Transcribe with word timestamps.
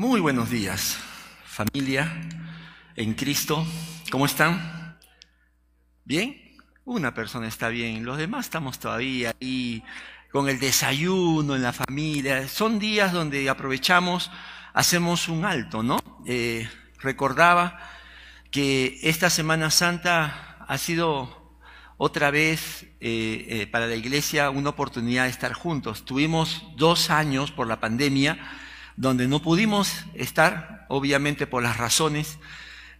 Muy 0.00 0.22
buenos 0.22 0.48
días, 0.48 0.96
familia 1.44 2.10
en 2.96 3.12
Cristo. 3.12 3.66
¿Cómo 4.10 4.24
están? 4.24 4.98
¿Bien? 6.06 6.56
Una 6.86 7.12
persona 7.12 7.46
está 7.46 7.68
bien, 7.68 8.06
los 8.06 8.16
demás 8.16 8.46
estamos 8.46 8.78
todavía 8.78 9.34
ahí 9.38 9.84
con 10.32 10.48
el 10.48 10.58
desayuno 10.58 11.54
en 11.54 11.60
la 11.60 11.74
familia. 11.74 12.48
Son 12.48 12.78
días 12.78 13.12
donde 13.12 13.50
aprovechamos, 13.50 14.30
hacemos 14.72 15.28
un 15.28 15.44
alto, 15.44 15.82
¿no? 15.82 15.98
Eh, 16.24 16.66
recordaba 17.00 17.78
que 18.50 19.00
esta 19.02 19.28
Semana 19.28 19.70
Santa 19.70 20.64
ha 20.66 20.78
sido 20.78 21.58
otra 21.98 22.30
vez 22.30 22.84
eh, 23.00 23.46
eh, 23.50 23.66
para 23.70 23.86
la 23.86 23.96
iglesia 23.96 24.48
una 24.48 24.70
oportunidad 24.70 25.24
de 25.24 25.30
estar 25.30 25.52
juntos. 25.52 26.06
Tuvimos 26.06 26.64
dos 26.78 27.10
años 27.10 27.50
por 27.50 27.66
la 27.66 27.80
pandemia 27.80 28.38
donde 29.00 29.26
no 29.26 29.40
pudimos 29.40 30.04
estar, 30.12 30.84
obviamente 30.90 31.46
por 31.46 31.62
las 31.62 31.78
razones 31.78 32.38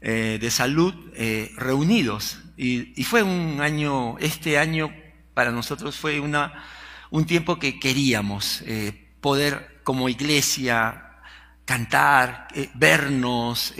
eh, 0.00 0.38
de 0.40 0.50
salud, 0.50 0.94
eh, 1.14 1.52
reunidos. 1.58 2.38
Y, 2.56 2.98
y, 2.98 3.04
fue 3.04 3.22
un 3.22 3.60
año, 3.60 4.16
este 4.18 4.58
año 4.58 4.90
para 5.34 5.50
nosotros 5.52 5.98
fue 5.98 6.18
una, 6.18 6.64
un 7.10 7.26
tiempo 7.26 7.58
que 7.58 7.78
queríamos 7.78 8.62
eh, 8.62 9.10
poder 9.20 9.82
como 9.84 10.08
iglesia 10.08 11.18
cantar, 11.66 12.48
vernos, 12.74 13.74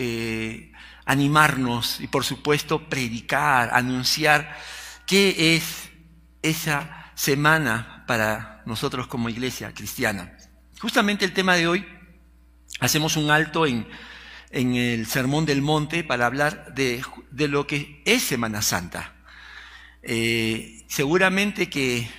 animarnos 1.07 2.01
y 2.01 2.07
por 2.07 2.25
supuesto 2.25 2.89
predicar, 2.89 3.71
anunciar 3.73 4.57
qué 5.07 5.57
es 5.57 5.89
esa 6.43 7.13
semana 7.15 8.05
para 8.07 8.63
nosotros 8.67 9.07
como 9.07 9.31
iglesia 9.31 9.73
cristiana. 9.73 10.37
Justamente 10.81 11.25
el 11.25 11.33
tema 11.33 11.55
de 11.55 11.67
hoy 11.67 12.00
hacemos 12.81 13.17
un 13.17 13.31
alto 13.31 13.67
en, 13.67 13.87
el 14.51 15.07
Sermón 15.07 15.47
del 15.47 15.63
Monte 15.63 16.03
para 16.03 16.27
hablar 16.27 16.75
de, 16.75 17.03
de 17.31 17.47
lo 17.47 17.67
que 17.67 18.03
es 18.05 18.23
Semana 18.25 18.63
Santa. 18.63 19.15
Eh, 20.03 20.85
seguramente 20.89 21.71
que 21.71 22.11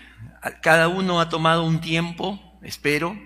cada 0.62 0.88
uno 0.88 1.20
ha 1.20 1.30
tomado 1.30 1.64
un 1.64 1.82
tiempo, 1.82 2.40
espero, 2.62 3.20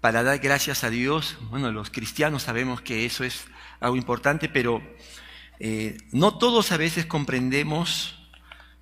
para 0.00 0.22
dar 0.22 0.38
gracias 0.38 0.84
a 0.84 0.90
Dios. 0.90 1.38
Bueno, 1.50 1.72
los 1.72 1.90
cristianos 1.90 2.44
sabemos 2.44 2.82
que 2.82 3.04
eso 3.04 3.24
es 3.24 3.46
algo 3.80 3.96
importante, 3.96 4.48
pero 4.48 4.82
eh, 5.58 5.98
no 6.12 6.38
todos 6.38 6.72
a 6.72 6.76
veces 6.76 7.06
comprendemos 7.06 8.16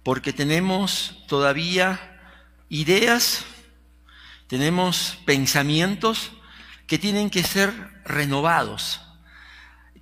porque 0.02 0.32
tenemos 0.32 1.24
todavía 1.26 2.20
ideas, 2.68 3.44
tenemos 4.46 5.18
pensamientos 5.24 6.32
que 6.88 6.98
tienen 6.98 7.30
que 7.30 7.44
ser 7.44 7.72
renovados. 8.04 9.02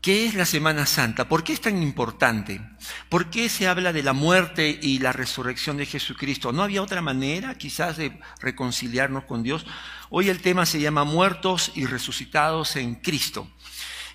¿Qué 0.01 0.25
es 0.25 0.35
la 0.35 0.45
Semana 0.45 0.87
Santa? 0.87 1.29
¿Por 1.29 1.43
qué 1.43 1.53
es 1.53 1.61
tan 1.61 1.83
importante? 1.83 2.61
¿Por 3.09 3.29
qué 3.29 3.49
se 3.49 3.67
habla 3.67 3.93
de 3.93 4.05
la 4.05 4.13
muerte 4.13 4.79
y 4.81 5.01
la 5.01 5.13
resurrección 5.13 5.79
de 5.79 5.87
Jesucristo? 5.87 6.53
¿No 6.53 6.63
había 6.63 6.83
otra 6.83 7.03
manera 7.03 7.57
quizás 7.59 7.97
de 7.97 8.21
reconciliarnos 8.41 9.25
con 9.25 9.43
Dios? 9.43 9.67
Hoy 10.11 10.29
el 10.29 10.41
tema 10.41 10.65
se 10.65 10.79
llama 10.79 11.03
Muertos 11.03 11.73
y 11.75 11.87
Resucitados 11.87 12.77
en 12.77 12.95
Cristo. 12.95 13.51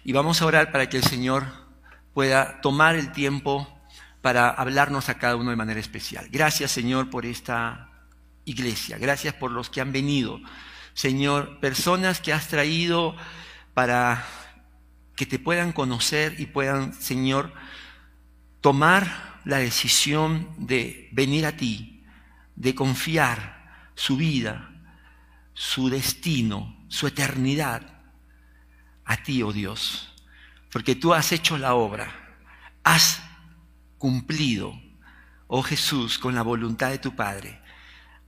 Y 0.05 0.13
vamos 0.13 0.41
a 0.41 0.45
orar 0.45 0.71
para 0.71 0.87
que 0.87 0.97
el 0.97 1.03
Señor 1.03 1.45
pueda 2.13 2.61
tomar 2.61 2.95
el 2.95 3.11
tiempo 3.11 3.67
para 4.21 4.49
hablarnos 4.49 5.09
a 5.09 5.17
cada 5.17 5.35
uno 5.35 5.49
de 5.49 5.57
manera 5.57 5.79
especial. 5.81 6.29
Gracias 6.31 6.71
Señor 6.71 7.09
por 7.09 7.25
esta 7.25 7.89
iglesia. 8.45 8.97
Gracias 8.97 9.33
por 9.33 9.51
los 9.51 9.69
que 9.69 9.81
han 9.81 9.91
venido 9.91 10.39
Señor, 10.93 11.59
personas 11.59 12.19
que 12.19 12.33
has 12.33 12.47
traído 12.47 13.15
para 13.73 14.25
que 15.15 15.25
te 15.25 15.39
puedan 15.39 15.71
conocer 15.71 16.39
y 16.39 16.47
puedan, 16.47 16.93
Señor, 16.93 17.53
tomar 18.59 19.39
la 19.45 19.57
decisión 19.57 20.49
de 20.57 21.09
venir 21.11 21.45
a 21.45 21.55
ti, 21.55 22.03
de 22.55 22.75
confiar 22.75 23.89
su 23.95 24.17
vida, 24.17 24.69
su 25.53 25.89
destino, 25.89 26.85
su 26.87 27.07
eternidad 27.07 28.01
a 29.05 29.17
ti, 29.17 29.43
oh 29.43 29.53
Dios, 29.53 30.13
porque 30.71 30.95
tú 30.95 31.13
has 31.13 31.31
hecho 31.31 31.57
la 31.57 31.73
obra, 31.73 32.13
has 32.83 33.21
cumplido, 33.97 34.79
oh 35.47 35.63
Jesús, 35.63 36.17
con 36.17 36.35
la 36.35 36.41
voluntad 36.41 36.89
de 36.89 36.99
tu 36.99 37.15
Padre 37.15 37.60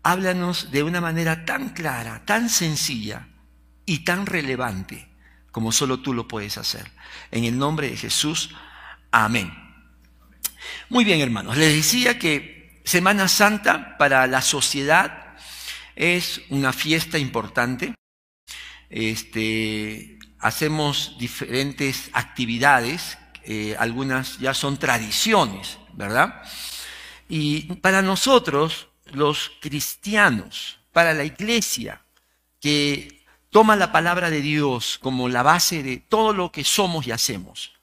háblanos 0.03 0.71
de 0.71 0.83
una 0.83 1.01
manera 1.01 1.45
tan 1.45 1.69
clara, 1.69 2.23
tan 2.25 2.49
sencilla 2.49 3.27
y 3.85 3.99
tan 3.99 4.25
relevante 4.25 5.13
como 5.53 5.71
solo 5.71 5.99
tú 5.99 6.13
lo 6.15 6.27
puedes 6.27 6.57
hacer. 6.57 6.91
En 7.29 7.43
el 7.43 7.57
nombre 7.57 7.87
de 7.87 7.95
Jesús, 7.95 8.49
amén. 9.11 9.53
Muy 10.89 11.05
bien, 11.05 11.21
hermanos, 11.21 11.57
les 11.57 11.75
decía 11.75 12.17
que 12.17 12.81
Semana 12.83 13.27
Santa 13.27 13.95
para 13.97 14.25
la 14.25 14.41
sociedad 14.41 15.35
es 15.95 16.41
una 16.49 16.73
fiesta 16.73 17.19
importante. 17.19 17.93
Este, 18.89 20.17
hacemos 20.39 21.17
diferentes 21.19 22.09
actividades, 22.13 23.19
eh, 23.43 23.75
algunas 23.77 24.39
ya 24.39 24.55
son 24.55 24.79
tradiciones, 24.79 25.77
¿verdad? 25.93 26.41
Y 27.29 27.75
para 27.75 28.01
nosotros, 28.01 28.89
los 29.15 29.51
cristianos, 29.61 30.79
para 30.91 31.13
la 31.13 31.23
iglesia, 31.23 32.01
que 32.59 33.23
toma 33.49 33.75
la 33.75 33.91
palabra 33.91 34.29
de 34.29 34.41
Dios 34.41 34.99
como 35.01 35.29
la 35.29 35.43
base 35.43 35.83
de 35.83 35.97
todo 35.97 36.33
lo 36.33 36.51
que 36.51 36.63
somos 36.63 37.05
y 37.07 37.11
hacemos. 37.11 37.73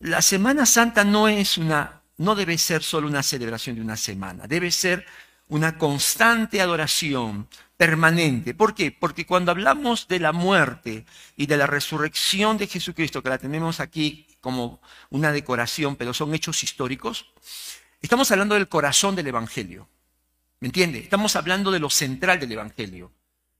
La 0.00 0.22
Semana 0.22 0.66
Santa 0.66 1.04
no 1.04 1.28
es 1.28 1.58
una, 1.58 2.02
no 2.16 2.34
debe 2.34 2.58
ser 2.58 2.82
solo 2.82 3.08
una 3.08 3.22
celebración 3.22 3.76
de 3.76 3.82
una 3.82 3.96
semana, 3.96 4.46
debe 4.46 4.70
ser 4.70 5.06
una 5.48 5.78
constante 5.78 6.60
adoración 6.60 7.48
permanente. 7.76 8.54
¿Por 8.54 8.74
qué? 8.74 8.92
Porque 8.92 9.24
cuando 9.24 9.50
hablamos 9.50 10.08
de 10.08 10.20
la 10.20 10.32
muerte 10.32 11.06
y 11.36 11.46
de 11.46 11.56
la 11.56 11.66
resurrección 11.66 12.58
de 12.58 12.66
Jesucristo, 12.66 13.22
que 13.22 13.30
la 13.30 13.38
tenemos 13.38 13.80
aquí 13.80 14.26
como 14.40 14.80
una 15.10 15.32
decoración, 15.32 15.96
pero 15.96 16.12
son 16.12 16.34
hechos 16.34 16.62
históricos, 16.62 17.26
estamos 18.00 18.30
hablando 18.30 18.54
del 18.54 18.68
corazón 18.68 19.16
del 19.16 19.28
Evangelio. 19.28 19.88
¿Me 20.60 20.68
entiende? 20.68 20.98
Estamos 20.98 21.36
hablando 21.36 21.70
de 21.70 21.78
lo 21.78 21.90
central 21.90 22.40
del 22.40 22.52
Evangelio. 22.52 23.12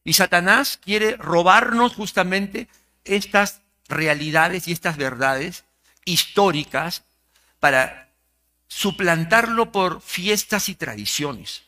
Y 0.04 0.14
Satanás 0.14 0.78
quiere 0.82 1.16
robarnos 1.16 1.94
justamente 1.94 2.68
estas 3.04 3.62
realidades 3.88 4.68
y 4.68 4.72
estas 4.72 4.96
verdades 4.96 5.64
históricas 6.04 7.04
para 7.60 8.08
suplantarlo 8.68 9.72
por 9.72 10.00
fiestas 10.00 10.68
y 10.68 10.74
tradiciones. 10.74 11.62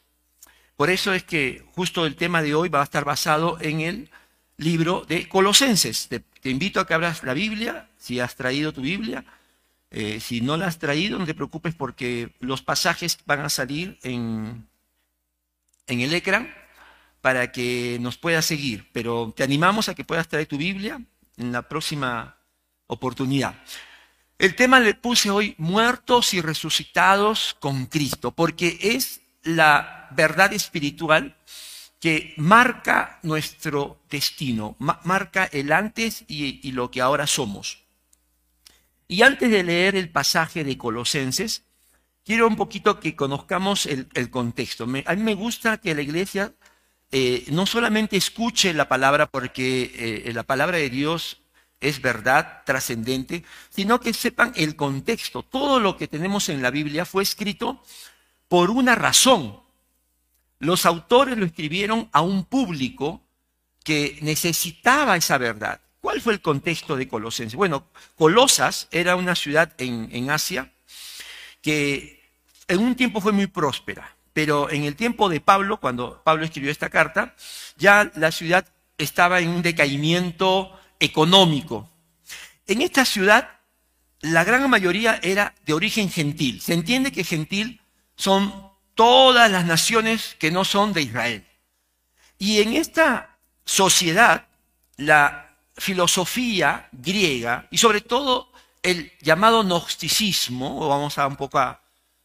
Por 0.76 0.90
eso 0.90 1.12
es 1.12 1.24
que 1.24 1.64
justo 1.74 2.06
el 2.06 2.16
tema 2.16 2.42
de 2.42 2.54
hoy 2.54 2.68
va 2.68 2.80
a 2.80 2.84
estar 2.84 3.04
basado 3.04 3.58
en 3.60 3.80
el 3.80 4.10
libro 4.56 5.04
de 5.06 5.28
Colosenses. 5.28 6.08
Te, 6.08 6.22
invito 6.44 6.80
a 6.80 6.86
que 6.86 6.94
abras 6.94 7.22
la 7.22 7.34
Biblia, 7.34 7.88
si 7.98 8.20
has 8.20 8.36
traído 8.36 8.72
tu 8.72 8.80
Biblia. 8.80 9.24
Eh, 9.90 10.20
si 10.20 10.40
no 10.40 10.56
la 10.56 10.66
has 10.66 10.78
traído, 10.78 11.18
no 11.18 11.26
te 11.26 11.34
preocupes 11.34 11.74
porque 11.74 12.32
los 12.40 12.62
pasajes 12.62 13.18
van 13.26 13.40
a 13.40 13.48
salir 13.48 13.98
en 14.02 14.69
en 15.90 16.00
el 16.00 16.14
ecran 16.14 16.54
para 17.20 17.52
que 17.52 17.98
nos 18.00 18.16
puedas 18.16 18.46
seguir, 18.46 18.88
pero 18.92 19.32
te 19.36 19.42
animamos 19.42 19.88
a 19.88 19.94
que 19.94 20.04
puedas 20.04 20.28
traer 20.28 20.46
tu 20.46 20.56
Biblia 20.56 21.00
en 21.36 21.52
la 21.52 21.62
próxima 21.62 22.36
oportunidad. 22.86 23.54
El 24.38 24.54
tema 24.54 24.80
le 24.80 24.94
puse 24.94 25.30
hoy 25.30 25.54
muertos 25.58 26.32
y 26.32 26.40
resucitados 26.40 27.56
con 27.60 27.86
Cristo, 27.86 28.30
porque 28.30 28.78
es 28.80 29.20
la 29.42 30.08
verdad 30.12 30.52
espiritual 30.52 31.36
que 32.00 32.32
marca 32.38 33.18
nuestro 33.22 34.00
destino, 34.08 34.76
marca 34.78 35.44
el 35.44 35.70
antes 35.72 36.24
y, 36.26 36.72
lo 36.72 36.90
que 36.90 37.02
ahora 37.02 37.26
somos. 37.26 37.84
Y 39.06 39.22
antes 39.22 39.50
de 39.50 39.62
leer 39.62 39.94
el 39.94 40.08
pasaje 40.08 40.64
de 40.64 40.78
Colosenses, 40.78 41.64
quiero 42.24 42.46
un 42.46 42.56
poquito 42.56 43.00
que 43.00 43.16
conozcamos 43.16 43.86
el, 43.86 44.30
contexto. 44.30 44.84
a 44.84 44.86
mí 45.14 45.22
me 45.22 45.34
gusta 45.34 45.78
que 45.78 45.94
la 45.94 46.02
iglesia 46.02 46.52
eh, 47.10 47.44
no 47.48 47.66
solamente 47.66 48.16
escuche 48.16 48.72
la 48.72 48.88
palabra 48.88 49.26
porque 49.26 50.24
eh, 50.26 50.32
la 50.32 50.44
palabra 50.44 50.78
de 50.78 50.90
Dios 50.90 51.40
es 51.80 52.00
verdad 52.02 52.62
trascendente, 52.66 53.44
sino 53.70 54.00
que 54.00 54.12
sepan 54.12 54.52
el 54.54 54.76
contexto. 54.76 55.42
Todo 55.42 55.80
lo 55.80 55.96
que 55.96 56.08
tenemos 56.08 56.48
en 56.48 56.62
la 56.62 56.70
Biblia 56.70 57.04
fue 57.04 57.22
escrito 57.22 57.82
por 58.48 58.70
una 58.70 58.94
razón. 58.94 59.60
Los 60.58 60.84
autores 60.84 61.38
lo 61.38 61.46
escribieron 61.46 62.08
a 62.12 62.20
un 62.20 62.44
público 62.44 63.22
que 63.82 64.18
necesitaba 64.20 65.16
esa 65.16 65.38
verdad. 65.38 65.80
¿Cuál 66.02 66.20
fue 66.20 66.34
el 66.34 66.42
contexto 66.42 66.96
de 66.96 67.08
Colosenses? 67.08 67.56
Bueno, 67.56 67.86
Colosas 68.16 68.88
era 68.90 69.16
una 69.16 69.34
ciudad 69.34 69.72
en 69.78 70.30
Asia 70.30 70.70
que 71.60 72.22
en 72.68 72.80
un 72.80 72.94
tiempo 72.94 73.20
fue 73.20 73.32
muy 73.32 73.46
próspera, 73.46 74.16
pero 74.32 74.70
en 74.70 74.84
el 74.84 74.96
tiempo 74.96 75.28
de 75.28 75.40
Pablo, 75.40 75.78
cuando 75.78 76.22
Pablo 76.22 76.44
escribió 76.44 76.70
esta 76.70 76.90
carta, 76.90 77.34
ya 77.76 78.10
la 78.14 78.30
ciudad 78.30 78.66
estaba 78.98 79.40
en 79.40 79.48
un 79.48 79.62
decaimiento 79.62 80.78
económico. 80.98 81.88
en 82.66 82.82
esta 82.82 83.04
ciudad 83.04 83.60
la 84.20 84.44
gran 84.44 84.68
mayoría 84.68 85.18
era 85.22 85.54
de 85.64 85.72
origen 85.72 86.10
gentil. 86.10 86.60
Se 86.60 86.74
entiende 86.74 87.10
que 87.10 87.24
gentil 87.24 87.80
son 88.16 88.70
todas 88.94 89.50
las 89.50 89.64
naciones 89.64 90.36
que 90.38 90.50
no 90.50 90.64
son 90.64 90.92
de 90.92 91.02
Israel. 91.02 91.46
Y 92.38 92.60
en 92.60 92.74
esta 92.74 93.38
sociedad, 93.64 94.46
la 94.96 95.56
filosofía 95.76 96.88
griega 96.92 97.66
y 97.70 97.78
sobre 97.78 98.02
todo 98.02 98.49
el 98.82 99.12
llamado 99.20 99.62
gnosticismo, 99.62 100.80
o 100.80 100.88
vamos 100.88 101.18
a 101.18 101.26
un 101.26 101.36
poco 101.36 101.58
a, 101.58 101.82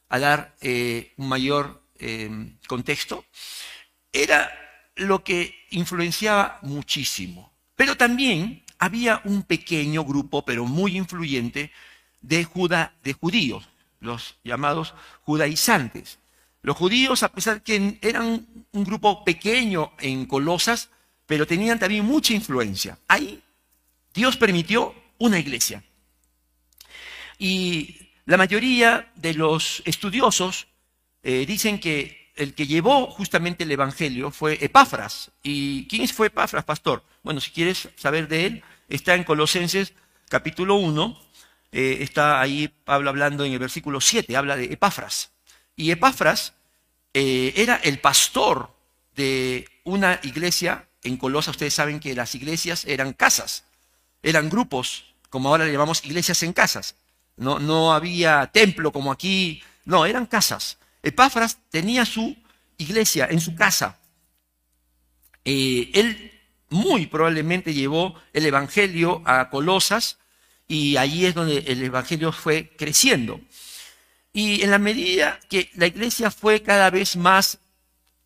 dar 0.10 0.56
eh, 0.62 1.14
un 1.18 1.28
mayor 1.28 1.84
eh, 2.00 2.30
contexto, 2.68 3.26
era 4.14 4.50
lo 4.96 5.24
que 5.24 5.54
influenciaba 5.72 6.60
muchísimo. 6.62 7.52
Pero 7.76 7.98
también 7.98 8.64
había 8.80 9.22
un 9.26 9.44
pequeño 9.44 10.06
grupo, 10.06 10.46
pero 10.46 10.66
muy 10.66 10.96
influyente, 10.96 11.72
de, 12.22 12.48
de 13.04 13.14
judíos, 13.14 13.68
los 14.00 14.38
llamados 14.44 14.94
judaizantes. 15.24 16.20
Los 16.62 16.78
judíos, 16.78 17.22
a 17.24 17.30
pesar 17.30 17.62
que 17.62 18.00
eran 18.02 18.48
un 18.72 18.84
grupo 18.84 19.24
pequeño 19.24 19.92
en 20.00 20.26
Colosas, 20.26 20.90
pero 21.26 21.46
tenían 21.46 21.78
también 21.78 22.06
mucha 22.06 22.34
influencia. 22.34 22.98
Ahí 23.08 23.44
Dios 24.14 24.38
permitió 24.38 24.96
una 25.18 25.38
iglesia. 25.38 25.84
Y 27.38 28.10
la 28.26 28.38
mayoría 28.38 29.12
de 29.16 29.34
los 29.34 29.82
estudiosos 29.86 30.68
eh, 31.24 31.46
dicen 31.46 31.80
que 31.80 32.32
el 32.36 32.54
que 32.54 32.68
llevó 32.68 33.08
justamente 33.08 33.64
el 33.64 33.72
Evangelio 33.72 34.32
fue 34.32 34.58
Epáfras. 34.64 35.32
¿Y 35.42 35.88
quién 35.88 36.08
fue 36.08 36.28
Epáfras, 36.28 36.66
pastor? 36.66 37.04
Bueno, 37.24 37.40
si 37.40 37.52
quieres 37.52 37.90
saber 37.96 38.28
de 38.28 38.46
él, 38.46 38.64
está 38.90 39.16
en 39.16 39.24
Colosenses 39.24 39.94
capítulo 40.30 40.76
1, 40.76 41.22
eh, 41.72 41.98
está 42.02 42.42
ahí 42.42 42.68
Pablo 42.84 43.10
hablando 43.10 43.46
en 43.46 43.54
el 43.54 43.60
versículo 43.60 44.02
7, 44.02 44.36
habla 44.36 44.56
de 44.56 44.66
Epáfras. 44.66 45.32
Y 45.76 45.92
Epáfras 45.92 46.54
eh, 47.14 47.54
era 47.56 47.76
el 47.78 48.00
pastor 48.00 48.76
de 49.16 49.68
una 49.84 50.20
iglesia 50.24 50.88
en 51.04 51.18
Colosa. 51.18 51.52
Ustedes 51.52 51.74
saben 51.74 52.00
que 52.00 52.16
las 52.16 52.36
iglesias 52.36 52.86
eran 52.86 53.14
casas, 53.14 53.66
eran 54.24 54.50
grupos, 54.50 55.14
como 55.30 55.50
ahora 55.50 55.66
le 55.66 55.72
llamamos 55.72 56.04
iglesias 56.04 56.44
en 56.44 56.54
casas. 56.54 56.96
No, 57.38 57.60
no 57.60 57.94
había 57.94 58.48
templo 58.48 58.92
como 58.92 59.12
aquí, 59.12 59.62
no, 59.86 60.06
eran 60.06 60.26
casas. 60.26 60.78
Epáfras 61.04 61.60
tenía 61.70 62.06
su 62.06 62.36
iglesia 62.78 63.28
en 63.30 63.40
su 63.40 63.56
casa. 63.56 64.00
Eh, 65.44 65.92
él 65.94 66.32
muy 66.70 67.06
probablemente 67.06 67.74
llevó 67.74 68.20
el 68.34 68.46
Evangelio 68.46 69.22
a 69.26 69.50
Colosas 69.50 70.18
y 70.68 70.98
allí 70.98 71.26
es 71.26 71.36
donde 71.36 71.60
el 71.68 71.84
Evangelio 71.84 72.32
fue 72.32 72.74
creciendo. 72.78 73.40
Y 74.34 74.64
en 74.64 74.72
la 74.72 74.80
medida 74.80 75.40
que 75.50 75.70
la 75.76 75.88
iglesia 75.88 76.32
fue 76.32 76.62
cada 76.62 76.90
vez 76.90 77.16
más 77.16 77.60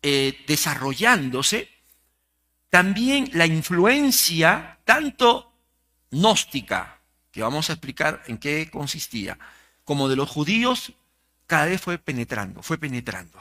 eh, 0.02 0.42
desarrollándose, 0.46 1.68
también 2.70 3.30
la 3.34 3.46
influencia 3.46 4.78
tanto 4.84 5.52
gnóstica 6.10 6.99
que 7.30 7.42
vamos 7.42 7.70
a 7.70 7.74
explicar 7.74 8.22
en 8.26 8.38
qué 8.38 8.68
consistía, 8.70 9.38
como 9.84 10.08
de 10.08 10.16
los 10.16 10.28
judíos, 10.28 10.92
cada 11.46 11.66
vez 11.66 11.80
fue 11.80 11.98
penetrando, 11.98 12.62
fue 12.62 12.78
penetrando. 12.78 13.38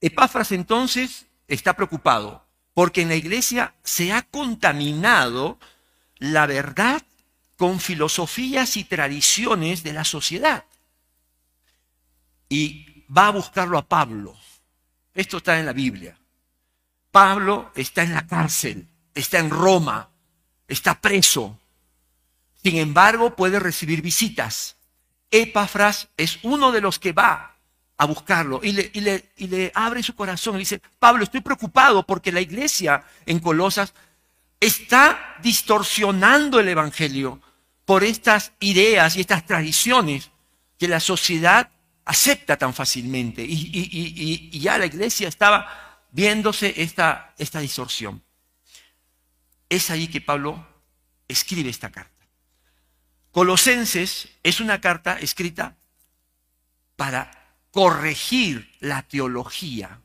Epáfras 0.00 0.52
entonces 0.52 1.26
está 1.46 1.74
preocupado 1.74 2.44
porque 2.74 3.02
en 3.02 3.08
la 3.08 3.16
iglesia 3.16 3.74
se 3.82 4.12
ha 4.12 4.22
contaminado 4.22 5.58
la 6.18 6.46
verdad 6.46 7.02
con 7.56 7.80
filosofías 7.80 8.76
y 8.76 8.84
tradiciones 8.84 9.82
de 9.82 9.92
la 9.92 10.04
sociedad. 10.04 10.64
Y 12.48 13.04
va 13.14 13.26
a 13.26 13.32
buscarlo 13.32 13.78
a 13.78 13.86
Pablo. 13.86 14.36
Esto 15.12 15.38
está 15.38 15.58
en 15.58 15.66
la 15.66 15.72
Biblia. 15.72 16.16
Pablo 17.10 17.72
está 17.74 18.04
en 18.04 18.14
la 18.14 18.26
cárcel, 18.26 18.86
está 19.12 19.40
en 19.40 19.50
Roma, 19.50 20.10
está 20.68 21.00
preso, 21.00 21.58
sin 22.62 22.76
embargo, 22.76 23.36
puede 23.36 23.60
recibir 23.60 24.02
visitas. 24.02 24.76
Epafras 25.30 26.08
es 26.16 26.38
uno 26.42 26.72
de 26.72 26.80
los 26.80 26.98
que 26.98 27.12
va 27.12 27.56
a 27.96 28.04
buscarlo 28.06 28.60
y 28.62 28.72
le, 28.72 29.72
abre 29.74 30.02
su 30.02 30.14
corazón 30.14 30.56
y 30.56 30.60
dice, 30.60 30.80
Pablo, 30.98 31.24
estoy 31.24 31.40
preocupado 31.40 32.06
porque 32.06 32.30
la 32.30 32.40
iglesia 32.40 33.04
en 33.26 33.40
Colosas 33.40 33.92
está 34.60 35.36
distorsionando 35.42 36.60
el 36.60 36.68
Evangelio 36.68 37.40
por 37.84 38.04
estas 38.04 38.52
ideas 38.60 39.16
y 39.16 39.20
estas 39.20 39.44
tradiciones 39.46 40.30
que 40.78 40.88
la 40.88 41.00
sociedad 41.00 41.70
acepta 42.04 42.56
tan 42.56 42.72
fácilmente. 42.72 43.44
Y, 43.46 44.50
ya 44.60 44.78
la 44.78 44.86
iglesia 44.86 45.28
estaba 45.28 46.00
viéndose 46.10 46.74
esta, 46.76 47.34
esta 47.36 47.60
distorsión. 47.60 48.22
Es 49.68 49.90
ahí 49.90 50.08
que 50.08 50.20
Pablo 50.20 50.66
escribe 51.26 51.68
esta 51.68 51.90
carta. 51.90 52.17
Colosenses 53.38 54.30
es 54.42 54.58
una 54.58 54.80
carta 54.80 55.16
escrita 55.20 55.76
para 56.96 57.30
corregir 57.70 58.68
la 58.80 59.02
teología 59.02 60.00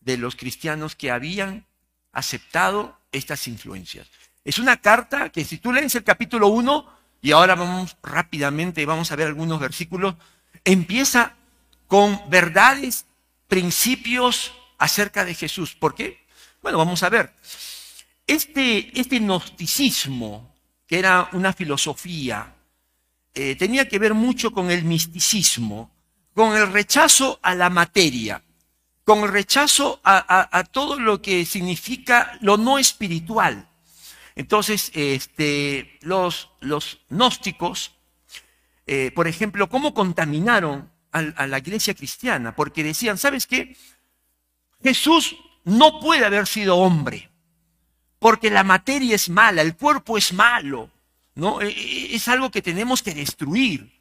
de 0.00 0.16
los 0.16 0.36
cristianos 0.36 0.96
que 0.96 1.10
habían 1.10 1.66
aceptado 2.12 2.98
estas 3.12 3.46
influencias. 3.46 4.08
Es 4.42 4.58
una 4.58 4.78
carta 4.78 5.28
que 5.28 5.44
si 5.44 5.58
tú 5.58 5.70
lees 5.70 5.96
el 5.96 6.04
capítulo 6.04 6.48
1, 6.48 6.86
y 7.20 7.32
ahora 7.32 7.56
vamos 7.56 7.94
rápidamente, 8.02 8.86
vamos 8.86 9.12
a 9.12 9.16
ver 9.16 9.26
algunos 9.26 9.60
versículos, 9.60 10.14
empieza 10.64 11.34
con 11.88 12.18
verdades, 12.30 13.04
principios 13.48 14.54
acerca 14.78 15.26
de 15.26 15.34
Jesús. 15.34 15.74
¿Por 15.74 15.94
qué? 15.94 16.24
Bueno, 16.62 16.78
vamos 16.78 17.02
a 17.02 17.10
ver. 17.10 17.34
Este, 18.26 18.98
este 18.98 19.18
gnosticismo 19.18 20.55
que 20.86 20.98
era 20.98 21.28
una 21.32 21.52
filosofía, 21.52 22.54
eh, 23.34 23.56
tenía 23.56 23.88
que 23.88 23.98
ver 23.98 24.14
mucho 24.14 24.52
con 24.52 24.70
el 24.70 24.84
misticismo, 24.84 25.90
con 26.34 26.56
el 26.56 26.72
rechazo 26.72 27.38
a 27.42 27.54
la 27.54 27.70
materia, 27.70 28.42
con 29.04 29.20
el 29.20 29.28
rechazo 29.28 30.00
a, 30.04 30.64
todo 30.70 30.98
lo 30.98 31.20
que 31.20 31.44
significa 31.44 32.38
lo 32.40 32.56
no 32.56 32.78
espiritual. 32.78 33.68
Entonces, 34.34 34.90
este, 34.94 35.98
los, 36.02 36.50
los 36.60 37.00
gnósticos, 37.08 37.92
eh, 38.86 39.10
por 39.14 39.28
ejemplo, 39.28 39.68
¿cómo 39.68 39.94
contaminaron 39.94 40.90
a, 41.12 41.18
a 41.18 41.46
la 41.46 41.58
iglesia 41.58 41.94
cristiana? 41.94 42.54
Porque 42.54 42.84
decían, 42.84 43.18
¿sabes 43.18 43.46
qué? 43.46 43.76
Jesús 44.82 45.36
no 45.64 46.00
puede 46.00 46.24
haber 46.24 46.46
sido 46.46 46.76
hombre 46.76 47.30
porque 48.18 48.50
la 48.50 48.64
materia 48.64 49.14
es 49.14 49.28
mala, 49.28 49.62
el 49.62 49.76
cuerpo 49.76 50.16
es 50.16 50.32
malo, 50.32 50.90
¿no? 51.34 51.60
E, 51.60 51.68
e, 51.68 52.14
es 52.14 52.28
algo 52.28 52.50
que 52.50 52.62
tenemos 52.62 53.02
que 53.02 53.14
destruir. 53.14 53.92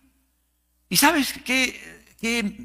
¿Y 0.89 0.97
sabes 0.97 1.33
qué, 1.43 2.09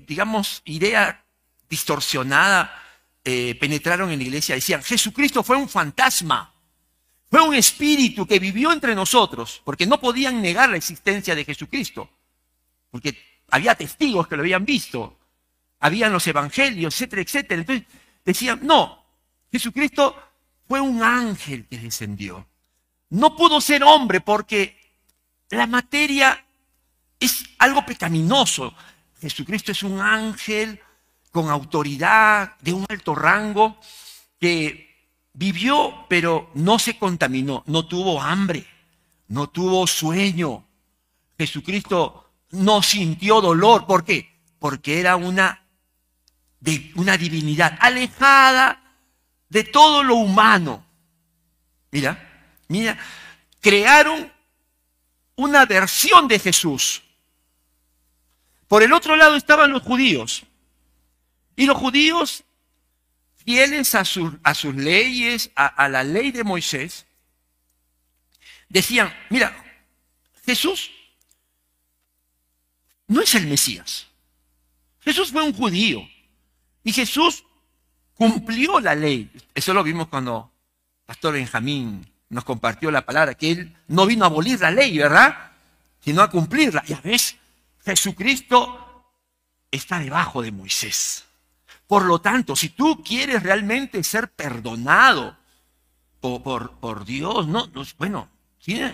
digamos, 0.07 0.63
idea 0.65 1.25
distorsionada 1.69 2.73
eh, 3.25 3.57
penetraron 3.59 4.11
en 4.11 4.19
la 4.19 4.25
iglesia? 4.25 4.55
Decían, 4.55 4.83
Jesucristo 4.83 5.43
fue 5.43 5.57
un 5.57 5.69
fantasma, 5.69 6.53
fue 7.31 7.41
un 7.43 7.55
espíritu 7.55 8.27
que 8.27 8.39
vivió 8.39 8.73
entre 8.73 8.95
nosotros, 8.95 9.63
porque 9.65 9.87
no 9.87 10.01
podían 10.01 10.43
negar 10.43 10.71
la 10.71 10.77
existencia 10.77 11.35
de 11.35 11.45
Jesucristo, 11.45 12.11
porque 12.91 13.17
había 13.51 13.75
testigos 13.75 14.29
que 14.29 14.37
lo 14.37 14.43
habían 14.43 14.65
visto, 14.65 15.19
habían 15.81 16.13
los 16.13 16.27
evangelios, 16.27 16.95
etcétera, 16.95 17.23
etcétera. 17.23 17.61
Entonces 17.61 17.87
decían, 18.25 18.61
no, 18.63 19.05
Jesucristo 19.51 20.30
fue 20.71 20.81
un 20.81 21.03
ángel 21.03 21.67
que 21.67 21.79
descendió. 21.79 22.47
No 23.09 23.35
pudo 23.35 23.61
ser 23.61 23.83
hombre 23.83 24.21
porque 24.21 24.79
la 25.49 25.67
materia 25.67 26.47
es 27.19 27.43
algo 27.59 27.85
pecaminoso. 27.85 28.73
Jesucristo 29.21 29.73
es 29.73 29.83
un 29.83 30.01
ángel 30.01 30.81
con 31.33 31.51
autoridad 31.51 32.57
de 32.61 32.73
un 32.73 32.87
alto 32.89 33.17
rango 33.17 33.81
que 34.39 35.09
vivió 35.33 36.07
pero 36.09 36.53
no 36.55 36.79
se 36.79 36.97
contaminó, 36.97 37.65
no 37.67 37.89
tuvo 37.89 38.23
hambre, 38.23 38.65
no 39.27 39.49
tuvo 39.49 39.89
sueño. 39.89 40.69
Jesucristo 41.37 42.31
no 42.51 42.81
sintió 42.81 43.41
dolor. 43.41 43.89
¿Por 43.89 44.05
qué? 44.05 44.41
Porque 44.61 45.01
era 45.01 45.17
una, 45.17 45.67
una 46.95 47.17
divinidad 47.17 47.77
alejada 47.81 48.80
de 49.51 49.65
todo 49.65 50.03
lo 50.03 50.15
humano. 50.15 50.87
Mira, 51.91 52.47
mira, 52.69 52.99
crearon 53.61 54.33
una 55.35 55.67
versión 55.67 56.27
de 56.29 56.39
Jesús. 56.39 57.03
Por 58.69 58.83
el 58.83 58.93
otro 58.93 59.17
lado 59.17 59.37
estaban 59.37 59.73
los 59.73 59.83
judíos. 59.83 60.45
Y 61.57 61.67
los 61.67 61.77
judíos, 61.77 62.45
fieles 63.45 63.95
a, 63.95 64.05
a 64.45 64.55
sus 64.55 64.75
leyes, 64.75 65.51
a, 65.57 65.67
a 65.67 65.89
la 65.89 66.05
ley 66.05 66.31
de 66.31 66.45
Moisés, 66.45 67.05
decían, 68.69 69.13
mira, 69.29 69.55
Jesús 70.47 70.91
no 73.09 73.21
es 73.21 73.35
el 73.35 73.49
Mesías. 73.49 74.07
Jesús 75.01 75.33
fue 75.33 75.43
un 75.43 75.53
judío. 75.53 76.09
Y 76.85 76.93
Jesús 76.93 77.45
cumplió 78.21 78.81
la 78.81 78.95
ley. 78.95 79.31
Eso 79.55 79.73
lo 79.73 79.83
vimos 79.83 80.09
cuando 80.09 80.53
Pastor 81.07 81.33
Benjamín 81.33 82.07
nos 82.29 82.45
compartió 82.45 82.91
la 82.91 83.07
palabra, 83.07 83.35
que 83.35 83.51
él 83.51 83.75
no 83.89 84.05
vino 84.05 84.27
a 84.27 84.29
abolir 84.29 84.61
la 84.61 84.71
ley, 84.71 84.99
¿verdad? 84.99 85.53
Sino 86.05 86.21
a 86.21 86.29
cumplirla. 86.29 86.85
Ya 86.85 87.01
ves, 87.03 87.39
Jesucristo 87.83 89.07
está 89.71 89.99
debajo 89.99 90.43
de 90.43 90.53
Moisés. 90.53 91.25
Por 91.87 92.05
lo 92.05 92.21
tanto, 92.21 92.55
si 92.57 92.69
tú 92.69 93.03
quieres 93.03 93.43
realmente 93.43 94.05
ser 94.05 94.29
perdonado 94.29 95.39
por, 96.21 96.73
por, 96.73 97.07
Dios, 97.07 97.49
no, 97.49 97.71
bueno, 97.97 98.29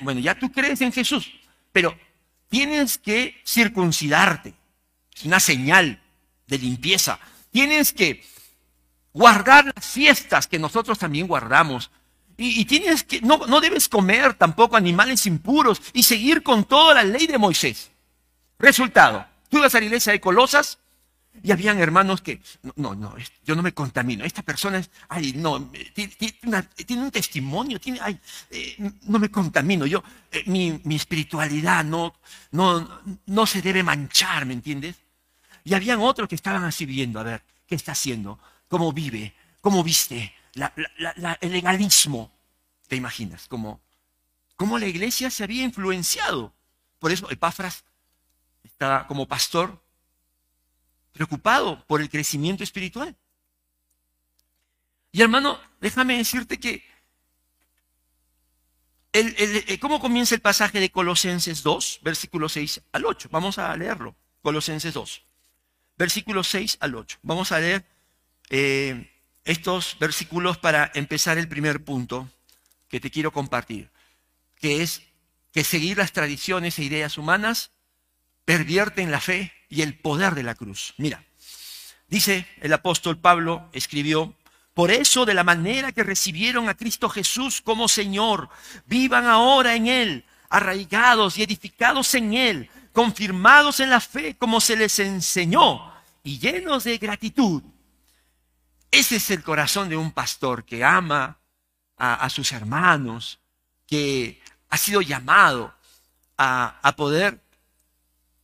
bueno, 0.02 0.20
ya 0.20 0.38
tú 0.38 0.52
crees 0.52 0.80
en 0.82 0.92
Jesús, 0.92 1.32
pero 1.72 1.98
tienes 2.48 2.96
que 2.96 3.42
circuncidarte. 3.44 4.54
Es 5.12 5.24
una 5.24 5.40
señal 5.40 6.00
de 6.46 6.58
limpieza. 6.58 7.18
Tienes 7.50 7.92
que 7.92 8.24
guardar 9.16 9.72
las 9.74 9.86
fiestas 9.86 10.46
que 10.46 10.58
nosotros 10.58 10.98
también 10.98 11.26
guardamos. 11.26 11.90
Y, 12.36 12.66
tienes 12.66 13.02
que, 13.02 13.22
no, 13.22 13.38
no 13.46 13.62
debes 13.62 13.88
comer 13.88 14.34
tampoco 14.34 14.76
animales 14.76 15.24
impuros 15.24 15.80
y 15.94 16.02
seguir 16.02 16.42
con 16.42 16.64
toda 16.64 16.92
la 16.92 17.02
ley 17.02 17.26
de 17.26 17.38
Moisés. 17.38 17.90
Resultado, 18.58 19.26
tú 19.48 19.58
vas 19.58 19.74
a 19.74 19.78
la 19.78 19.86
iglesia 19.86 20.12
de 20.12 20.20
Colosas 20.20 20.78
y 21.42 21.50
habían 21.50 21.78
hermanos 21.78 22.20
que, 22.20 22.42
no, 22.74 22.94
no, 22.94 23.14
yo 23.42 23.56
no 23.56 23.62
me 23.62 23.72
contamino. 23.72 24.22
Esta 24.22 24.42
persona 24.42 24.76
es, 24.76 24.90
ay, 25.08 25.32
no, 25.34 25.70
tiene, 25.94 27.02
un 27.02 27.10
testimonio, 27.10 27.80
tiene, 27.80 28.00
ay, 28.02 28.20
eh, 28.50 28.76
no 29.04 29.18
me 29.18 29.30
contamino. 29.30 29.86
Yo, 29.86 30.04
eh, 30.30 30.42
mi, 30.44 30.78
mi, 30.84 30.96
espiritualidad 30.96 31.86
no, 31.86 32.14
no, 32.50 33.00
no 33.24 33.46
se 33.46 33.62
debe 33.62 33.82
manchar, 33.82 34.44
¿me 34.44 34.52
entiendes? 34.52 34.96
Y 35.64 35.72
habían 35.72 36.00
otros 36.00 36.28
que 36.28 36.34
estaban 36.34 36.64
así 36.64 36.84
viendo, 36.84 37.18
a 37.18 37.22
ver, 37.22 37.42
¿qué 37.66 37.76
está 37.76 37.92
haciendo? 37.92 38.38
¿Cómo 38.68 38.92
vive? 38.92 39.34
¿Cómo 39.60 39.82
viste? 39.82 40.34
el 40.54 41.52
legalismo, 41.52 42.32
¿te 42.88 42.96
imaginas? 42.96 43.46
Como, 43.46 43.80
cómo 44.56 44.78
la 44.78 44.86
iglesia 44.86 45.30
se 45.30 45.44
había 45.44 45.62
influenciado. 45.64 46.54
Por 46.98 47.12
eso 47.12 47.30
Epáfras 47.30 47.84
estaba 48.64 49.06
como 49.06 49.26
pastor 49.26 49.82
preocupado 51.12 51.84
por 51.86 52.00
el 52.00 52.10
crecimiento 52.10 52.64
espiritual. 52.64 53.16
Y 55.12 55.22
hermano, 55.22 55.58
déjame 55.80 56.18
decirte 56.18 56.58
que 56.58 56.84
el, 59.12 59.78
¿cómo 59.80 59.98
comienza 59.98 60.34
el 60.34 60.42
pasaje 60.42 60.78
de 60.78 60.90
Colosenses 60.90 61.62
2, 61.62 62.00
versículo 62.02 62.48
6 62.50 62.82
al 62.92 63.06
8? 63.06 63.28
Vamos 63.32 63.58
a 63.58 63.74
leerlo. 63.76 64.14
Colosenses 64.42 64.92
2, 64.92 65.22
versículo 65.96 66.44
6 66.44 66.78
al 66.80 66.94
8. 66.94 67.18
Vamos 67.22 67.50
a 67.50 67.60
leer 67.60 67.84
eh, 68.50 69.10
estos 69.44 69.96
versículos 69.98 70.58
para 70.58 70.90
empezar 70.94 71.38
el 71.38 71.48
primer 71.48 71.84
punto 71.84 72.28
que 72.88 73.00
te 73.00 73.10
quiero 73.10 73.32
compartir, 73.32 73.90
que 74.60 74.82
es 74.82 75.02
que 75.52 75.64
seguir 75.64 75.98
las 75.98 76.12
tradiciones 76.12 76.78
e 76.78 76.84
ideas 76.84 77.18
humanas 77.18 77.70
pervierten 78.44 79.10
la 79.10 79.20
fe 79.20 79.52
y 79.68 79.82
el 79.82 79.98
poder 79.98 80.34
de 80.34 80.42
la 80.42 80.54
cruz. 80.54 80.94
Mira, 80.98 81.24
dice 82.08 82.46
el 82.60 82.72
apóstol 82.72 83.18
Pablo, 83.18 83.68
escribió, 83.72 84.34
por 84.74 84.90
eso 84.90 85.24
de 85.24 85.34
la 85.34 85.44
manera 85.44 85.92
que 85.92 86.04
recibieron 86.04 86.68
a 86.68 86.76
Cristo 86.76 87.08
Jesús 87.08 87.62
como 87.62 87.88
Señor, 87.88 88.50
vivan 88.84 89.26
ahora 89.26 89.74
en 89.74 89.86
Él, 89.86 90.24
arraigados 90.50 91.38
y 91.38 91.42
edificados 91.42 92.14
en 92.14 92.34
Él, 92.34 92.70
confirmados 92.92 93.80
en 93.80 93.90
la 93.90 94.00
fe 94.00 94.36
como 94.36 94.60
se 94.60 94.76
les 94.76 94.98
enseñó 94.98 95.92
y 96.22 96.38
llenos 96.38 96.84
de 96.84 96.98
gratitud. 96.98 97.62
Ese 98.90 99.16
es 99.16 99.30
el 99.30 99.42
corazón 99.42 99.88
de 99.88 99.96
un 99.96 100.12
pastor 100.12 100.64
que 100.64 100.84
ama 100.84 101.38
a, 101.96 102.28
sus 102.28 102.52
hermanos, 102.52 103.40
que 103.86 104.42
ha 104.68 104.76
sido 104.76 105.00
llamado 105.00 105.74
a, 106.36 106.78
a 106.82 106.96
poder 106.96 107.40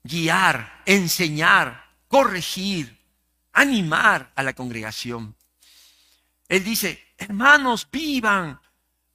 guiar, 0.03 0.83
enseñar, 0.87 1.85
corregir, 2.09 2.99
animar 3.53 4.33
a 4.35 4.43
la 4.43 4.55
congregación. 4.55 5.37
Él 6.49 6.65
dice, 6.65 7.15
hermanos, 7.17 7.89
vivan, 7.91 8.61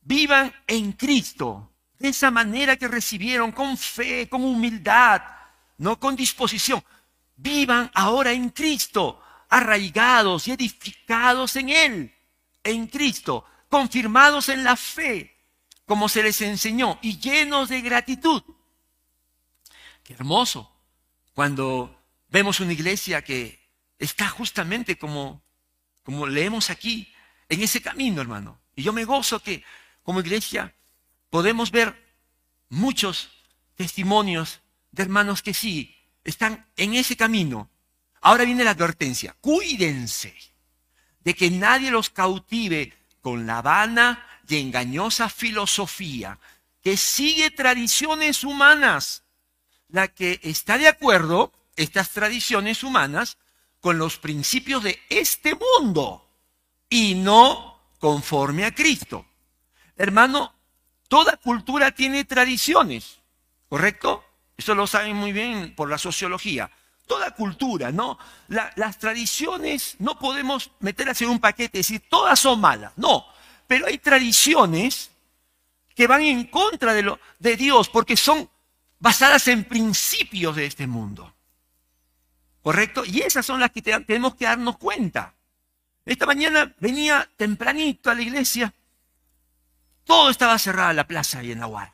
vivan 0.01 0.53
en 0.65 0.93
Cristo, 0.93 1.73
de 1.99 2.09
esa 2.09 2.31
manera 2.31 2.77
que 2.77 2.87
recibieron, 2.87 3.51
con 3.51 3.77
fe, 3.77 4.29
con 4.29 4.43
humildad, 4.43 5.21
no 5.77 5.99
con 5.99 6.15
disposición. 6.15 6.83
Vivan 7.35 7.91
ahora 7.93 8.31
en 8.31 8.49
Cristo, 8.49 9.21
arraigados 9.49 10.47
y 10.47 10.51
edificados 10.51 11.55
en 11.55 11.69
Él, 11.69 12.15
en 12.63 12.87
Cristo, 12.87 13.45
confirmados 13.69 14.49
en 14.49 14.63
la 14.63 14.75
fe, 14.75 15.35
como 15.85 16.09
se 16.09 16.23
les 16.23 16.41
enseñó, 16.41 16.99
y 17.01 17.19
llenos 17.19 17.69
de 17.69 17.81
gratitud. 17.81 18.43
Qué 20.03 20.13
hermoso 20.13 20.71
cuando 21.33 22.01
vemos 22.29 22.59
una 22.59 22.73
iglesia 22.73 23.21
que 23.21 23.59
está 23.99 24.27
justamente 24.29 24.97
como, 24.97 25.43
como 26.03 26.27
leemos 26.27 26.69
aquí, 26.69 27.13
en 27.49 27.61
ese 27.61 27.81
camino, 27.81 28.21
hermano. 28.21 28.59
Y 28.75 28.83
yo 28.83 28.93
me 28.93 29.05
gozo 29.05 29.39
que 29.41 29.63
como 30.03 30.19
iglesia 30.19 30.73
podemos 31.29 31.71
ver 31.71 31.95
muchos 32.69 33.29
testimonios 33.75 34.61
de 34.91 35.03
hermanos 35.03 35.41
que 35.41 35.53
sí, 35.53 35.95
están 36.23 36.65
en 36.75 36.93
ese 36.93 37.15
camino. 37.15 37.69
Ahora 38.21 38.45
viene 38.45 38.63
la 38.63 38.71
advertencia, 38.71 39.35
cuídense 39.41 40.35
de 41.23 41.35
que 41.35 41.51
nadie 41.51 41.91
los 41.91 42.09
cautive 42.09 42.93
con 43.21 43.45
la 43.45 43.61
vana 43.61 44.25
y 44.47 44.57
engañosa 44.57 45.29
filosofía 45.29 46.39
que 46.81 46.95
sigue 46.97 47.51
tradiciones 47.51 48.43
humanas 48.43 49.23
la 49.89 50.07
que 50.07 50.39
está 50.43 50.77
de 50.77 50.87
acuerdo, 50.87 51.51
estas 51.75 52.09
tradiciones 52.11 52.83
humanas, 52.83 53.37
con 53.79 53.97
los 53.97 54.17
principios 54.17 54.83
de 54.83 54.99
este 55.09 55.55
mundo 55.55 56.27
y 56.89 57.15
no 57.15 57.79
conforme 57.99 58.65
a 58.65 58.73
Cristo. 58.73 59.25
Hermano, 59.95 60.53
toda 61.07 61.37
cultura 61.37 61.91
tiene 61.91 62.25
tradiciones, 62.25 63.19
¿correcto? 63.69 64.23
Eso 64.57 64.75
lo 64.75 64.87
saben 64.87 65.15
muy 65.15 65.31
bien 65.31 65.73
por 65.75 65.89
la 65.89 65.97
sociología. 65.97 66.71
Toda 67.07 67.31
cultura, 67.31 67.91
¿no? 67.91 68.19
las 68.47 68.99
tradiciones 68.99 69.95
no 69.99 70.19
podemos 70.19 70.71
meterlas 70.79 71.21
en 71.21 71.29
un 71.29 71.39
paquete 71.39 71.77
y 71.77 71.79
decir 71.79 72.03
todas 72.09 72.39
son 72.39 72.59
malas, 72.59 72.91
no. 72.97 73.25
Pero 73.65 73.87
hay 73.87 73.97
tradiciones 73.97 75.11
que 75.95 76.05
van 76.05 76.21
en 76.21 76.45
contra 76.45 76.93
de, 76.93 77.01
lo, 77.03 77.19
de 77.39 77.55
Dios 77.55 77.89
porque 77.89 78.15
son 78.15 78.49
basadas 78.99 79.47
en 79.47 79.63
principios 79.63 80.55
de 80.55 80.65
este 80.65 80.85
mundo. 80.85 81.33
¿Correcto? 82.61 83.03
Y 83.05 83.21
esas 83.21 83.45
son 83.45 83.59
las 83.59 83.71
que 83.71 83.81
tenemos 83.81 84.35
que 84.35 84.45
darnos 84.45 84.77
cuenta. 84.77 85.33
Esta 86.05 86.25
mañana 86.25 86.73
venía 86.79 87.29
tempranito 87.35 88.09
a 88.09 88.15
la 88.15 88.21
iglesia. 88.21 88.73
Todo 90.03 90.29
estaba 90.29 90.59
cerrado, 90.59 90.93
la 90.93 91.07
plaza 91.07 91.43
y 91.43 91.51
en 91.51 91.59
Nahual. 91.59 91.91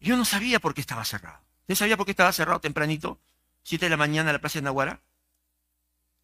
Yo 0.00 0.16
no 0.16 0.24
sabía 0.24 0.58
por 0.58 0.74
qué 0.74 0.80
estaba 0.80 1.04
cerrado. 1.04 1.40
¿Usted 1.62 1.74
sabía 1.74 1.96
por 1.96 2.06
qué 2.06 2.12
estaba 2.12 2.32
cerrado 2.32 2.60
tempranito? 2.60 3.18
Siete 3.62 3.86
de 3.86 3.90
la 3.90 3.96
mañana 3.96 4.32
la 4.32 4.40
plaza 4.40 4.58
de 4.58 4.64
Nahuara. 4.64 5.00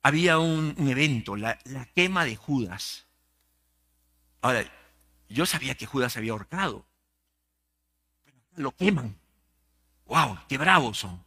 Había 0.02 0.38
un, 0.38 0.74
evento, 0.88 1.36
la, 1.36 1.58
quema 1.94 2.24
de 2.24 2.36
Judas. 2.36 3.06
Ahora, 4.40 4.64
yo 5.28 5.46
sabía 5.46 5.74
que 5.74 5.86
Judas 5.86 6.16
había 6.16 6.32
ahorcado. 6.32 6.86
Lo 8.54 8.70
queman. 8.72 9.18
¡Wow! 10.06 10.38
¡Qué 10.48 10.56
bravos 10.58 10.98
son! 10.98 11.24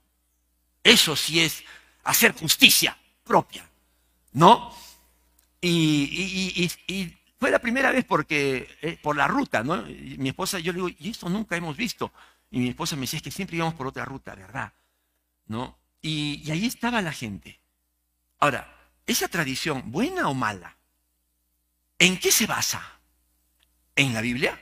Eso 0.84 1.16
sí 1.16 1.42
es 1.42 1.63
hacer 2.04 2.34
justicia 2.34 2.98
propia, 3.24 3.70
¿no? 4.32 4.74
Y, 5.62 6.72
fue 7.38 7.51
la 7.51 7.60
primera 7.60 7.92
vez 7.92 8.06
porque, 8.06 8.78
eh, 8.82 8.98
por 9.01 9.16
la 9.16 9.28
ruta, 9.28 9.63
¿no? 9.63 9.84
mi 9.84 10.30
esposa, 10.30 10.60
yo 10.60 10.74
le 10.74 10.78
digo, 10.78 10.89
y 11.00 11.10
esto 11.10 11.30
nunca 11.30 11.56
hemos 11.56 11.78
visto. 11.78 12.12
Y 12.51 12.60
mi 12.60 12.70
esposa 12.70 12.96
me 12.96 13.01
decía, 13.01 13.18
es 13.18 13.24
que 13.24 13.32
siempre 13.32 13.56
íbamos 13.56 13.75
por 13.75 13.88
otra 13.88 14.04
ruta, 14.04 14.36
¿verdad? 14.36 14.74
¿No? 15.46 15.78
Y, 16.01 16.41
y 16.46 16.51
ahí 16.51 16.65
estaba 16.65 17.01
la 17.01 17.12
gente. 17.12 17.60
Ahora, 18.39 18.74
¿esa 19.06 19.27
tradición, 19.27 19.91
buena 19.91 20.29
o 20.29 20.34
mala? 20.34 20.77
¿En 21.98 22.18
qué 22.18 22.32
se 22.32 22.46
basa? 22.46 22.82
¿En 23.96 24.13
la 24.13 24.22
Biblia? 24.22 24.60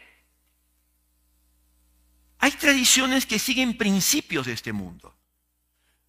Hay 2.40 2.52
tradiciones 2.52 3.26
que 3.26 3.40
siguen 3.40 3.78
principios 3.78 4.46
de 4.46 4.54
este 4.54 4.74
mundo. 4.74 5.16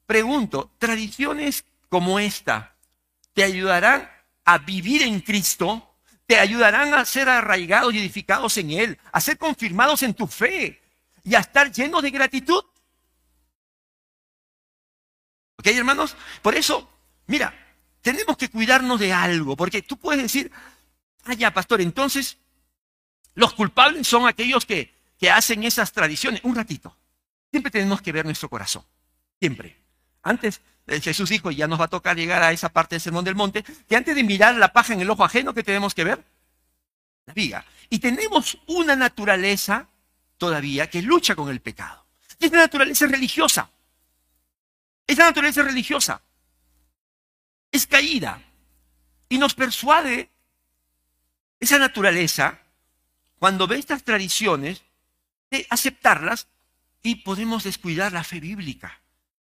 Pregunto, 0.06 0.72
¿tradiciones 0.78 1.64
como 1.88 2.18
esta 2.18 2.76
te 3.34 3.44
ayudarán 3.44 4.10
a 4.44 4.58
vivir 4.58 5.02
en 5.02 5.20
Cristo? 5.20 5.96
¿Te 6.26 6.38
ayudarán 6.38 6.94
a 6.94 7.04
ser 7.04 7.28
arraigados 7.28 7.94
y 7.94 7.98
edificados 7.98 8.56
en 8.56 8.70
Él? 8.70 8.98
¿A 9.12 9.20
ser 9.20 9.38
confirmados 9.38 10.02
en 10.02 10.14
tu 10.14 10.26
fe? 10.26 10.80
y 11.28 11.34
a 11.34 11.40
estar 11.40 11.70
llenos 11.70 12.02
de 12.02 12.10
gratitud. 12.10 12.64
¿Ok, 15.58 15.66
hermanos? 15.66 16.16
Por 16.40 16.54
eso, 16.54 16.88
mira, 17.26 17.52
tenemos 18.00 18.36
que 18.36 18.48
cuidarnos 18.48 19.00
de 19.00 19.12
algo, 19.12 19.56
porque 19.56 19.82
tú 19.82 19.96
puedes 19.98 20.22
decir, 20.22 20.50
ah, 21.24 21.34
ya, 21.34 21.52
pastor, 21.52 21.80
entonces 21.80 22.38
los 23.34 23.54
culpables 23.54 24.06
son 24.06 24.26
aquellos 24.26 24.64
que, 24.64 24.94
que 25.18 25.30
hacen 25.30 25.64
esas 25.64 25.92
tradiciones. 25.92 26.40
Un 26.44 26.54
ratito. 26.54 26.96
Siempre 27.50 27.70
tenemos 27.70 28.00
que 28.02 28.12
ver 28.12 28.24
nuestro 28.24 28.48
corazón. 28.48 28.84
Siempre. 29.40 29.76
Antes, 30.22 30.60
eh, 30.86 31.00
Jesús 31.00 31.28
dijo, 31.30 31.50
y 31.50 31.56
ya 31.56 31.66
nos 31.66 31.80
va 31.80 31.86
a 31.86 31.88
tocar 31.88 32.16
llegar 32.16 32.42
a 32.42 32.52
esa 32.52 32.68
parte 32.68 32.94
del 32.94 33.00
sermón 33.00 33.24
del 33.24 33.34
monte, 33.34 33.64
que 33.88 33.96
antes 33.96 34.14
de 34.14 34.24
mirar 34.24 34.54
la 34.56 34.72
paja 34.72 34.94
en 34.94 35.00
el 35.00 35.10
ojo 35.10 35.24
ajeno, 35.24 35.54
¿qué 35.54 35.62
tenemos 35.62 35.94
que 35.94 36.04
ver? 36.04 36.24
La 37.26 37.34
viga. 37.34 37.64
Y 37.90 37.98
tenemos 37.98 38.58
una 38.66 38.96
naturaleza 38.96 39.88
todavía 40.36 40.88
que 40.88 41.02
lucha 41.02 41.34
con 41.34 41.48
el 41.48 41.60
pecado. 41.60 42.06
Y 42.38 42.46
es 42.46 42.52
la 42.52 42.58
naturaleza 42.58 43.06
religiosa. 43.06 43.70
Esa 45.08 45.24
naturaleza 45.24 45.62
religiosa 45.62 46.20
es 47.72 47.86
caída 47.86 48.42
y 49.28 49.38
nos 49.38 49.54
persuade 49.54 50.30
esa 51.58 51.78
naturaleza, 51.78 52.60
cuando 53.38 53.66
ve 53.66 53.78
estas 53.78 54.04
tradiciones, 54.04 54.82
de 55.50 55.66
aceptarlas 55.70 56.46
y 57.02 57.16
podemos 57.16 57.64
descuidar 57.64 58.12
la 58.12 58.22
fe 58.22 58.38
bíblica. 58.38 59.00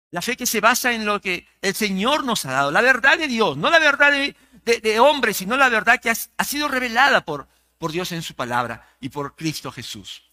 La 0.09 0.21
fe 0.21 0.37
que 0.37 0.45
se 0.45 0.61
basa 0.61 0.93
en 0.93 1.05
lo 1.05 1.19
que 1.21 1.47
el 1.61 1.75
Señor 1.75 2.23
nos 2.23 2.45
ha 2.45 2.53
dado, 2.53 2.71
la 2.71 2.81
verdad 2.81 3.17
de 3.17 3.27
Dios, 3.27 3.57
no 3.57 3.69
la 3.69 3.79
verdad 3.79 4.11
de, 4.11 4.35
de, 4.79 4.99
hombres, 4.99 5.37
sino 5.37 5.57
la 5.57 5.69
verdad 5.69 5.99
que 5.99 6.09
ha, 6.09 6.15
ha 6.37 6.43
sido 6.43 6.69
revelada 6.69 7.25
por, 7.25 7.47
por 7.77 7.91
Dios 7.91 8.13
en 8.13 8.21
su 8.21 8.35
palabra 8.35 8.89
y 9.01 9.09
por 9.09 9.35
Cristo 9.35 9.71
Jesús. 9.71 10.23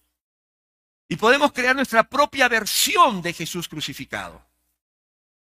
Y 1.09 1.17
podemos 1.17 1.53
crear 1.53 1.75
nuestra 1.75 2.05
propia 2.05 2.49
versión 2.49 3.21
de 3.21 3.33
Jesús 3.33 3.69
crucificado. 3.69 4.48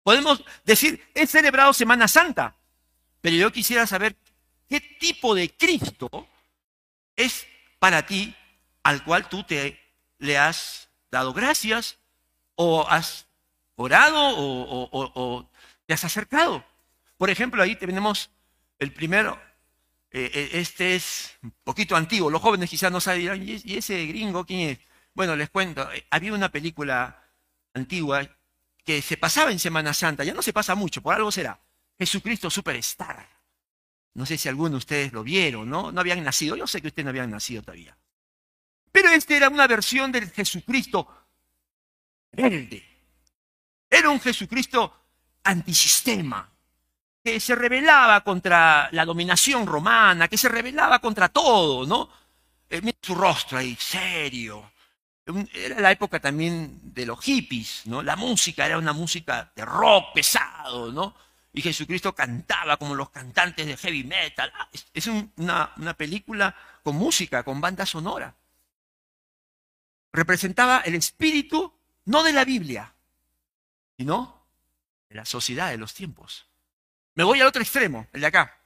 Podemos 0.08 0.42
decir, 0.64 1.06
he 1.14 1.28
celebrado 1.28 1.74
Semana 1.74 2.08
Santa, 2.08 2.56
pero 3.20 3.36
yo 3.36 3.52
quisiera 3.52 3.86
saber 3.86 4.16
qué 4.70 4.80
tipo 4.80 5.36
de 5.36 5.50
Cristo 5.50 6.30
es 7.14 7.46
para 7.78 8.06
ti 8.06 8.34
al 8.84 9.04
cual 9.04 9.28
tú 9.28 9.44
te 9.44 9.78
le 10.20 10.38
has 10.38 10.88
dado 11.12 11.34
gracias 11.34 11.98
o 12.56 12.88
has 12.88 13.28
orado 13.76 14.34
o, 14.38 15.50
te 15.86 15.94
has 15.94 16.06
acercado. 16.06 16.64
Por 17.18 17.30
ejemplo, 17.30 17.62
ahí 17.62 17.76
tenemos 17.76 18.30
el 18.80 18.94
primero, 18.94 19.38
eh, 20.12 20.32
eh, 20.34 20.50
este 20.54 20.96
es 20.96 21.38
un 21.44 21.54
poquito 21.66 21.98
antiguo, 21.98 22.30
los 22.30 22.42
jóvenes 22.42 22.70
quizás 22.70 22.94
no 22.94 23.02
saben, 23.02 23.44
¿y 23.46 23.76
ese 23.76 24.06
gringo 24.06 24.46
quién 24.46 24.70
es? 24.70 24.80
Bueno, 25.14 25.36
les 25.36 25.50
cuento, 25.50 25.92
eh, 25.92 26.08
había 26.12 26.32
una 26.32 26.48
película 26.48 27.26
antigua 27.74 28.37
que 28.88 29.02
se 29.02 29.18
pasaba 29.18 29.52
en 29.52 29.60
Semana 29.60 29.94
Santa, 29.94 30.24
ya 30.24 30.34
no 30.34 30.42
se 30.42 30.54
pasa 30.54 30.74
mucho, 30.74 31.02
por 31.02 31.14
algo 31.14 31.30
será. 31.30 31.60
Jesucristo 32.00 32.50
Superstar. 32.50 33.28
No 34.14 34.26
sé 34.26 34.38
si 34.38 34.48
alguno 34.48 34.70
de 34.70 34.78
ustedes 34.78 35.12
lo 35.12 35.26
vieron, 35.26 35.70
¿no? 35.70 35.92
No 35.92 36.00
habían 36.00 36.24
nacido, 36.24 36.56
yo 36.56 36.66
sé 36.66 36.82
que 36.82 36.88
ustedes 36.88 37.04
no 37.04 37.10
habían 37.10 37.30
nacido 37.30 37.62
todavía. 37.62 37.98
Pero 38.90 39.10
esta 39.10 39.36
era 39.36 39.50
una 39.50 39.68
versión 39.68 40.10
del 40.10 40.32
Jesucristo 40.32 41.06
verde. 42.32 42.82
Era 43.90 44.10
un 44.10 44.22
Jesucristo 44.22 44.94
antisistema, 45.44 46.50
que 47.22 47.42
se 47.42 47.56
rebelaba 47.56 48.24
contra 48.24 48.88
la 48.94 49.04
dominación 49.04 49.68
romana, 49.68 50.30
que 50.30 50.38
se 50.38 50.48
rebelaba 50.48 51.00
contra 51.00 51.28
todo, 51.28 51.86
¿no? 51.86 52.10
Eh, 52.70 52.82
su 53.02 53.16
rostro 53.16 53.58
ahí, 53.58 53.76
serio, 53.78 54.72
era 55.54 55.80
la 55.80 55.92
época 55.92 56.20
también 56.20 56.80
de 56.94 57.06
los 57.06 57.20
hippies, 57.20 57.82
¿no? 57.86 58.02
La 58.02 58.16
música 58.16 58.66
era 58.66 58.78
una 58.78 58.94
música 58.94 59.52
de 59.56 59.66
rock 59.66 60.14
pesado, 60.14 60.92
¿no? 60.92 61.16
Y 61.54 61.62
Jesucristo 61.62 62.14
cantaba 62.14 62.78
como 62.78 62.96
los 62.96 63.10
cantantes 63.10 63.66
de 63.66 63.78
heavy 63.78 64.04
metal. 64.04 64.52
Ah, 64.56 64.70
es 64.94 65.08
una, 65.08 65.94
película 65.98 66.56
con 66.84 66.96
música, 66.96 67.44
con 67.44 67.60
banda 67.60 67.86
sonora. 67.86 68.36
Representaba 70.14 70.82
el 70.82 70.96
espíritu 70.96 71.74
no 72.06 72.24
de 72.24 72.34
la 72.34 72.46
Biblia, 72.46 72.94
sino 73.98 74.46
de 75.10 75.16
la 75.16 75.26
sociedad 75.26 75.70
de 75.72 75.78
los 75.78 75.94
tiempos. 75.94 76.46
Me 77.16 77.24
voy 77.24 77.42
al 77.42 77.48
otro 77.48 77.62
extremo, 77.62 78.08
el 78.14 78.22
de 78.22 78.28
acá. 78.28 78.58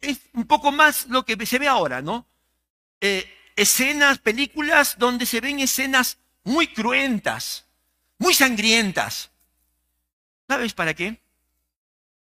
Es 0.00 0.20
un 0.34 0.46
poco 0.46 0.70
más 0.72 1.06
lo 1.06 1.24
que 1.24 1.46
se 1.46 1.58
ve 1.58 1.68
ahora, 1.68 2.02
¿no? 2.02 2.26
Eh, 3.00 3.26
escenas, 3.56 4.18
películas 4.18 4.96
donde 4.98 5.26
se 5.26 5.40
ven 5.40 5.60
escenas 5.60 6.18
muy 6.42 6.68
cruentas, 6.68 7.66
muy 8.18 8.34
sangrientas. 8.34 9.30
¿Sabes 10.48 10.74
para 10.74 10.94
qué? 10.94 11.20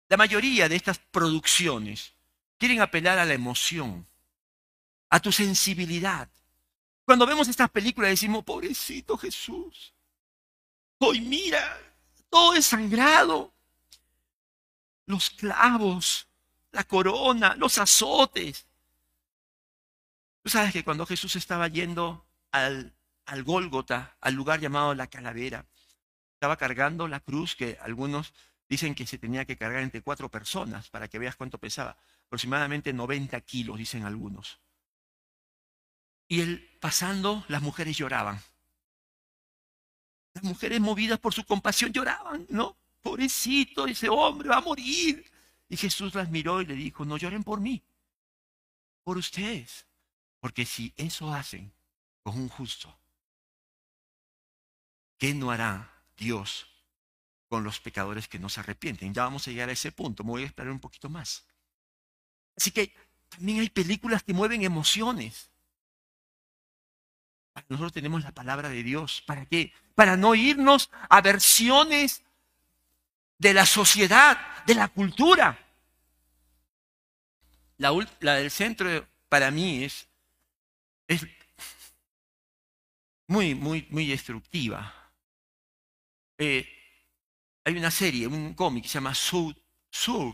La 0.09 0.17
mayoría 0.17 0.69
de 0.69 0.77
estas 0.77 0.99
producciones 0.99 2.13
quieren 2.59 2.81
apelar 2.81 3.19
a 3.19 3.25
la 3.25 3.35
emoción, 3.35 4.07
a 5.11 5.21
tu 5.21 5.33
sensibilidad. 5.33 6.29
Cuando 7.05 7.27
vemos 7.27 7.49
estas 7.49 7.71
películas 7.71 8.11
decimos, 8.11 8.45
pobrecito 8.45 9.17
Jesús, 9.17 9.93
hoy 10.99 11.21
mira, 11.21 11.79
todo 12.31 12.55
es 12.55 12.67
sangrado, 12.67 13.53
los 15.07 15.31
clavos, 15.31 16.27
la 16.73 16.85
corona, 16.85 17.55
los 17.57 17.79
azotes, 17.79 18.66
Tú 20.47 20.51
sabes 20.51 20.73
que 20.73 20.85
cuando 20.85 21.07
Jesús 21.07 21.35
estaba 21.35 21.67
yendo 21.67 22.25
al, 22.53 22.95
al 23.25 23.43
Gólgota, 23.43 24.17
al 24.21 24.35
lugar 24.35 24.61
llamado 24.61 24.95
la 24.95 25.09
calavera, 25.09 25.67
estaba 26.35 26.57
cargando 26.57 27.09
la 27.09 27.19
cruz 27.19 27.57
que 27.57 27.77
algunos 27.83 28.33
dicen 28.69 28.95
que 28.95 29.09
se 29.09 29.19
tenía 29.19 29.45
que 29.45 29.57
cargar 29.57 29.83
entre 29.83 30.03
cuatro 30.03 30.31
personas, 30.31 30.89
para 30.89 31.09
que 31.09 31.19
veas 31.19 31.35
cuánto 31.35 31.59
pesaba. 31.59 31.97
Aproximadamente 32.27 32.93
90 32.93 33.41
kilos, 33.41 33.77
dicen 33.77 34.05
algunos. 34.05 34.61
Y 36.29 36.43
él 36.43 36.79
pasando, 36.81 37.45
las 37.49 37.61
mujeres 37.61 37.97
lloraban. 37.97 38.41
Las 40.33 40.45
mujeres 40.45 40.81
movidas 40.81 41.19
por 41.19 41.35
su 41.35 41.45
compasión 41.45 41.93
lloraban, 41.93 42.47
¿no? 42.51 42.77
Pobrecito, 43.03 43.89
ese 43.89 44.09
hombre 44.09 44.49
va 44.49 44.59
a 44.59 44.61
morir. 44.61 45.29
Y 45.69 45.77
Jesús 45.77 46.15
las 46.15 46.31
miró 46.31 46.63
y 46.63 46.67
le 46.67 46.75
dijo, 46.75 47.05
no 47.05 47.17
lloren 47.17 47.43
por 47.43 47.59
mí, 47.61 47.83
por 49.03 49.17
ustedes. 49.17 49.86
Porque 50.47 50.65
si 50.65 50.95
eso 50.97 51.35
hacen 51.35 51.73
con 52.23 52.39
un 52.39 52.49
justo, 52.49 52.97
¿qué 55.19 55.35
no 55.35 55.51
hará 55.51 55.91
Dios 56.17 56.69
con 57.49 57.65
los 57.65 57.81
pecadores 57.81 58.29
que 58.29 58.39
no 58.39 58.49
se 58.49 58.61
arrepienten? 58.61 59.13
Ya 59.13 59.25
vamos 59.25 59.49
a 59.49 59.51
llegar 59.51 59.71
a 59.71 59.73
ese 59.73 59.91
punto, 59.91 60.23
me 60.23 60.31
voy 60.31 60.43
a 60.45 60.47
esperar 60.47 60.71
un 60.71 60.79
poquito 60.79 61.09
más. 61.09 61.45
Así 62.57 62.71
que 62.71 62.95
también 63.29 63.59
hay 63.59 63.71
películas 63.71 64.23
que 64.23 64.35
mueven 64.35 64.63
emociones. 64.63 65.51
Nosotros 67.69 67.93
tenemos 67.93 68.23
la 68.23 68.31
palabra 68.31 68.69
de 68.69 68.85
Dios. 68.85 69.25
¿Para 69.27 69.47
qué? 69.47 69.73
Para 69.97 70.17
no 70.17 70.37
irnos 70.37 70.91
a 71.09 71.23
versiones 71.23 72.23
de 73.39 73.53
la 73.53 73.67
sociedad, 73.67 74.39
de 74.65 74.77
la 74.77 74.87
cultura. 74.87 75.59
La, 77.79 77.91
la 78.21 78.35
del 78.37 78.53
centro 78.53 79.09
para 79.29 79.51
mí 79.51 79.83
es 79.83 80.06
es 81.09 81.27
muy, 83.29 83.55
muy, 83.55 83.87
muy 83.91 84.07
destructiva. 84.07 84.93
Eh, 86.39 86.69
hay 87.65 87.77
una 87.77 87.91
serie, 87.91 88.27
un 88.27 88.55
cómic 88.55 88.85
que 88.85 88.89
se 88.89 88.95
llama 88.95 89.15
South, 89.15 89.57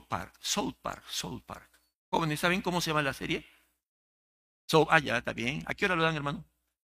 Park, 0.08 0.34
South 0.40 0.74
Park, 0.82 1.04
South 1.08 1.42
Park. 1.46 1.70
Jóvenes, 2.10 2.40
¿saben 2.40 2.60
cómo 2.60 2.80
se 2.80 2.90
llama 2.90 3.02
la 3.02 3.14
serie? 3.14 3.46
So, 4.66 4.86
ah, 4.90 4.98
está 4.98 5.32
bien. 5.32 5.62
¿A 5.66 5.74
qué 5.74 5.86
hora 5.86 5.96
lo 5.96 6.02
dan, 6.02 6.16
hermano? 6.16 6.44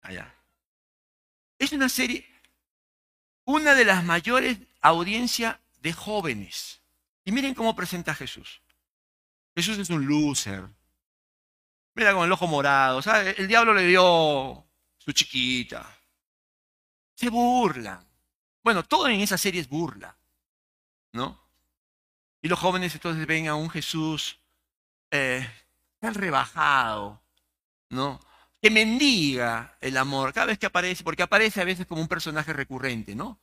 Allá. 0.02 0.32
Ah, 0.32 0.34
es 1.58 1.72
una 1.72 1.88
serie, 1.88 2.24
una 3.44 3.74
de 3.74 3.84
las 3.84 4.04
mayores 4.04 4.58
audiencias 4.80 5.58
de 5.80 5.92
jóvenes. 5.92 6.80
Y 7.24 7.32
miren 7.32 7.54
cómo 7.54 7.74
presenta 7.74 8.12
a 8.12 8.14
Jesús. 8.14 8.62
Jesús 9.56 9.78
es 9.78 9.90
un 9.90 10.06
loser, 10.06 10.68
Mira 11.98 12.14
con 12.14 12.24
el 12.24 12.30
ojo 12.30 12.46
morado. 12.46 13.00
El 13.36 13.48
diablo 13.48 13.74
le 13.74 13.84
dio 13.84 14.64
su 14.98 15.10
chiquita. 15.10 15.84
Se 17.16 17.28
burlan. 17.28 18.06
Bueno, 18.62 18.84
todo 18.84 19.08
en 19.08 19.18
esa 19.18 19.36
serie 19.36 19.60
es 19.60 19.68
burla, 19.68 20.16
¿no? 21.12 21.42
Y 22.40 22.46
los 22.46 22.56
jóvenes 22.56 22.94
entonces 22.94 23.26
ven 23.26 23.48
a 23.48 23.56
un 23.56 23.68
Jesús 23.68 24.38
eh, 25.10 25.44
tan 25.98 26.14
rebajado, 26.14 27.20
¿no? 27.90 28.20
Que 28.62 28.70
mendiga 28.70 29.76
el 29.80 29.96
amor 29.96 30.32
cada 30.32 30.46
vez 30.46 30.58
que 30.60 30.66
aparece, 30.66 31.02
porque 31.02 31.24
aparece 31.24 31.60
a 31.60 31.64
veces 31.64 31.84
como 31.84 32.00
un 32.00 32.06
personaje 32.06 32.52
recurrente, 32.52 33.16
¿no? 33.16 33.40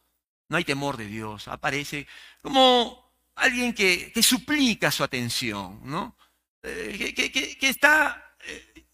No 0.47 0.55
hay 0.55 0.63
temor 0.63 0.95
de 0.95 1.07
Dios, 1.07 1.49
aparece 1.49 2.07
como 2.41 3.11
alguien 3.35 3.73
que, 3.73 4.13
suplica 4.23 4.91
su 4.91 5.03
atención, 5.03 5.81
¿no? 5.83 6.15
Eh, 6.63 7.13
que 7.59 7.67
está 7.67 8.24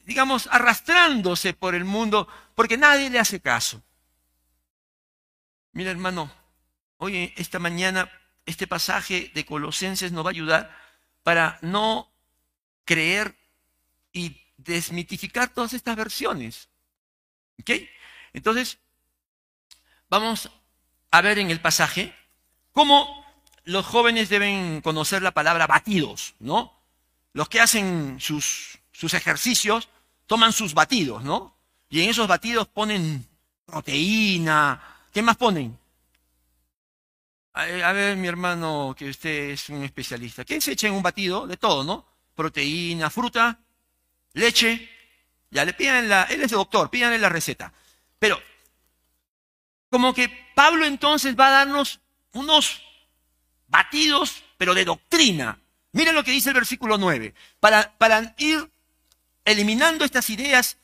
digamos, 0.05 0.47
arrastrándose 0.51 1.53
por 1.53 1.75
el 1.75 1.85
mundo 1.85 2.27
porque 2.55 2.77
nadie 2.77 3.09
le 3.09 3.19
hace 3.19 3.39
caso. 3.39 3.81
Mira, 5.73 5.91
hermano, 5.91 6.31
hoy, 6.97 7.33
esta 7.37 7.59
mañana, 7.59 8.11
este 8.45 8.67
pasaje 8.67 9.31
de 9.33 9.45
Colosenses 9.45 10.11
nos 10.11 10.25
va 10.25 10.29
a 10.29 10.31
ayudar 10.31 10.77
para 11.23 11.59
no 11.61 12.11
creer 12.85 13.35
y 14.11 14.41
desmitificar 14.57 15.49
todas 15.49 15.73
estas 15.73 15.95
versiones. 15.95 16.69
¿Ok? 17.59 17.71
Entonces, 18.33 18.79
vamos 20.09 20.51
a 21.11 21.21
ver 21.21 21.39
en 21.39 21.51
el 21.51 21.61
pasaje 21.61 22.13
cómo 22.71 23.25
los 23.63 23.85
jóvenes 23.85 24.29
deben 24.29 24.81
conocer 24.81 25.21
la 25.21 25.31
palabra 25.31 25.67
batidos, 25.67 26.35
¿no? 26.39 26.77
Los 27.33 27.47
que 27.47 27.61
hacen 27.61 28.19
sus, 28.19 28.79
sus 29.01 29.15
ejercicios 29.15 29.89
toman 30.27 30.53
sus 30.53 30.75
batidos, 30.75 31.23
¿no? 31.23 31.57
Y 31.89 32.03
en 32.03 32.11
esos 32.11 32.27
batidos 32.27 32.67
ponen 32.67 33.27
proteína. 33.65 34.79
¿Qué 35.11 35.23
más 35.23 35.37
ponen? 35.37 35.75
A 37.53 37.93
ver, 37.93 38.15
mi 38.15 38.27
hermano, 38.27 38.93
que 38.95 39.09
usted 39.09 39.49
es 39.49 39.69
un 39.69 39.83
especialista. 39.83 40.45
¿Qué 40.45 40.61
se 40.61 40.73
echa 40.73 40.85
en 40.85 40.93
un 40.93 41.01
batido? 41.01 41.47
De 41.47 41.57
todo, 41.57 41.83
¿no? 41.83 42.05
Proteína, 42.35 43.09
fruta, 43.09 43.57
leche. 44.33 44.87
Ya 45.49 45.65
le 45.65 45.73
piden 45.73 46.07
la. 46.07 46.25
Él 46.25 46.43
es 46.43 46.51
doctor, 46.51 46.91
pídanle 46.91 47.17
la 47.17 47.29
receta. 47.29 47.73
Pero, 48.19 48.39
como 49.89 50.13
que 50.13 50.29
Pablo 50.53 50.85
entonces 50.85 51.35
va 51.35 51.47
a 51.47 51.65
darnos 51.65 52.01
unos 52.33 52.83
batidos, 53.67 54.43
pero 54.59 54.75
de 54.75 54.85
doctrina. 54.85 55.59
Miren 55.91 56.13
lo 56.13 56.23
que 56.23 56.31
dice 56.31 56.49
el 56.49 56.55
versículo 56.55 56.99
9. 56.99 57.33
Para, 57.59 57.97
para 57.97 58.35
ir 58.37 58.69
eliminando 59.45 60.05
estas 60.05 60.29
ideas 60.29 60.77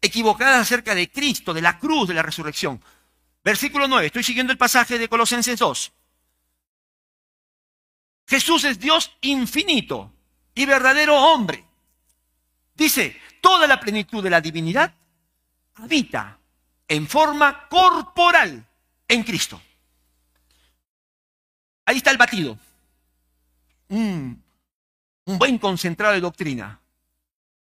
equivocadas 0.00 0.60
acerca 0.60 0.94
de 0.94 1.10
Cristo, 1.10 1.54
de 1.54 1.62
la 1.62 1.78
cruz, 1.78 2.08
de 2.08 2.14
la 2.14 2.22
resurrección. 2.22 2.82
Versículo 3.44 3.88
9, 3.88 4.06
estoy 4.06 4.22
siguiendo 4.22 4.52
el 4.52 4.58
pasaje 4.58 4.98
de 4.98 5.08
Colosenses 5.08 5.58
2. 5.58 5.92
Jesús 8.26 8.64
es 8.64 8.78
Dios 8.78 9.16
infinito 9.20 10.12
y 10.54 10.66
verdadero 10.66 11.16
hombre. 11.16 11.64
Dice, 12.74 13.20
toda 13.40 13.66
la 13.66 13.80
plenitud 13.80 14.22
de 14.22 14.30
la 14.30 14.40
divinidad 14.40 14.94
habita 15.74 16.38
en 16.88 17.06
forma 17.06 17.68
corporal 17.68 18.66
en 19.08 19.22
Cristo. 19.22 19.60
Ahí 21.84 21.98
está 21.98 22.10
el 22.10 22.18
batido. 22.18 22.58
un 23.88 24.42
buen 25.26 25.58
concentrado 25.58 26.14
de 26.14 26.20
doctrina. 26.20 26.81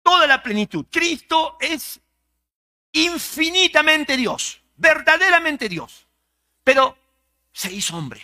Toda 0.09 0.27
la 0.27 0.42
plenitud. 0.42 0.87
Cristo 0.90 1.59
es 1.61 2.01
infinitamente 2.92 4.16
Dios, 4.16 4.59
verdaderamente 4.75 5.68
Dios. 5.68 6.07
Pero 6.64 6.97
se 7.53 7.71
hizo 7.71 7.94
hombre. 7.94 8.23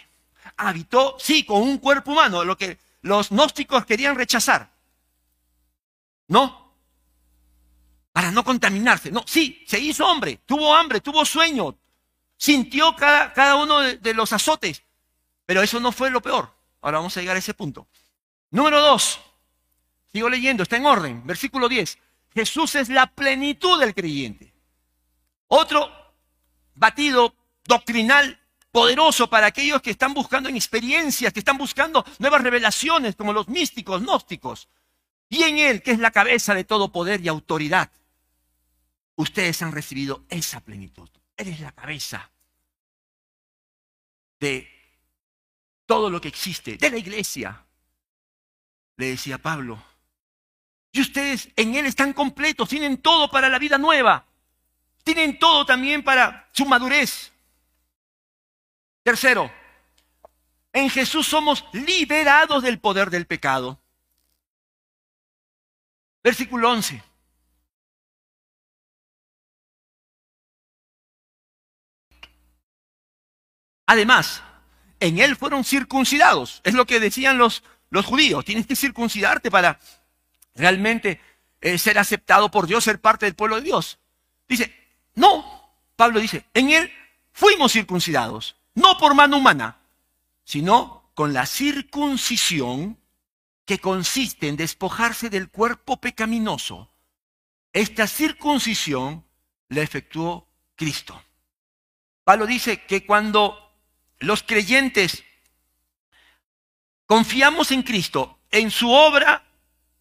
Habitó, 0.57 1.18
sí, 1.20 1.44
con 1.44 1.61
un 1.61 1.77
cuerpo 1.77 2.12
humano, 2.12 2.42
lo 2.42 2.57
que 2.57 2.79
los 3.03 3.29
gnósticos 3.29 3.85
querían 3.85 4.16
rechazar. 4.16 4.73
No. 6.29 6.73
Para 8.14 8.31
no 8.31 8.44
contaminarse. 8.44 9.11
No, 9.11 9.23
sí, 9.27 9.62
se 9.66 9.79
hizo 9.79 10.07
hombre, 10.07 10.40
tuvo 10.47 10.75
hambre, 10.75 11.03
tuvo 11.03 11.23
sueño, 11.27 11.77
sintió 12.38 12.97
cada, 12.97 13.35
cada 13.35 13.57
uno 13.57 13.81
de, 13.81 13.99
de 13.99 14.14
los 14.14 14.33
azotes. 14.33 14.83
Pero 15.44 15.61
eso 15.61 15.79
no 15.81 15.92
fue 15.92 16.09
lo 16.09 16.23
peor. 16.23 16.51
Ahora 16.81 16.97
vamos 16.97 17.14
a 17.18 17.20
llegar 17.20 17.37
a 17.37 17.40
ese 17.40 17.53
punto. 17.53 17.87
Número 18.49 18.81
dos. 18.81 19.20
Sigo 20.14 20.31
leyendo, 20.31 20.62
está 20.62 20.77
en 20.77 20.87
orden. 20.87 21.27
Versículo 21.27 21.68
10. 21.68 21.98
Jesús 22.33 22.77
es 22.77 22.88
la 22.88 23.09
plenitud 23.09 23.81
del 23.81 23.92
creyente. 23.92 24.55
Otro 25.48 25.90
batido 26.77 27.35
doctrinal 27.64 28.40
poderoso 28.70 29.29
para 29.29 29.48
aquellos 29.48 29.83
que 29.83 29.90
están 29.90 30.14
buscando 30.14 30.48
en 30.48 30.55
experiencias, 30.55 31.33
que 31.33 31.40
están 31.40 31.59
buscando 31.59 32.05
nuevas 32.20 32.42
revelaciones, 32.42 33.16
como 33.16 33.33
los 33.33 33.48
místicos, 33.48 34.03
gnósticos. 34.03 34.68
Y 35.29 35.42
en 35.42 35.59
Él, 35.59 35.83
que 35.83 35.90
es 35.90 35.98
la 35.98 36.12
cabeza 36.12 36.55
de 36.55 36.62
todo 36.62 36.92
poder 36.92 37.20
y 37.20 37.27
autoridad, 37.27 37.90
ustedes 39.16 39.62
han 39.62 39.72
recibido 39.72 40.27
esa 40.29 40.61
plenitud. 40.61 41.09
Él 41.37 41.48
es 41.48 41.59
la 41.59 41.72
cabeza 41.72 42.31
de 44.38 44.70
todo 45.87 46.09
lo 46.09 46.20
que 46.20 46.29
existe, 46.29 46.77
de 46.77 46.90
la 46.90 46.98
iglesia. 46.98 47.66
Le 48.96 49.07
decía 49.07 49.38
Pablo. 49.38 49.93
Y 50.94 51.00
ustedes 51.00 51.48
en 51.57 51.74
Él 51.74 51.87
están 51.87 52.12
completos, 52.12 52.68
tienen 52.68 52.98
todo 52.98 53.28
para 53.28 53.48
la 53.48 53.59
vida 53.59 53.76
nueva. 53.76 54.24
Tienen 55.02 55.40
todo 55.40 55.66
también 55.66 56.04
para 56.04 56.48
su 56.52 56.64
madurez. 56.66 57.33
Tercero, 59.02 59.50
en 60.72 60.88
Jesús 60.88 61.26
somos 61.26 61.64
liberados 61.72 62.62
del 62.62 62.78
poder 62.78 63.11
del 63.11 63.26
pecado. 63.26 63.80
Versículo 66.22 66.70
11. 66.70 67.02
Además, 73.87 74.44
en 75.00 75.18
Él 75.18 75.35
fueron 75.35 75.64
circuncidados. 75.64 76.61
Es 76.62 76.74
lo 76.74 76.87
que 76.87 77.00
decían 77.00 77.37
los, 77.37 77.64
los 77.90 78.07
judíos. 78.07 78.44
Tienes 78.44 78.68
que 78.68 78.76
circuncidarte 78.76 79.50
para 79.50 79.80
realmente 80.55 81.21
eh, 81.61 81.79
ser 81.79 81.99
aceptado 81.99 82.51
por 82.51 82.67
Dios, 82.67 82.85
ser 82.85 83.01
parte 83.01 83.27
del 83.27 83.35
pueblo 83.35 83.57
de 83.57 83.62
Dios. 83.62 83.99
Dice, 84.49 84.75
no, 85.14 85.75
Pablo 85.97 86.21
dice, 86.21 86.45
en 86.55 86.71
él 86.71 86.93
fuimos 87.33 87.73
circuncidados, 87.73 88.57
no 88.75 88.99
por 88.99 89.14
mano 89.14 89.38
humana, 89.38 89.79
sino 90.45 91.11
con 91.14 91.33
la 91.33 91.47
circuncisión 91.47 92.99
que 93.64 93.79
consiste 93.79 94.49
en 94.49 94.57
despojarse 94.57 95.31
del 95.31 95.49
cuerpo 95.49 95.97
pecaminoso. 96.01 96.90
Esta 97.73 98.07
circuncisión 98.07 99.25
la 99.69 99.83
efectuó 99.83 100.47
Cristo. 100.77 101.21
Pablo 102.25 102.47
dice 102.47 102.83
que 102.83 103.07
cuando 103.07 103.59
los 104.19 104.43
creyentes 104.43 105.25
confiamos 107.07 107.71
en 107.71 107.83
Cristo, 107.83 108.38
en 108.51 108.71
su 108.71 108.90
obra 108.90 109.45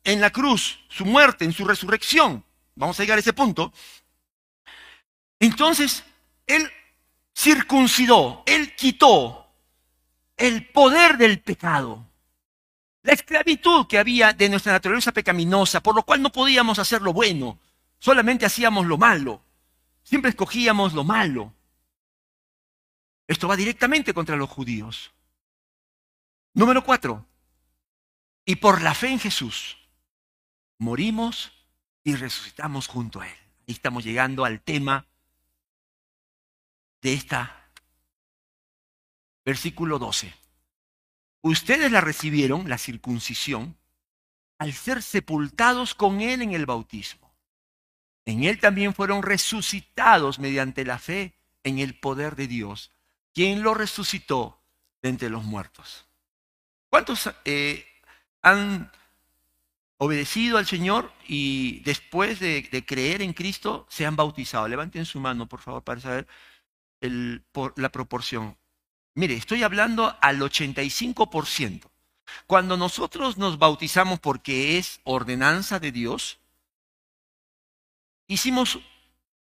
en 0.03 0.21
la 0.21 0.31
cruz, 0.31 0.79
su 0.89 1.05
muerte, 1.05 1.45
en 1.45 1.53
su 1.53 1.65
resurrección, 1.65 2.43
vamos 2.75 2.99
a 2.99 3.03
llegar 3.03 3.17
a 3.17 3.21
ese 3.21 3.33
punto, 3.33 3.73
entonces, 5.39 6.03
Él 6.47 6.71
circuncidó, 7.35 8.43
Él 8.45 8.75
quitó 8.75 9.45
el 10.37 10.67
poder 10.69 11.17
del 11.17 11.41
pecado, 11.41 12.05
la 13.03 13.11
esclavitud 13.13 13.85
que 13.87 13.99
había 13.99 14.31
de 14.31 14.47
nuestra 14.47 14.71
naturaleza 14.71 15.11
pecaminosa, 15.11 15.81
por 15.81 15.95
lo 15.95 16.03
cual 16.03 16.21
no 16.21 16.31
podíamos 16.31 16.79
hacer 16.79 17.01
lo 17.01 17.11
bueno, 17.11 17.59
solamente 17.99 18.45
hacíamos 18.45 18.85
lo 18.85 18.97
malo, 18.97 19.43
siempre 20.03 20.29
escogíamos 20.29 20.93
lo 20.93 21.03
malo. 21.03 21.53
Esto 23.27 23.47
va 23.47 23.57
directamente 23.57 24.13
contra 24.13 24.37
los 24.37 24.49
judíos. 24.49 25.11
Número 26.53 26.83
cuatro, 26.83 27.25
y 28.45 28.55
por 28.55 28.81
la 28.81 28.93
fe 28.93 29.09
en 29.09 29.19
Jesús, 29.19 29.77
morimos 30.83 31.51
y 32.03 32.15
resucitamos 32.15 32.87
junto 32.87 33.21
a 33.21 33.27
Él. 33.27 33.37
Ahí 33.67 33.73
estamos 33.73 34.03
llegando 34.03 34.45
al 34.45 34.61
tema 34.61 35.07
de 37.01 37.13
esta 37.13 37.63
versículo 39.45 39.99
12. 39.99 40.33
Ustedes 41.41 41.91
la 41.91 42.01
recibieron, 42.01 42.69
la 42.69 42.77
circuncisión, 42.77 43.77
al 44.57 44.73
ser 44.73 45.01
sepultados 45.01 45.95
con 45.95 46.21
Él 46.21 46.41
en 46.41 46.53
el 46.53 46.65
bautismo. 46.65 47.33
En 48.25 48.43
Él 48.45 48.59
también 48.59 48.93
fueron 48.93 49.21
resucitados 49.21 50.39
mediante 50.39 50.85
la 50.85 50.99
fe 50.99 51.33
en 51.63 51.79
el 51.79 51.99
poder 51.99 52.35
de 52.35 52.47
Dios, 52.47 52.91
quien 53.33 53.63
lo 53.63 53.73
resucitó 53.73 54.61
de 55.01 55.09
entre 55.09 55.29
los 55.29 55.43
muertos. 55.43 56.05
¿Cuántos 56.89 57.29
eh, 57.43 57.85
han 58.41 58.89
obedecido 60.03 60.57
al 60.57 60.65
Señor 60.65 61.11
y 61.27 61.79
después 61.81 62.39
de, 62.39 62.83
creer 62.85 63.21
en 63.21 63.33
Cristo 63.33 63.85
se 63.89 64.05
han 64.05 64.15
bautizado? 64.15 64.67
Levanten 64.67 65.05
su 65.05 65.19
mano, 65.19 65.47
por 65.47 65.61
favor, 65.61 65.83
para 65.83 66.01
saber 66.01 66.27
por 67.51 67.77
la 67.77 67.89
proporción. 67.89 68.57
Mire, 69.15 69.35
estoy 69.35 69.63
hablando 69.63 70.15
al 70.21 70.39
85%. 70.39 71.89
Cuando 72.47 72.77
nosotros 72.77 73.37
nos 73.37 73.59
bautizamos 73.59 74.19
porque 74.19 74.77
es 74.77 75.01
ordenanza 75.03 75.79
de 75.79 75.91
Dios, 75.91 76.39
hicimos 78.27 78.79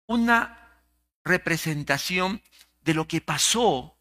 una 0.07 0.81
representación 1.23 2.41
de 2.83 2.93
lo 2.93 3.07
que 3.07 3.21
pasó 3.21 3.95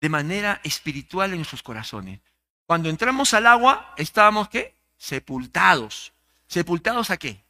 de 0.00 0.08
manera 0.08 0.60
espiritual 0.64 1.30
en 1.30 1.36
nuestros 1.36 1.62
corazones. 1.62 2.20
Cuando 2.66 2.90
entramos 2.90 3.32
al 3.34 3.46
agua, 3.46 3.94
estábamos 3.96 4.48
qué? 4.48 4.74
Sepultados. 5.02 6.12
¿Sepultados 6.46 7.10
a 7.10 7.16
qué? 7.16 7.44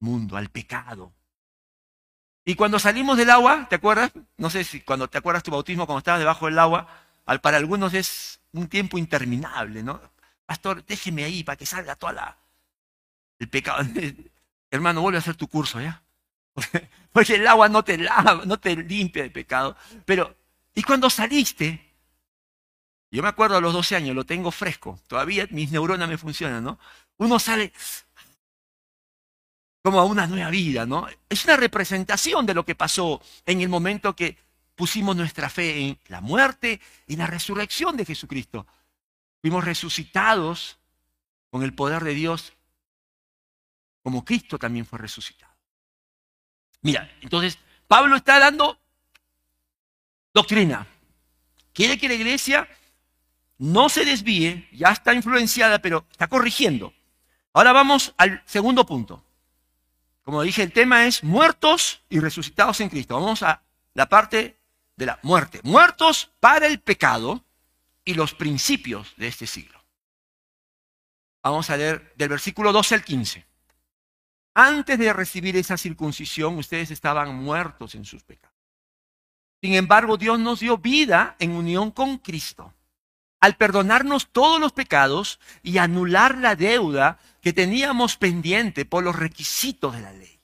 Mundo, 0.00 0.38
al 0.38 0.48
pecado, 0.48 1.12
Y 2.46 2.54
cuando 2.54 2.78
salimos 2.78 3.18
del 3.18 3.28
agua, 3.28 3.66
¿te 3.68 3.76
acuerdas? 3.76 4.10
No 4.38 4.48
sé 4.48 4.64
si 4.64 4.80
cuando 4.80 5.08
te 5.08 5.18
acuerdas 5.18 5.42
tu 5.42 5.50
bautismo, 5.50 5.84
cuando 5.84 5.98
estabas 5.98 6.20
debajo 6.20 6.46
del 6.46 6.58
agua, 6.58 6.88
para 7.42 7.58
algunos 7.58 7.92
es 7.92 8.40
un 8.52 8.68
tiempo 8.68 8.96
interminable, 8.96 9.82
¿no? 9.82 10.00
Pastor, 10.46 10.82
déjeme 10.86 11.24
ahí 11.24 11.44
para 11.44 11.56
que 11.56 11.66
salga 11.66 11.96
toda 11.96 12.14
la 12.14 12.38
el 13.38 13.50
pecado. 13.50 13.86
Hermano, 14.70 15.02
vuelve 15.02 15.18
a 15.18 15.20
hacer 15.20 15.36
tu 15.36 15.48
curso, 15.48 15.82
¿ya? 15.82 16.02
Porque 17.12 17.34
el 17.34 17.46
agua 17.46 17.68
no 17.68 17.84
te 17.84 17.98
lava, 17.98 18.42
no 18.46 18.58
te 18.58 18.74
limpia 18.74 19.22
de 19.22 19.30
pecado. 19.30 19.76
Pero, 20.06 20.34
y 20.74 20.82
cuando 20.82 21.10
saliste, 21.10 21.87
yo 23.10 23.22
me 23.22 23.28
acuerdo 23.28 23.56
a 23.56 23.60
los 23.60 23.72
12 23.72 23.96
años, 23.96 24.14
lo 24.14 24.24
tengo 24.24 24.50
fresco, 24.50 24.98
todavía 25.06 25.46
mis 25.50 25.70
neuronas 25.70 26.08
me 26.08 26.18
funcionan, 26.18 26.62
¿no? 26.62 26.78
Uno 27.16 27.38
sale, 27.38 27.72
como 29.82 30.00
a 30.00 30.04
una 30.04 30.26
nueva 30.26 30.50
vida, 30.50 30.84
¿no? 30.84 31.06
Es 31.28 31.44
una 31.44 31.56
representación 31.56 32.44
de 32.44 32.54
lo 32.54 32.64
que 32.64 32.74
pasó 32.74 33.22
en 33.46 33.60
el 33.60 33.68
momento 33.68 34.14
que 34.14 34.36
pusimos 34.74 35.16
nuestra 35.16 35.48
fe 35.48 35.80
en 35.80 35.98
la 36.08 36.20
muerte 36.20 36.80
y 37.06 37.16
la 37.16 37.26
resurrección 37.26 37.96
de 37.96 38.04
Jesucristo. 38.04 38.66
Fuimos 39.40 39.64
resucitados 39.64 40.78
con 41.50 41.62
el 41.62 41.74
poder 41.74 42.04
de 42.04 42.14
Dios, 42.14 42.52
como 44.02 44.24
Cristo 44.24 44.58
también 44.58 44.84
fue 44.84 44.98
resucitado. 44.98 45.52
Mira, 46.82 47.10
entonces 47.22 47.58
Pablo 47.86 48.16
está 48.16 48.38
dando 48.38 48.78
doctrina. 50.32 50.86
Quiere 51.72 51.98
que 51.98 52.08
la 52.08 52.14
iglesia 52.14 52.68
no 53.58 53.88
se 53.88 54.04
desvíe, 54.04 54.68
ya 54.72 54.88
está 54.88 55.12
influenciada, 55.12 55.80
pero 55.80 56.06
está 56.10 56.28
corrigiendo. 56.28 56.92
Ahora 57.52 57.72
vamos 57.72 58.14
al 58.16 58.42
segundo 58.46 58.86
punto. 58.86 59.24
Como 60.22 60.42
dije, 60.42 60.62
el 60.62 60.72
tema 60.72 61.06
es 61.06 61.24
muertos 61.24 62.02
y 62.08 62.20
resucitados 62.20 62.80
en 62.80 62.88
Cristo. 62.88 63.14
Vamos 63.14 63.42
a 63.42 63.62
la 63.94 64.08
parte 64.08 64.60
de 64.96 65.06
la 65.06 65.18
muerte. 65.22 65.60
Muertos 65.64 66.30
para 66.38 66.66
el 66.66 66.80
pecado 66.80 67.44
y 68.04 68.14
los 68.14 68.34
principios 68.34 69.14
de 69.16 69.28
este 69.28 69.46
siglo. 69.46 69.78
Vamos 71.42 71.70
a 71.70 71.76
leer 71.76 72.12
del 72.16 72.28
versículo 72.28 72.72
12 72.72 72.94
al 72.94 73.04
15. 73.04 73.46
Antes 74.54 74.98
de 74.98 75.12
recibir 75.12 75.56
esa 75.56 75.76
circuncisión, 75.76 76.58
ustedes 76.58 76.90
estaban 76.90 77.34
muertos 77.34 77.94
en 77.94 78.04
sus 78.04 78.22
pecados. 78.22 78.56
Sin 79.60 79.74
embargo, 79.74 80.16
Dios 80.16 80.38
nos 80.38 80.60
dio 80.60 80.78
vida 80.78 81.36
en 81.38 81.52
unión 81.52 81.90
con 81.90 82.18
Cristo. 82.18 82.74
Al 83.40 83.56
perdonarnos 83.56 84.28
todos 84.28 84.60
los 84.60 84.72
pecados 84.72 85.38
y 85.62 85.78
anular 85.78 86.38
la 86.38 86.56
deuda 86.56 87.18
que 87.40 87.52
teníamos 87.52 88.16
pendiente 88.16 88.84
por 88.84 89.04
los 89.04 89.14
requisitos 89.14 89.94
de 89.94 90.02
la 90.02 90.12
ley. 90.12 90.40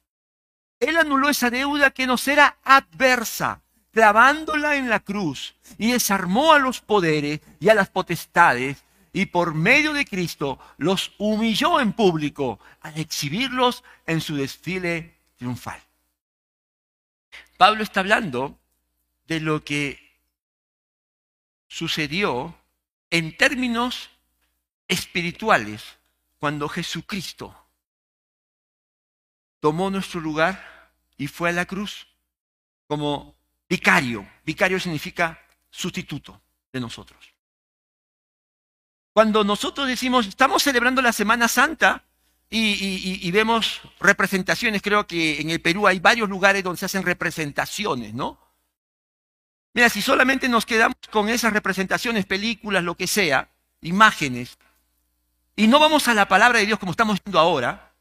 Él 0.81 0.97
anuló 0.97 1.29
esa 1.29 1.51
deuda 1.51 1.91
que 1.91 2.07
nos 2.07 2.29
era 2.29 2.59
adversa, 2.63 3.63
clavándola 3.93 4.77
en 4.77 4.89
la 4.89 5.01
cruz, 5.01 5.55
y 5.79 5.93
desarmó 5.93 6.53
a 6.53 6.59
los 6.59 6.81
poderes 6.81 7.41
y 7.59 7.69
a 7.69 7.75
las 7.75 7.89
potestades, 7.89 8.85
y 9.13 9.27
por 9.27 9.55
medio 9.55 9.93
de 9.93 10.05
Cristo 10.05 10.59
los 10.77 11.13
humilló 11.19 11.81
en 11.81 11.93
público 11.93 12.59
al 12.81 12.99
exhibirlos 12.99 13.85
en 14.07 14.21
su 14.21 14.37
desfile 14.37 15.17
triunfal. 15.37 15.81
Pablo 17.57 17.83
está 17.83 18.01
hablando 18.01 18.59
de 19.27 19.41
lo 19.41 19.65
que 19.65 20.19
sucedió 21.69 22.57
en 23.15 23.37
términos 23.37 24.11
espirituales 24.89 25.85
cuando 26.41 26.69
Jesucristo 26.69 27.57
tomó 29.61 29.89
nuestro 29.89 30.19
lugar 30.21 30.91
y 31.17 31.29
fue 31.29 31.51
a 31.51 31.53
la 31.53 31.65
cruz 31.65 32.09
como 32.89 33.37
vicario. 33.69 34.29
Vicario 34.45 34.81
significa 34.81 35.41
sustituto 35.71 36.43
de 36.73 36.81
nosotros. 36.81 37.25
Cuando 39.13 39.45
nosotros 39.45 39.87
decimos, 39.87 40.27
estamos 40.27 40.65
celebrando 40.65 41.01
la 41.01 41.13
Semana 41.13 41.47
Santa 41.47 42.03
y, 42.51 43.31
vemos 43.31 43.81
representaciones, 44.01 44.83
creo 44.83 45.07
que 45.07 45.41
en 45.41 45.51
el 45.51 45.61
Perú 45.61 45.87
hay 45.87 46.01
varios 46.01 46.29
lugares 46.29 46.65
donde 46.65 46.81
se 46.81 46.87
hacen 46.87 47.05
representaciones, 47.05 48.13
¿no? 48.13 48.44
Mira, 49.75 49.89
si 49.89 50.01
solamente 50.01 50.49
nos 50.49 50.65
quedamos 50.65 50.97
con 51.11 51.29
esas 51.29 51.53
representaciones, 51.53 52.27
películas, 52.27 52.85
lo 52.85 52.97
que 52.97 53.09
sea, 53.09 53.51
imágenes, 53.81 54.57
y 55.57 55.67
no 55.67 55.81
vamos 55.81 56.07
a 56.07 56.15
la 56.15 56.29
palabra 56.29 56.61
de 56.61 56.67
Dios 56.67 56.79
como 56.79 56.93
estamos 56.93 57.19
viendo 57.23 57.41
ahora, 57.41 57.93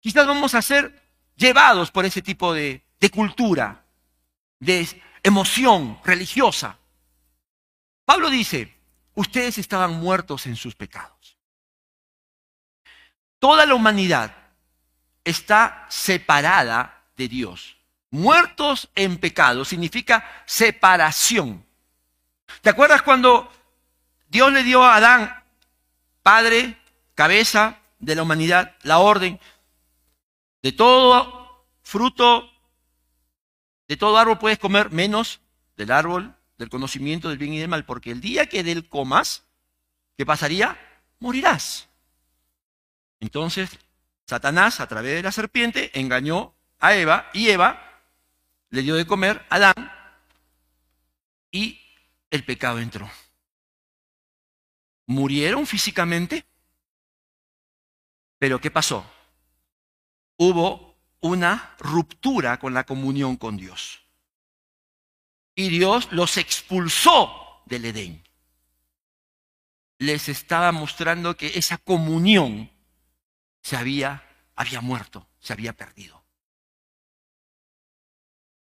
quizás 0.00 0.26
vamos 0.26 0.54
a 0.54 0.62
ser 0.62 1.02
llevados 1.36 1.90
por 1.90 2.06
ese 2.06 2.22
tipo 2.22 2.54
de, 2.54 2.82
de 2.98 3.10
cultura, 3.10 3.84
de 4.58 4.88
emoción 5.22 6.00
religiosa. 6.02 6.78
Pablo 8.06 8.30
dice, 8.30 8.74
ustedes 9.14 9.58
estaban 9.58 9.92
muertos 9.92 10.46
en 10.46 10.56
sus 10.56 10.74
pecados. 10.74 11.36
Toda 13.38 13.66
la 13.66 13.74
humanidad 13.74 14.34
está 15.24 15.86
separada 15.90 17.04
de 17.16 17.28
Dios. 17.28 17.76
Muertos 18.12 18.90
en 18.94 19.16
pecado 19.16 19.64
significa 19.64 20.30
separación. 20.44 21.64
¿Te 22.60 22.68
acuerdas 22.68 23.00
cuando 23.00 23.50
Dios 24.28 24.52
le 24.52 24.62
dio 24.64 24.84
a 24.84 24.96
Adán, 24.96 25.42
padre, 26.22 26.76
cabeza 27.14 27.78
de 28.00 28.14
la 28.14 28.22
humanidad, 28.22 28.76
la 28.82 28.98
orden 28.98 29.40
de 30.60 30.72
todo 30.72 31.64
fruto, 31.82 32.50
de 33.88 33.96
todo 33.96 34.18
árbol 34.18 34.38
puedes 34.38 34.58
comer, 34.58 34.90
menos 34.90 35.40
del 35.78 35.90
árbol 35.90 36.34
del 36.58 36.68
conocimiento 36.68 37.30
del 37.30 37.38
bien 37.38 37.54
y 37.54 37.60
del 37.60 37.68
mal, 37.68 37.86
porque 37.86 38.10
el 38.10 38.20
día 38.20 38.44
que 38.44 38.62
del 38.62 38.90
comas, 38.90 39.44
¿qué 40.18 40.26
pasaría? 40.26 40.78
Morirás. 41.18 41.88
Entonces, 43.20 43.70
Satanás, 44.26 44.80
a 44.80 44.86
través 44.86 45.14
de 45.14 45.22
la 45.22 45.32
serpiente, 45.32 45.98
engañó 45.98 46.54
a 46.78 46.94
Eva 46.94 47.30
y 47.32 47.48
Eva 47.48 47.88
le 48.72 48.80
dio 48.80 48.96
de 48.96 49.06
comer 49.06 49.46
a 49.50 49.56
Adán 49.56 49.92
y 51.50 51.78
el 52.30 52.42
pecado 52.44 52.78
entró. 52.78 53.08
Murieron 55.06 55.66
físicamente, 55.66 56.46
pero 58.38 58.60
¿qué 58.60 58.70
pasó? 58.70 59.04
Hubo 60.38 60.96
una 61.20 61.76
ruptura 61.78 62.58
con 62.58 62.72
la 62.72 62.84
comunión 62.84 63.36
con 63.36 63.58
Dios. 63.58 64.00
Y 65.54 65.68
Dios 65.68 66.10
los 66.10 66.38
expulsó 66.38 67.62
del 67.66 67.84
Edén. 67.84 68.24
Les 69.98 70.30
estaba 70.30 70.72
mostrando 70.72 71.36
que 71.36 71.58
esa 71.58 71.76
comunión 71.76 72.70
se 73.60 73.76
había, 73.76 74.26
había 74.56 74.80
muerto, 74.80 75.28
se 75.40 75.52
había 75.52 75.74
perdido. 75.74 76.21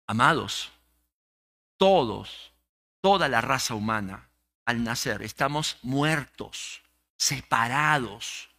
Amados, 0.08 0.72
todos, 1.78 2.52
toda 3.02 3.28
la 3.28 3.42
raza 3.42 3.74
humana, 3.74 4.30
al 4.66 4.84
nacer, 4.84 5.22
estamos 5.22 5.78
muertos, 5.82 6.82
separados 7.18 8.50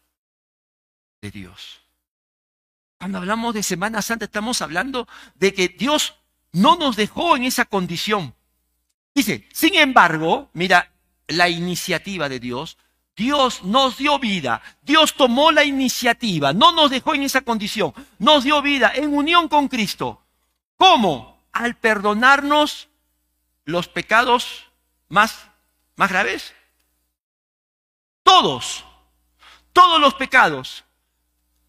de 1.20 1.30
Dios. 1.30 1.80
Cuando 2.98 3.18
hablamos 3.18 3.54
de 3.54 3.62
Semana 3.62 4.02
Santa 4.02 4.24
estamos 4.24 4.62
hablando 4.62 5.06
de 5.34 5.52
que 5.52 5.68
Dios 5.68 6.14
no 6.52 6.76
nos 6.76 6.96
dejó 6.96 7.36
en 7.36 7.44
esa 7.44 7.64
condición. 7.64 8.34
Dice, 9.14 9.48
sin 9.52 9.74
embargo, 9.74 10.50
mira 10.52 10.92
la 11.28 11.48
iniciativa 11.48 12.28
de 12.28 12.40
Dios. 12.40 12.78
Dios 13.14 13.62
nos 13.62 13.96
dio 13.96 14.18
vida, 14.18 14.60
Dios 14.82 15.14
tomó 15.14 15.50
la 15.50 15.64
iniciativa, 15.64 16.52
no 16.52 16.72
nos 16.72 16.90
dejó 16.90 17.14
en 17.14 17.22
esa 17.22 17.40
condición, 17.40 17.94
nos 18.18 18.44
dio 18.44 18.60
vida 18.60 18.92
en 18.94 19.14
unión 19.14 19.48
con 19.48 19.68
Cristo. 19.68 20.22
¿Cómo? 20.76 21.35
Al 21.56 21.74
perdonarnos 21.74 22.90
los 23.64 23.88
pecados 23.88 24.70
más, 25.08 25.48
más 25.96 26.10
graves. 26.10 26.52
Todos, 28.22 28.84
todos 29.72 29.98
los 29.98 30.12
pecados. 30.12 30.84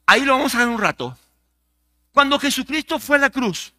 Ahí 0.05 0.25
lo 0.25 0.33
vamos 0.33 0.53
a 0.55 0.59
ver 0.59 0.67
un 0.67 0.81
rato. 0.81 1.17
Cuando 2.11 2.37
Jesucristo 2.37 2.99
fue 2.99 3.15
a 3.15 3.21
la 3.21 3.29
cruz, 3.29 3.73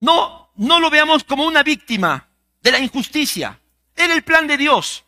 no, 0.00 0.50
no 0.56 0.78
lo 0.78 0.90
veamos 0.90 1.24
como 1.24 1.46
una 1.46 1.62
víctima 1.62 2.28
de 2.60 2.72
la 2.72 2.78
injusticia. 2.78 3.58
Era 3.94 4.12
el 4.12 4.24
plan 4.24 4.46
de 4.46 4.58
Dios, 4.58 5.06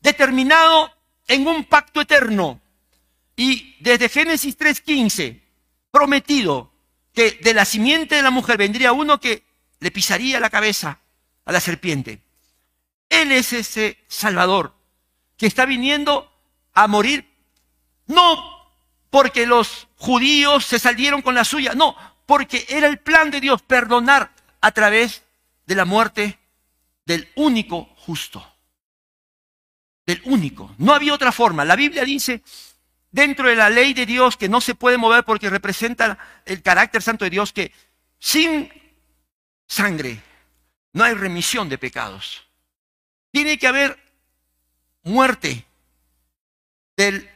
determinado 0.00 0.92
en 1.28 1.46
un 1.46 1.64
pacto 1.64 2.00
eterno. 2.00 2.60
Y 3.36 3.76
desde 3.78 4.08
Génesis 4.08 4.58
3.15, 4.58 5.40
prometido 5.92 6.72
que 7.16 7.30
de 7.42 7.54
la 7.54 7.64
simiente 7.64 8.14
de 8.14 8.22
la 8.22 8.30
mujer 8.30 8.58
vendría 8.58 8.92
uno 8.92 9.18
que 9.18 9.42
le 9.80 9.90
pisaría 9.90 10.38
la 10.38 10.50
cabeza 10.50 11.00
a 11.46 11.50
la 11.50 11.60
serpiente. 11.60 12.20
Él 13.08 13.32
es 13.32 13.54
ese 13.54 14.04
Salvador 14.06 14.74
que 15.38 15.46
está 15.46 15.64
viniendo 15.64 16.30
a 16.74 16.86
morir 16.88 17.26
no 18.06 18.68
porque 19.08 19.46
los 19.46 19.88
judíos 19.96 20.66
se 20.66 20.78
salieron 20.78 21.22
con 21.22 21.34
la 21.34 21.44
suya, 21.44 21.72
no, 21.74 21.96
porque 22.26 22.66
era 22.68 22.86
el 22.86 22.98
plan 22.98 23.30
de 23.30 23.40
Dios 23.40 23.62
perdonar 23.62 24.30
a 24.60 24.72
través 24.72 25.22
de 25.64 25.74
la 25.74 25.86
muerte 25.86 26.38
del 27.06 27.30
único 27.34 27.94
justo. 27.96 28.46
Del 30.04 30.20
único. 30.26 30.74
No 30.76 30.92
había 30.92 31.14
otra 31.14 31.32
forma. 31.32 31.64
La 31.64 31.76
Biblia 31.76 32.04
dice 32.04 32.42
dentro 33.10 33.48
de 33.48 33.56
la 33.56 33.70
ley 33.70 33.94
de 33.94 34.06
Dios 34.06 34.36
que 34.36 34.48
no 34.48 34.60
se 34.60 34.74
puede 34.74 34.98
mover 34.98 35.24
porque 35.24 35.50
representa 35.50 36.18
el 36.44 36.62
carácter 36.62 37.02
santo 37.02 37.24
de 37.24 37.30
Dios 37.30 37.52
que 37.52 37.72
sin 38.18 38.70
sangre 39.66 40.22
no 40.92 41.04
hay 41.04 41.14
remisión 41.14 41.68
de 41.68 41.78
pecados. 41.78 42.46
Tiene 43.30 43.58
que 43.58 43.66
haber 43.66 43.98
muerte 45.02 45.64
del 46.96 47.30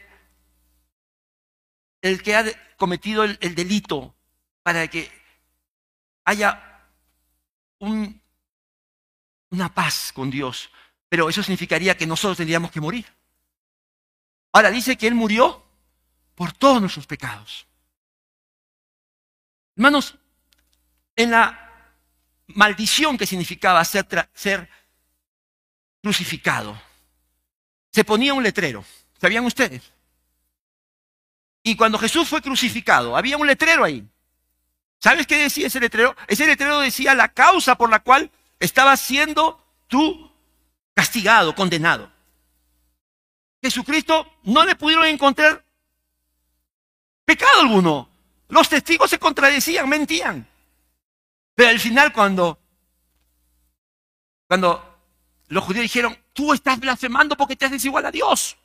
el 2.02 2.22
que 2.22 2.34
ha 2.34 2.44
cometido 2.76 3.24
el, 3.24 3.36
el 3.42 3.54
delito 3.54 4.14
para 4.62 4.88
que 4.88 5.10
haya 6.24 6.82
un, 7.78 8.20
una 9.50 9.74
paz 9.74 10.12
con 10.14 10.30
Dios. 10.30 10.70
Pero 11.08 11.28
eso 11.28 11.42
significaría 11.42 11.96
que 11.96 12.06
nosotros 12.06 12.36
tendríamos 12.38 12.70
que 12.70 12.80
morir. 12.80 13.06
Ahora 14.52 14.70
dice 14.70 14.96
que 14.96 15.06
Él 15.06 15.14
murió 15.14 15.64
por 16.34 16.52
todos 16.52 16.80
nuestros 16.80 17.06
pecados. 17.06 17.66
Hermanos, 19.76 20.16
en 21.16 21.30
la 21.30 21.94
maldición 22.48 23.16
que 23.16 23.26
significaba 23.26 23.84
ser, 23.84 24.68
crucificado, 26.02 26.80
se 27.92 28.04
ponía 28.04 28.34
un 28.34 28.42
letrero. 28.42 28.84
¿Sabían 29.20 29.44
ustedes? 29.44 29.92
Y 31.62 31.76
cuando 31.76 31.98
Jesús 31.98 32.28
fue 32.28 32.40
crucificado, 32.40 33.16
había 33.16 33.36
un 33.36 33.46
letrero 33.46 33.84
ahí. 33.84 34.06
¿Sabes 34.98 35.26
qué 35.26 35.36
decía 35.36 35.66
ese 35.66 35.80
letrero? 35.80 36.16
Ese 36.26 36.46
letrero 36.46 36.80
decía 36.80 37.14
la 37.14 37.28
causa 37.28 37.76
por 37.76 37.90
la 37.90 38.00
cual 38.00 38.30
estaba 38.58 38.96
siendo 38.96 39.62
tú 39.86 40.32
castigado, 40.94 41.54
condenado. 41.54 42.10
Jesucristo 43.62 44.26
no 44.44 44.64
le 44.64 44.76
pudieron 44.76 45.06
encontrar 45.06 45.64
pecado 47.24 47.60
alguno. 47.60 48.08
Los 48.48 48.68
testigos 48.68 49.10
se 49.10 49.18
contradecían, 49.18 49.88
mentían. 49.88 50.48
Pero 51.54 51.70
al 51.70 51.78
final 51.78 52.12
cuando, 52.12 52.58
cuando 54.48 54.98
los 55.48 55.64
judíos 55.64 55.82
dijeron, 55.82 56.16
tú 56.32 56.52
estás 56.52 56.80
blasfemando 56.80 57.36
porque 57.36 57.56
te 57.56 57.66
haces 57.66 57.84
igual 57.84 58.06
a 58.06 58.10
Dios. 58.10 58.56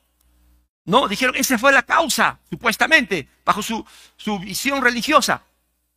No, 0.85 1.07
dijeron, 1.07 1.35
esa 1.35 1.57
fue 1.57 1.71
la 1.71 1.83
causa, 1.83 2.39
supuestamente, 2.49 3.27
bajo 3.43 3.61
su, 3.61 3.85
su 4.17 4.39
visión 4.39 4.81
religiosa. 4.83 5.43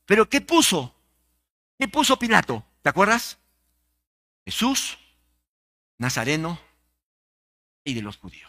Pero 0.07 0.29
¿qué 0.29 0.41
puso? 0.41 0.95
¿Qué 1.79 1.89
puso 1.89 2.19
Pilato? 2.19 2.65
¿Te 2.83 2.89
acuerdas? 2.89 3.39
Jesús, 4.47 4.99
Nazareno 5.99 6.59
y 7.85 7.93
de 7.93 8.03
los 8.03 8.17
judíos. 8.17 8.48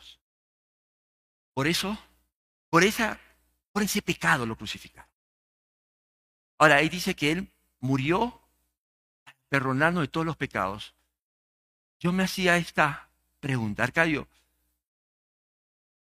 Por 1.59 1.67
eso, 1.67 1.99
por, 2.69 2.85
esa, 2.85 3.19
por 3.73 3.83
ese 3.83 4.01
pecado 4.01 4.45
lo 4.45 4.55
crucificaron. 4.55 5.11
Ahora, 6.57 6.77
ahí 6.77 6.87
dice 6.87 7.17
que 7.17 7.33
Él 7.33 7.51
murió 7.81 8.39
perdonando 9.49 9.99
de 9.99 10.07
todos 10.07 10.25
los 10.25 10.37
pecados. 10.37 10.93
Yo 11.99 12.13
me 12.13 12.23
hacía 12.23 12.55
esta 12.55 13.09
pregunta, 13.41 13.83
Arcadio. 13.83 14.25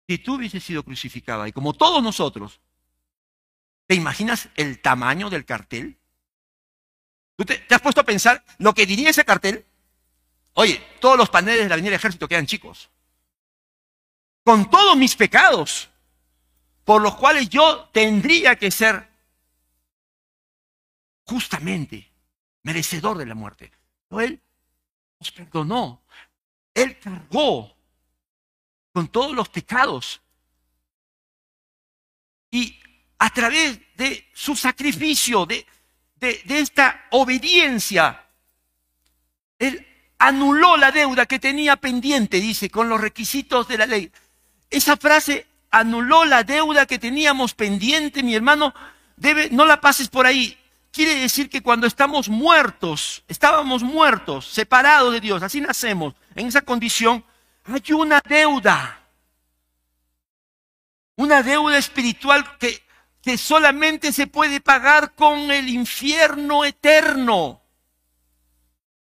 Si 0.08 0.20
tú 0.20 0.36
hubieses 0.36 0.63
sido 0.63 0.84
crucificado 0.84 1.48
y 1.48 1.52
como 1.52 1.74
todos 1.74 2.04
nosotros, 2.04 2.60
¿Te 3.88 3.96
imaginas 3.96 4.50
el 4.58 4.80
tamaño 4.80 5.32
del 5.32 5.43
cartel? 5.43 5.98
¿Tú 7.36 7.46
te, 7.46 7.65
has 7.67 7.82
puesto 7.82 8.02
a 8.02 8.06
pensar 8.06 8.46
lo 8.60 8.76
que 8.76 8.86
diría 8.86 9.10
ese 9.10 9.26
cartel? 9.26 9.65
Oye, 10.54 10.86
todos 11.00 11.17
los 11.17 11.32
paneles 11.32 11.63
de 11.63 11.70
la 11.70 11.74
Avenida 11.74 11.89
del 11.89 12.00
Ejército 12.00 12.28
quedan 12.28 12.46
chicos. 12.46 12.91
Con 14.48 14.70
todos 14.70 14.96
mis 14.96 15.14
pecados, 15.14 15.90
por 16.86 17.02
los 17.02 17.18
cuales 17.18 17.50
yo 17.50 17.90
tendría 17.92 18.56
que 18.56 18.72
ser 18.72 19.06
justamente 21.26 22.10
merecedor 22.64 23.18
de 23.18 23.26
la 23.26 23.36
muerte. 23.36 23.70
Pero 24.08 24.22
Él 24.22 24.42
nos 25.20 25.32
perdonó. 25.34 26.02
Él 26.74 26.98
cargó 26.98 27.76
con 28.94 29.10
todos 29.10 29.36
los 29.36 29.50
pecados. 29.50 30.22
Y 32.50 32.80
a 33.18 33.30
través 33.32 33.82
de 33.98 34.30
su 34.34 34.56
sacrificio, 34.56 35.46
de, 35.46 35.68
de, 36.16 36.42
esta 36.48 37.06
obediencia, 37.12 38.26
él 39.60 39.86
anuló 40.18 40.78
la 40.78 40.94
deuda 40.94 41.26
que 41.26 41.38
tenía 41.38 41.76
pendiente, 41.76 42.40
dice, 42.40 42.70
con 42.70 42.88
los 42.88 43.02
requisitos 43.02 43.68
de 43.68 43.78
la 43.78 43.86
ley. 43.86 44.10
Esa 44.70 44.98
frase, 44.98 45.48
anuló 45.72 46.26
la 46.26 46.44
deuda 46.44 46.86
que 46.86 47.00
teníamos 47.00 47.54
pendiente, 47.54 48.24
mi 48.24 48.36
hermano, 48.36 48.74
debe, 49.16 49.50
no 49.52 49.66
la 49.66 49.82
pases 49.82 50.08
por 50.10 50.26
ahí. 50.26 50.58
Quiere 50.92 51.16
decir 51.16 51.50
que 51.50 51.62
cuando 51.62 51.88
estamos 51.88 52.30
muertos, 52.30 53.24
estábamos 53.28 53.84
muertos, 53.84 54.48
separados 54.48 55.14
de 55.14 55.22
Dios, 55.22 55.44
así 55.44 55.62
nacemos, 55.62 56.16
en 56.36 56.48
esa 56.48 56.62
condición, 56.62 57.24
hay 57.66 57.94
una 57.94 58.22
deuda. 58.28 59.00
Una 61.16 61.44
deuda 61.44 61.78
espiritual 61.78 62.58
que 62.58 62.88
que 63.28 63.38
solamente 63.38 64.14
se 64.14 64.28
puede 64.28 64.62
pagar 64.62 65.14
con 65.14 65.52
el 65.52 65.68
infierno 65.68 66.64
eterno. 66.64 67.62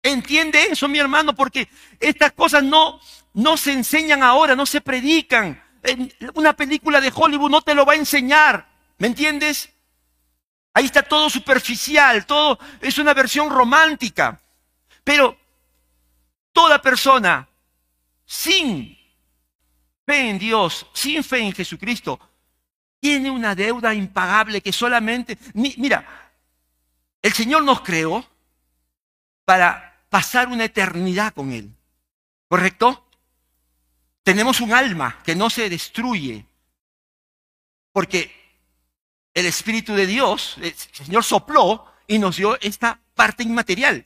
¿Entiende 0.02 0.64
eso, 0.64 0.88
mi 0.88 0.98
hermano? 0.98 1.36
Porque 1.36 1.70
estas 2.00 2.32
cosas 2.32 2.64
no, 2.64 3.00
no 3.36 3.58
se 3.58 3.74
enseñan 3.74 4.24
ahora, 4.24 4.56
no 4.56 4.66
se 4.66 4.82
predican. 4.82 5.62
una 6.34 6.54
película 6.54 7.00
de 7.00 7.12
Hollywood 7.14 7.52
no 7.52 7.62
te 7.62 7.76
lo 7.76 7.86
va 7.86 7.94
a 7.94 7.98
enseñar. 7.98 8.68
¿Me 8.98 9.08
entiendes? 9.08 9.70
Ahí 10.74 10.86
está 10.86 11.04
todo 11.04 11.30
superficial, 11.30 12.26
todo 12.26 12.58
es 12.82 12.98
una 12.98 13.14
versión 13.14 13.50
romántica. 13.50 14.42
Pero 15.04 15.38
toda 16.52 16.82
persona 16.82 17.48
sin 18.26 18.98
fe 20.06 20.30
en 20.30 20.40
Dios, 20.40 20.88
sin 20.94 21.24
fe 21.24 21.40
en 21.40 21.54
Jesucristo, 21.54 22.20
tiene 23.00 23.30
una 23.30 23.54
deuda 23.54 23.94
impagable 23.94 24.62
que 24.62 24.72
solamente... 24.72 25.38
Mira, 25.54 26.32
el 27.22 27.34
Señor 27.34 27.64
nos 27.64 27.82
creó 27.82 28.26
para 29.44 30.04
pasar 30.10 30.48
una 30.48 30.64
eternidad 30.64 31.34
con 31.34 31.52
Él. 31.52 31.70
¿Correcto? 32.48 33.05
Tenemos 34.26 34.60
un 34.60 34.74
alma 34.74 35.22
que 35.24 35.36
no 35.36 35.52
se 35.52 35.70
destruye 35.70 36.48
porque 37.92 38.34
el 39.36 39.46
Espíritu 39.46 39.94
de 39.94 40.08
Dios, 40.08 40.56
el 40.60 40.74
Señor 40.74 41.24
sopló 41.24 41.86
y 42.08 42.18
nos 42.18 42.38
dio 42.38 42.60
esta 42.60 43.00
parte 43.14 43.44
inmaterial. 43.44 44.04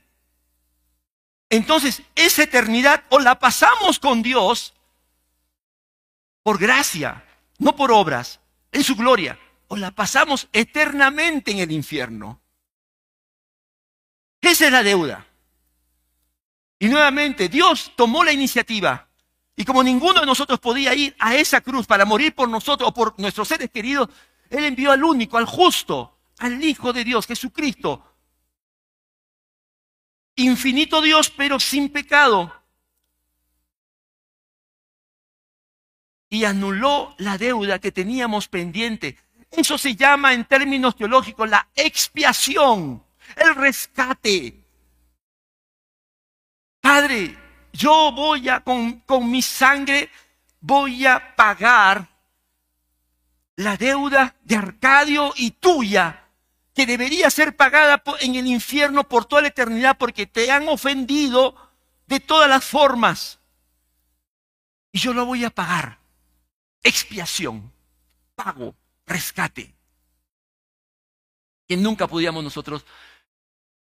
Entonces, 1.49 2.03
esa 2.15 2.43
eternidad 2.43 3.05
o 3.07 3.19
la 3.19 3.39
pasamos 3.39 3.97
con 3.97 4.21
Dios 4.21 4.73
por 6.43 6.59
gracia, 6.59 7.25
no 7.57 7.77
por 7.77 7.89
obras 7.93 8.41
en 8.73 8.83
su 8.83 8.97
gloria 8.97 9.39
o 9.69 9.77
la 9.77 9.91
pasamos 9.91 10.49
eternamente 10.51 11.51
en 11.51 11.59
el 11.59 11.71
infierno. 11.71 12.41
Esa 14.41 14.65
es 14.65 14.71
la 14.73 14.83
deuda. 14.83 15.25
Y 16.77 16.89
nuevamente, 16.89 17.47
Dios 17.47 17.93
tomó 17.95 18.25
la 18.25 18.33
iniciativa. 18.33 19.08
Y 19.59 19.65
como 19.65 19.83
ninguno 19.83 20.21
de 20.21 20.25
nosotros 20.25 20.57
podía 20.61 20.93
ir 20.93 21.13
a 21.19 21.35
esa 21.35 21.59
cruz 21.59 21.85
para 21.85 22.05
morir 22.05 22.33
por 22.33 22.47
nosotros 22.47 22.87
o 22.87 22.93
por 22.93 23.19
nuestros 23.19 23.45
seres 23.45 23.69
queridos, 23.69 24.07
Él 24.49 24.63
envió 24.63 24.89
al 24.89 25.03
único, 25.03 25.37
al 25.37 25.43
justo, 25.43 26.17
al 26.37 26.63
Hijo 26.63 26.93
de 26.93 27.03
Dios, 27.03 27.27
Jesucristo. 27.27 28.01
Infinito 30.37 31.01
Dios, 31.01 31.29
pero 31.29 31.59
sin 31.59 31.89
pecado. 31.89 32.55
y 36.29 36.45
anuló 36.45 37.15
la 37.17 37.39
deuda 37.39 37.79
que 37.79 37.91
teníamos 37.91 38.47
pendiente. 38.47 39.17
Eso 39.49 39.79
se 39.79 39.95
llama 39.95 40.31
en 40.33 40.45
términos 40.45 40.95
teológicos 40.95 41.49
la 41.49 41.67
expiación, 41.75 43.03
el 43.35 43.55
rescate. 43.55 44.63
Padre, 46.79 47.48
yo 47.73 48.11
voy 48.11 48.49
a, 48.49 48.61
con, 48.61 48.99
con 49.01 49.29
mi 49.29 49.41
sangre, 49.41 50.09
voy 50.59 51.05
a 51.05 51.35
pagar 51.35 52.07
la 53.55 53.77
deuda 53.77 54.35
de 54.43 54.55
Arcadio 54.55 55.33
y 55.35 55.51
tuya, 55.51 56.25
que 56.73 56.85
debería 56.85 57.29
ser 57.29 57.55
pagada 57.55 58.01
en 58.21 58.35
el 58.35 58.47
infierno 58.47 59.03
por 59.03 59.25
toda 59.25 59.41
la 59.41 59.49
eternidad 59.49 59.97
porque 59.97 60.25
te 60.25 60.51
han 60.51 60.69
ofendido 60.69 61.55
de 62.07 62.19
todas 62.19 62.49
las 62.49 62.63
formas. 62.63 63.39
Y 64.91 64.99
yo 64.99 65.13
lo 65.13 65.25
voy 65.25 65.43
a 65.43 65.49
pagar 65.49 65.99
expiación, 66.83 67.71
pago, 68.35 68.75
rescate. 69.05 69.75
que 71.67 71.77
nunca 71.77 72.07
podíamos 72.07 72.43
nosotros 72.43 72.83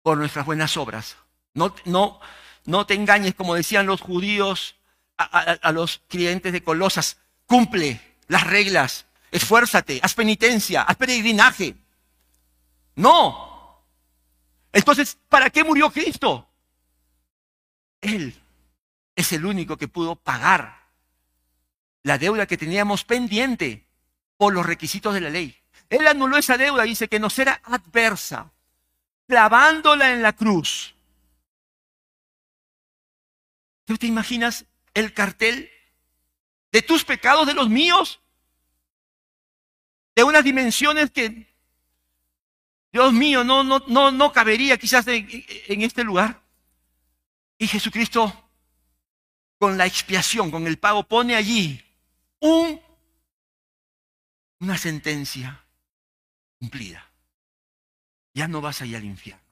por 0.02 0.18
nuestras 0.18 0.46
buenas 0.46 0.76
obras. 0.76 1.18
No, 1.54 1.76
no, 1.86 2.20
no 2.66 2.86
te 2.86 2.94
engañes, 2.94 3.36
como 3.36 3.56
decían 3.56 3.86
los 3.86 4.02
judíos 4.02 4.76
a, 5.18 5.72
los 5.72 6.02
clientes 6.08 6.52
de 6.52 6.64
Colosas, 6.64 7.18
cumple 7.46 8.02
las 8.28 8.46
reglas, 8.46 9.06
esfuérzate, 9.32 10.00
haz 10.04 10.14
penitencia, 10.14 10.82
haz 10.82 10.98
peregrinaje. 10.98 11.76
No. 12.96 13.84
Entonces, 14.74 15.18
¿para 15.30 15.50
qué 15.50 15.64
murió 15.64 15.92
Cristo? 15.92 16.50
Él 18.02 18.36
es 19.16 19.32
el 19.32 19.46
único 19.46 19.78
que 19.78 19.88
pudo 19.88 20.16
pagar 20.16 20.86
la 22.04 22.18
deuda 22.18 22.46
que 22.46 22.58
teníamos 22.58 23.04
pendiente 23.04 23.88
por 24.38 24.54
los 24.54 24.66
requisitos 24.66 25.14
de 25.14 25.22
la 25.22 25.30
ley. 25.30 25.58
Él 25.90 26.06
anuló 26.08 26.38
esa 26.38 26.58
deuda, 26.58 26.84
dice 26.84 27.08
que 27.08 27.20
nos 27.20 27.38
era 27.40 27.62
adversa, 27.64 28.52
clavándola 29.28 30.12
en 30.12 30.22
la 30.22 30.34
cruz. 30.34 30.95
¿Tú 33.86 33.98
te 33.98 34.08
imaginas 34.08 34.66
el 34.94 35.14
cartel 35.14 35.70
de 36.72 36.82
tus 36.82 37.06
pecados, 37.06 37.48
de 37.48 37.54
los 37.54 37.70
míos? 37.70 38.20
De 40.16 40.24
unas 40.24 40.44
dimensiones 40.44 41.12
que, 41.12 41.56
Dios 42.92 43.14
mío, 43.14 43.44
no, 43.44 43.64
no, 43.64 43.84
no, 43.88 44.10
no 44.12 44.32
cabería 44.32 44.78
quizás 44.78 45.06
en, 45.08 45.28
este 45.82 46.04
lugar. 46.04 46.42
Y 47.58 47.68
Jesucristo, 47.68 48.50
con 49.60 49.78
la 49.78 49.86
expiación, 49.86 50.50
con 50.50 50.66
el 50.66 50.80
pago, 50.80 51.04
pone 51.04 51.36
allí 51.36 51.84
un, 52.40 52.82
una 54.62 54.78
sentencia 54.78 55.66
cumplida. 56.58 57.12
Ya 58.34 58.48
no 58.48 58.62
vas 58.62 58.82
a 58.82 58.86
ir 58.86 58.96
al 58.96 59.04
infierno. 59.04 59.44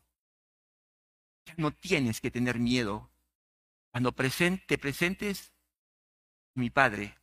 Ya 1.46 1.54
no 1.58 1.72
tienes 1.72 2.22
que 2.22 2.32
tener 2.32 2.60
miedo. 2.60 3.10
Cuando 3.94 4.12
te 4.12 4.78
presentes, 4.80 5.54
mi 6.56 6.72
Padre, 6.72 7.16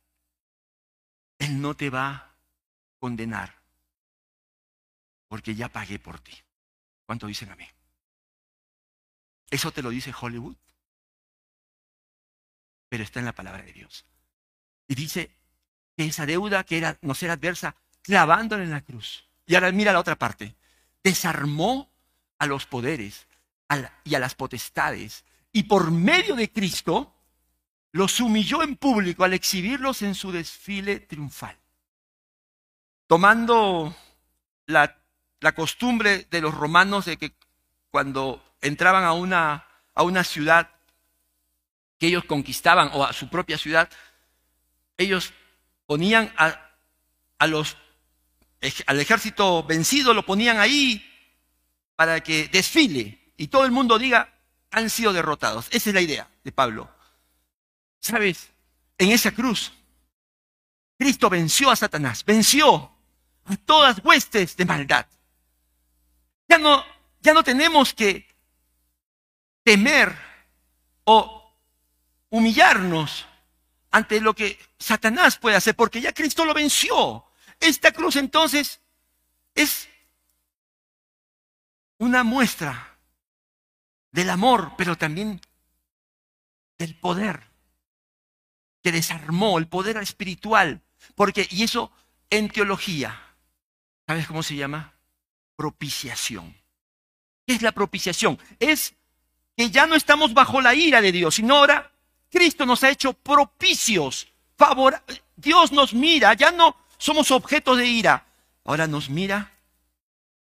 Él 1.37 1.59
no 1.59 1.75
te 1.75 1.89
va 1.89 2.09
a 2.11 2.35
condenar, 2.97 3.61
porque 5.27 5.53
ya 5.53 5.67
pagué 5.67 5.99
por 5.99 6.21
ti. 6.21 6.31
¿Cuánto 7.05 7.27
dicen 7.27 7.49
a 7.49 7.57
mí? 7.57 7.67
¿Eso 9.49 9.73
te 9.73 9.81
lo 9.81 9.89
dice 9.89 10.13
Hollywood? 10.17 10.55
Pero 12.87 13.03
está 13.03 13.19
en 13.19 13.25
la 13.25 13.35
palabra 13.35 13.63
de 13.63 13.73
Dios. 13.73 14.05
Y 14.87 14.95
dice 14.95 15.35
que 15.97 16.05
esa 16.05 16.25
deuda 16.25 16.63
que 16.63 16.77
era 16.77 16.97
no 17.01 17.13
ser 17.15 17.31
adversa, 17.31 17.75
clavándola 18.01 18.63
en 18.63 18.71
la 18.71 18.79
cruz. 18.79 19.25
Y 19.45 19.55
ahora 19.55 19.73
mira 19.73 19.91
la 19.91 19.99
otra 19.99 20.15
parte. 20.15 20.55
Desarmó 21.03 21.91
a 22.39 22.45
los 22.45 22.65
poderes 22.65 23.27
y 24.05 24.15
a 24.15 24.19
las 24.19 24.35
potestades. 24.35 25.25
Y 25.51 25.63
por 25.63 25.91
medio 25.91 26.35
de 26.35 26.51
Cristo 26.51 27.13
los 27.91 28.19
humilló 28.19 28.63
en 28.63 28.77
público 28.77 29.23
al 29.23 29.33
exhibirlos 29.33 30.01
en 30.01 30.15
su 30.15 30.31
desfile 30.31 30.99
triunfal. 30.99 31.57
Tomando 33.07 33.93
la, 34.67 34.97
costumbre 35.55 36.27
de 36.29 36.39
los 36.39 36.53
romanos 36.53 37.05
de 37.05 37.17
que 37.17 37.33
cuando 37.89 38.41
entraban 38.61 39.03
a 39.03 39.13
una, 39.13 39.67
a 39.93 40.03
una 40.03 40.23
ciudad 40.23 40.69
que 41.97 42.07
ellos 42.07 42.23
conquistaban 42.25 42.91
o 42.93 43.03
a 43.03 43.11
su 43.11 43.29
propia 43.29 43.57
ciudad, 43.57 43.89
ellos 44.97 45.33
ponían 45.85 46.33
a, 46.37 46.71
a 47.39 47.47
los, 47.47 47.75
al 48.85 48.99
ejército 48.99 49.63
vencido, 49.63 50.13
lo 50.13 50.25
ponían 50.25 50.59
ahí 50.59 51.05
para 51.95 52.21
que 52.21 52.47
desfile 52.47 53.33
y 53.35 53.47
todo 53.47 53.65
el 53.65 53.71
mundo 53.71 53.99
diga, 53.99 54.33
han 54.71 54.89
sido 54.89 55.13
derrotados. 55.13 55.67
Esa 55.71 55.89
es 55.89 55.93
la 55.93 56.01
idea 56.01 56.29
de 56.43 56.51
Pablo. 56.51 56.89
¿Sabes? 57.99 58.49
En 58.97 59.11
esa 59.11 59.31
cruz, 59.31 59.71
Cristo 60.97 61.29
venció 61.29 61.69
a 61.69 61.75
Satanás, 61.75 62.23
venció 62.25 62.91
a 63.45 63.57
todas 63.57 64.03
huestes 64.03 64.55
de 64.55 64.65
maldad. 64.65 65.05
Ya 66.47 66.57
no, 66.57 66.83
ya 67.19 67.33
no 67.33 67.43
tenemos 67.43 67.93
que 67.93 68.27
temer 69.63 70.15
o 71.03 71.55
humillarnos 72.29 73.25
ante 73.91 74.21
lo 74.21 74.33
que 74.33 74.57
Satanás 74.79 75.37
puede 75.37 75.57
hacer, 75.57 75.75
porque 75.75 76.01
ya 76.01 76.13
Cristo 76.13 76.45
lo 76.45 76.53
venció. 76.53 77.25
Esta 77.59 77.91
cruz 77.91 78.15
entonces 78.15 78.79
es 79.53 79.89
una 81.97 82.23
muestra 82.23 82.90
del 84.11 84.29
amor, 84.29 84.73
pero 84.77 84.97
también 84.97 85.41
del 86.77 86.95
poder 86.95 87.51
que 88.81 88.91
desarmó, 88.91 89.57
el 89.57 89.67
poder 89.67 89.97
espiritual. 89.97 90.81
Porque, 91.15 91.47
y 91.49 91.63
eso 91.63 91.91
en 92.29 92.49
teología, 92.49 93.19
¿sabes 94.07 94.27
cómo 94.27 94.43
se 94.43 94.55
llama? 94.55 94.93
Propiciación. 95.55 96.55
¿Qué 97.45 97.53
es 97.53 97.61
la 97.61 97.71
propiciación? 97.71 98.39
Es 98.59 98.95
que 99.55 99.69
ya 99.69 99.85
no 99.85 99.95
estamos 99.95 100.33
bajo 100.33 100.61
la 100.61 100.73
ira 100.73 101.01
de 101.01 101.11
Dios, 101.11 101.35
sino 101.35 101.57
ahora 101.57 101.91
Cristo 102.29 102.65
nos 102.65 102.83
ha 102.83 102.89
hecho 102.89 103.13
propicios. 103.13 104.27
Favor, 104.57 105.01
Dios 105.35 105.71
nos 105.71 105.93
mira, 105.93 106.33
ya 106.33 106.51
no 106.51 106.75
somos 106.97 107.31
objetos 107.31 107.77
de 107.77 107.87
ira, 107.87 108.25
ahora 108.63 108.87
nos 108.87 109.09
mira 109.09 109.51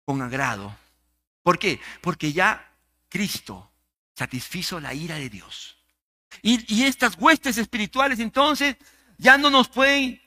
con 0.04 0.22
agrado. 0.22 0.76
¿Por 1.42 1.58
qué? 1.58 1.80
Porque 2.00 2.32
ya 2.32 2.71
Cristo 3.12 3.70
satisfizo 4.14 4.80
la 4.80 4.94
ira 4.94 5.16
de 5.16 5.28
Dios. 5.28 5.76
Y, 6.40 6.74
y, 6.74 6.84
estas 6.84 7.16
huestes 7.18 7.58
espirituales 7.58 8.18
entonces 8.18 8.76
ya 9.18 9.36
no 9.36 9.50
nos 9.50 9.68
pueden 9.68 10.20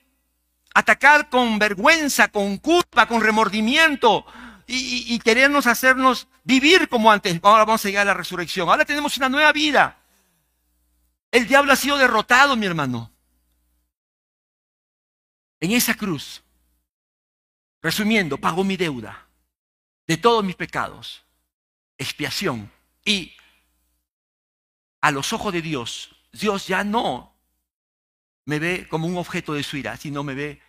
atacar 0.76 1.30
con 1.30 1.58
vergüenza, 1.58 2.28
con 2.28 2.58
culpa, 2.58 3.08
con 3.08 3.22
remordimiento, 3.22 4.26
y, 4.68 5.20
querernos 5.20 5.68
hacernos 5.68 6.28
vivir 6.44 6.90
como 6.90 7.12
antes. 7.12 7.40
Ahora 7.44 7.66
vamos 7.66 7.86
a 7.86 7.88
llegar 7.88 8.02
a 8.04 8.12
la 8.12 8.14
resurrección. 8.14 8.68
Ahora 8.68 8.86
tenemos 8.86 9.16
una 9.18 9.30
nueva 9.30 9.52
vida. 9.52 9.98
El 11.32 11.48
diablo 11.48 11.74
ha 11.74 11.76
sido 11.76 11.98
derrotado, 11.98 12.56
mi 12.56 12.66
hermano. 12.66 13.12
En 15.60 15.72
esa 15.72 15.96
cruz, 15.96 16.44
resumiendo, 17.82 18.38
pagó 18.38 18.64
mi 18.64 18.78
deuda 18.78 19.28
de 20.08 20.18
todos 20.18 20.44
mis 20.44 20.56
pecados, 20.56 21.24
expiación. 21.98 22.72
Y 23.06 23.34
a 25.00 25.12
los 25.12 25.32
ojos 25.32 25.54
de 25.54 25.62
Dios, 25.62 26.16
Dios 26.34 26.68
ya 26.68 26.84
no 26.84 27.34
me 28.44 28.60
ve 28.60 28.88
como 28.90 29.08
un 29.08 29.18
objeto 29.18 29.54
de 29.54 29.64
su 29.64 29.78
ira, 29.78 29.96
sino 29.96 30.24
me 30.24 30.34
ve 30.34 30.62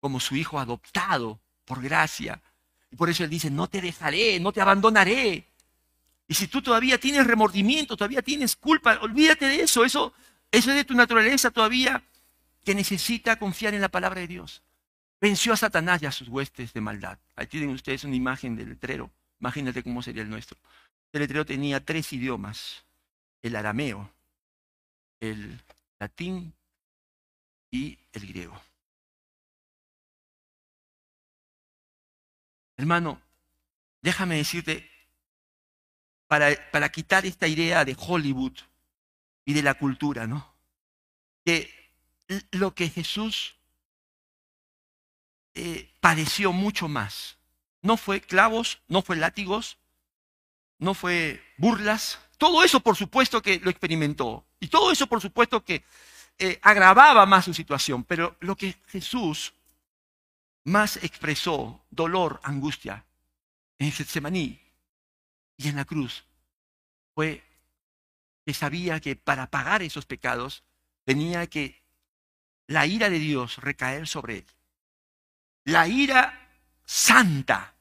como 0.00 0.18
su 0.18 0.34
hijo 0.34 0.58
adoptado 0.58 1.40
por 1.64 1.80
gracia 1.80 2.42
y 2.92 2.96
por 2.96 3.08
eso 3.08 3.24
Él 3.24 3.30
dice, 3.30 3.50
no 3.50 3.68
te 3.68 3.80
dejaré, 3.80 4.38
no 4.38 4.52
te 4.52 4.60
abandonaré. 4.60 5.48
Y 6.28 6.34
si 6.34 6.46
tú 6.46 6.60
todavía 6.60 7.00
tienes 7.00 7.26
remordimiento, 7.26 7.96
todavía 7.96 8.20
tienes 8.20 8.54
culpa, 8.54 8.98
olvídate 9.00 9.46
de 9.46 9.62
eso. 9.62 9.82
Eso, 9.82 10.12
eso 10.50 10.70
es 10.70 10.76
de 10.76 10.84
tu 10.84 10.94
naturaleza 10.94 11.50
todavía 11.50 12.02
que 12.62 12.74
necesita 12.74 13.38
confiar 13.38 13.72
en 13.72 13.80
la 13.80 13.88
palabra 13.88 14.20
de 14.20 14.26
Dios. 14.26 14.62
Venció 15.20 15.54
a 15.54 15.56
Satanás 15.56 16.02
y 16.02 16.06
a 16.06 16.12
sus 16.12 16.28
huestes 16.28 16.74
de 16.74 16.82
maldad. 16.82 17.18
Ahí 17.34 17.46
tienen 17.46 17.70
ustedes 17.70 18.04
una 18.04 18.14
imagen 18.14 18.56
del 18.56 18.68
letrero. 18.68 19.10
Imagínate 19.40 19.82
cómo 19.82 20.02
sería 20.02 20.22
el 20.22 20.28
nuestro. 20.28 20.58
El 21.12 21.20
letrero 21.20 21.44
tenía 21.44 21.84
tres 21.84 22.12
idiomas. 22.12 22.84
El 23.42 23.56
arameo, 23.56 24.10
el 25.20 25.60
latín 25.98 26.54
y 27.70 27.98
el 28.12 28.26
griego. 28.26 28.60
Hermano, 32.76 33.20
déjame 34.00 34.36
decirte, 34.36 34.88
para, 36.28 36.70
para 36.70 36.90
quitar 36.90 37.26
esta 37.26 37.46
idea 37.46 37.84
de 37.84 37.96
Hollywood 37.98 38.56
y 39.44 39.52
de 39.52 39.62
la 39.62 39.74
cultura, 39.74 40.26
¿no? 40.26 40.54
Que 41.44 41.70
lo 42.52 42.74
que 42.74 42.88
Jesús 42.88 43.56
eh, 45.54 45.90
padeció 46.00 46.52
mucho 46.52 46.88
más. 46.88 47.36
No 47.82 47.96
fue 47.96 48.20
clavos, 48.20 48.80
no 48.88 49.02
fue 49.02 49.16
látigos, 49.16 49.78
no 50.82 50.94
fue 50.94 51.40
burlas. 51.58 52.18
Todo 52.38 52.64
eso, 52.64 52.80
por 52.80 52.96
supuesto, 52.96 53.40
que 53.40 53.60
lo 53.60 53.70
experimentó. 53.70 54.44
Y 54.58 54.66
todo 54.66 54.90
eso, 54.90 55.06
por 55.06 55.20
supuesto, 55.20 55.64
que 55.64 55.84
eh, 56.38 56.58
agravaba 56.60 57.24
más 57.24 57.44
su 57.44 57.54
situación. 57.54 58.02
Pero 58.02 58.36
lo 58.40 58.56
que 58.56 58.76
Jesús 58.88 59.54
más 60.64 60.96
expresó 60.96 61.84
dolor, 61.88 62.40
angustia 62.42 63.04
en 63.78 63.92
Getsemaní 63.92 64.60
y 65.56 65.68
en 65.68 65.76
la 65.76 65.84
cruz 65.84 66.24
fue 67.14 67.44
que 68.44 68.52
sabía 68.52 68.98
que 68.98 69.14
para 69.14 69.50
pagar 69.50 69.82
esos 69.82 70.04
pecados 70.04 70.64
tenía 71.04 71.46
que 71.46 71.80
la 72.66 72.86
ira 72.86 73.08
de 73.08 73.20
Dios 73.20 73.58
recaer 73.58 74.08
sobre 74.08 74.38
él. 74.38 74.46
La 75.64 75.86
ira 75.86 76.48
santa 76.84 77.72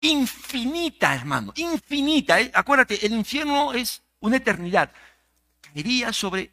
infinita, 0.00 1.14
hermano, 1.14 1.52
infinita. 1.56 2.40
¿eh? 2.40 2.50
Acuérdate, 2.54 3.04
el 3.04 3.12
infierno 3.12 3.72
es 3.72 4.02
una 4.20 4.36
eternidad. 4.36 4.92
Caería 5.60 6.12
sobre 6.12 6.52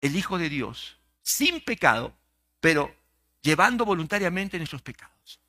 el 0.00 0.16
Hijo 0.16 0.38
de 0.38 0.48
Dios, 0.48 0.98
sin 1.22 1.60
pecado, 1.60 2.16
pero 2.60 2.94
llevando 3.42 3.84
voluntariamente 3.84 4.58
nuestros 4.58 4.82
pecados. 4.82 5.40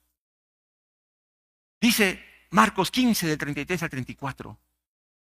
Dice 1.81 2.23
Marcos 2.51 2.91
15, 2.91 3.27
del 3.27 3.37
33 3.37 3.83
al 3.83 3.89
34. 3.89 4.59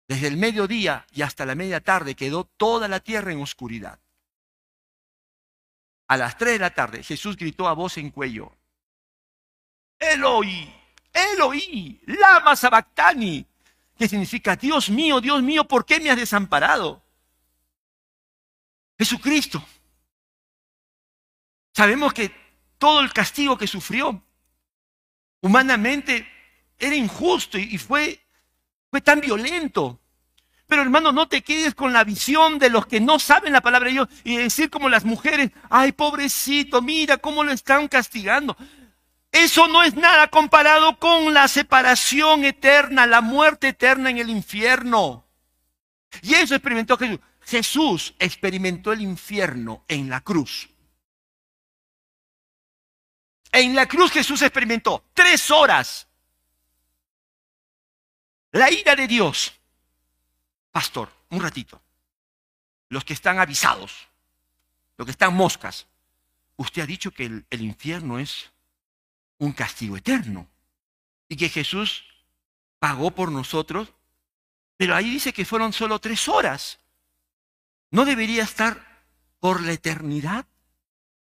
Desde 0.07 0.27
el 0.27 0.39
mediodía 0.39 1.07
y 1.13 1.23
hasta 1.23 1.45
la 1.45 1.55
media 1.55 1.81
tarde 1.81 2.15
quedó 2.15 2.45
toda 2.45 2.89
la 2.89 3.01
tierra 3.01 3.33
en 3.33 3.43
oscuridad. 3.43 4.01
A 6.07 6.17
las 6.17 6.39
3 6.39 6.55
de 6.55 6.59
la 6.59 6.71
tarde 6.71 7.03
Jesús 7.03 7.37
gritó 7.37 7.69
a 7.69 7.75
voz 7.75 7.99
en 7.99 8.11
cuello, 8.11 8.57
Eloi, 9.99 10.73
Eloi, 11.33 12.01
lama 12.07 12.55
sabactani, 12.57 13.45
que 13.99 14.09
significa, 14.09 14.57
Dios 14.57 14.91
mío, 14.91 15.21
Dios 15.21 15.43
mío, 15.43 15.65
¿por 15.67 15.85
qué 15.85 16.01
me 16.01 16.11
has 16.11 16.17
desamparado? 16.17 17.03
Jesucristo. 18.99 19.65
Sabemos 21.73 22.13
que 22.13 22.33
todo 22.79 23.01
el 23.01 23.13
castigo 23.13 23.57
que 23.57 23.67
sufrió 23.67 24.23
humanamente 25.41 26.27
era 26.79 26.95
injusto 26.95 27.59
y 27.59 27.79
fue, 27.79 28.21
fue 28.91 29.01
tan 29.01 29.21
violento. 29.21 30.01
Pero 30.67 30.83
hermano, 30.83 31.13
no 31.13 31.29
te 31.29 31.43
quedes 31.43 31.75
con 31.75 31.93
la 31.93 32.05
visión 32.05 32.59
de 32.59 32.69
los 32.69 32.87
que 32.87 33.01
no 33.01 33.19
saben 33.19 33.55
la 33.55 33.63
palabra 33.63 33.87
de 33.89 33.95
Dios 33.95 34.09
y 34.23 34.37
decir 34.37 34.69
como 34.69 34.89
las 34.89 35.05
mujeres, 35.05 35.51
ay 35.71 35.93
pobrecito, 35.93 36.83
mira 36.83 37.17
cómo 37.17 37.43
lo 37.43 37.53
están 37.53 37.89
castigando. 37.89 38.57
Eso 39.31 39.69
no 39.69 39.83
es 39.83 39.95
nada 39.95 40.29
comparado 40.29 40.99
con 40.99 41.35
la 41.35 41.49
separación 41.49 42.45
eterna, 42.45 43.07
la 43.07 43.21
muerte 43.21 43.69
eterna 43.69 44.11
en 44.11 44.19
el 44.19 44.31
infierno. 44.31 45.27
Y 46.23 46.35
eso 46.35 46.55
experimentó 46.55 46.97
Jesús. 46.97 47.21
Jesús 47.43 48.15
experimentó 48.19 48.93
el 48.93 49.01
infierno 49.01 49.85
en 49.89 50.11
la 50.11 50.21
cruz. 50.21 50.69
En 53.53 53.75
la 53.75 53.87
cruz 53.87 54.11
Jesús 54.13 54.43
experimentó 54.43 55.05
tres 55.15 55.51
horas 55.51 56.09
la 58.53 58.71
ira 58.71 58.95
de 58.97 59.07
Dios. 59.07 59.55
Pastor, 60.73 61.11
un 61.31 61.43
ratito. 61.43 61.81
Los 62.89 63.05
que 63.05 63.13
están 63.13 63.39
avisados, 63.39 64.09
los 64.97 65.05
que 65.05 65.13
están 65.13 65.35
moscas. 65.35 65.87
Usted 66.57 66.83
ha 66.83 66.87
dicho 66.87 67.11
que 67.11 67.27
el, 67.27 67.47
el 67.51 67.63
infierno 67.63 68.19
es 68.19 68.51
un 69.39 69.53
castigo 69.53 69.97
eterno 69.97 70.49
y 71.29 71.37
que 71.37 71.49
Jesús 71.49 72.05
pagó 72.79 73.11
por 73.11 73.31
nosotros, 73.31 73.93
pero 74.77 74.95
ahí 74.95 75.11
dice 75.11 75.33
que 75.33 75.45
fueron 75.45 75.73
solo 75.73 75.99
tres 75.99 76.29
horas. 76.29 76.79
¿No 77.91 78.05
debería 78.05 78.45
estar 78.45 79.05
por 79.41 79.63
la 79.63 79.73
eternidad 79.73 80.47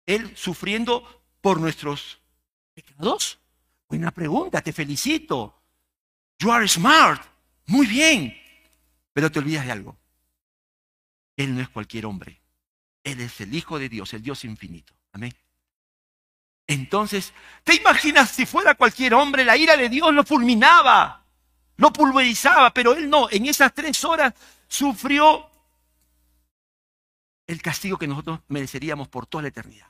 Él 0.06 0.36
sufriendo 0.36 1.22
por 1.40 1.60
nuestros 1.60 2.20
pecados? 2.74 3.38
Buena 3.88 4.10
pregunta, 4.10 4.60
te 4.60 4.72
felicito. 4.72 5.62
You 6.38 6.50
are 6.50 6.66
smart. 6.66 7.22
Muy 7.66 7.86
bien. 7.86 8.36
Pero 9.12 9.30
te 9.30 9.38
olvidas 9.38 9.64
de 9.64 9.72
algo. 9.72 9.96
Él 11.36 11.54
no 11.54 11.60
es 11.60 11.68
cualquier 11.68 12.06
hombre. 12.06 12.40
Él 13.04 13.20
es 13.20 13.40
el 13.40 13.54
Hijo 13.54 13.78
de 13.78 13.88
Dios, 13.88 14.12
el 14.14 14.22
Dios 14.22 14.44
infinito. 14.44 14.94
Amén. 15.12 15.32
Entonces, 16.74 17.32
¿te 17.62 17.76
imaginas 17.76 18.30
si 18.30 18.46
fuera 18.46 18.74
cualquier 18.74 19.14
hombre? 19.14 19.44
La 19.44 19.56
ira 19.56 19.76
de 19.76 19.88
Dios 19.88 20.12
lo 20.12 20.24
fulminaba, 20.24 21.24
lo 21.76 21.92
pulverizaba, 21.92 22.74
pero 22.74 22.94
él 22.94 23.08
no. 23.08 23.28
En 23.30 23.46
esas 23.46 23.72
tres 23.72 24.04
horas 24.04 24.34
sufrió 24.66 25.48
el 27.46 27.62
castigo 27.62 27.96
que 27.96 28.08
nosotros 28.08 28.40
mereceríamos 28.48 29.06
por 29.08 29.26
toda 29.26 29.42
la 29.42 29.48
eternidad. 29.48 29.86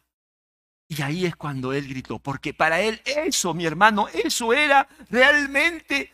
Y 0.87 1.01
ahí 1.01 1.25
es 1.25 1.35
cuando 1.37 1.73
él 1.73 1.89
gritó, 1.89 2.19
porque 2.19 2.53
para 2.53 2.83
él 2.83 3.01
eso, 3.07 3.55
mi 3.55 3.65
hermano, 3.65 4.09
eso 4.09 4.53
era 4.53 4.87
realmente 5.09 6.13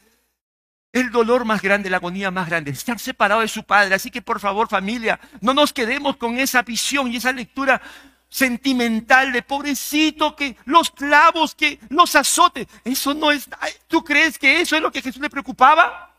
el 0.93 1.11
dolor 1.11 1.45
más 1.45 1.63
grande, 1.63 1.91
la 1.91 1.97
agonía 1.97 2.31
más 2.31 2.49
grande, 2.49 2.71
estar 2.71 3.01
separado 3.01 3.41
de 3.41 3.49
su 3.49 3.65
padre. 3.65 3.97
Así 3.97 4.13
que 4.13 4.23
por 4.23 4.39
favor 4.39 4.69
familia, 4.69 5.19
no 5.41 5.53
nos 5.53 5.73
quedemos 5.73 6.17
con 6.17 6.39
esa 6.39 6.63
visión 6.63 7.11
y 7.11 7.17
esa 7.17 7.33
lectura 7.33 7.83
sentimental 8.31 9.33
de 9.33 9.43
pobrecito 9.43 10.35
que 10.35 10.57
los 10.65 10.91
clavos, 10.91 11.55
que 11.55 11.79
los 11.91 12.15
azotes. 12.15 12.67
Eso 12.85 13.13
no 13.13 13.31
es... 13.31 13.49
¿Tú 13.89 14.03
crees 14.03 14.39
que 14.39 14.61
eso 14.61 14.77
es 14.77 14.83
lo 14.83 14.91
que 14.91 15.03
Jesús 15.03 15.21
le 15.21 15.29
preocupaba? 15.29 16.15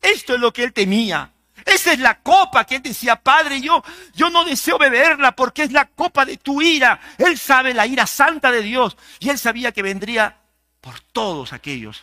Esto 0.00 0.34
es 0.34 0.40
lo 0.40 0.52
que 0.52 0.64
él 0.64 0.72
temía. 0.72 1.30
Esa 1.64 1.92
es 1.92 1.98
la 1.98 2.20
copa 2.20 2.64
que 2.64 2.76
él 2.76 2.82
decía, 2.82 3.16
Padre, 3.16 3.60
yo, 3.60 3.84
yo 4.14 4.30
no 4.30 4.44
deseo 4.44 4.78
beberla 4.78 5.36
porque 5.36 5.62
es 5.62 5.72
la 5.72 5.84
copa 5.84 6.24
de 6.24 6.38
tu 6.38 6.62
ira. 6.62 6.98
Él 7.18 7.38
sabe 7.38 7.74
la 7.74 7.86
ira 7.86 8.06
santa 8.06 8.50
de 8.50 8.62
Dios 8.62 8.96
y 9.20 9.28
él 9.28 9.38
sabía 9.38 9.70
que 9.70 9.82
vendría 9.82 10.40
por 10.80 10.98
todos 11.00 11.52
aquellos 11.52 12.02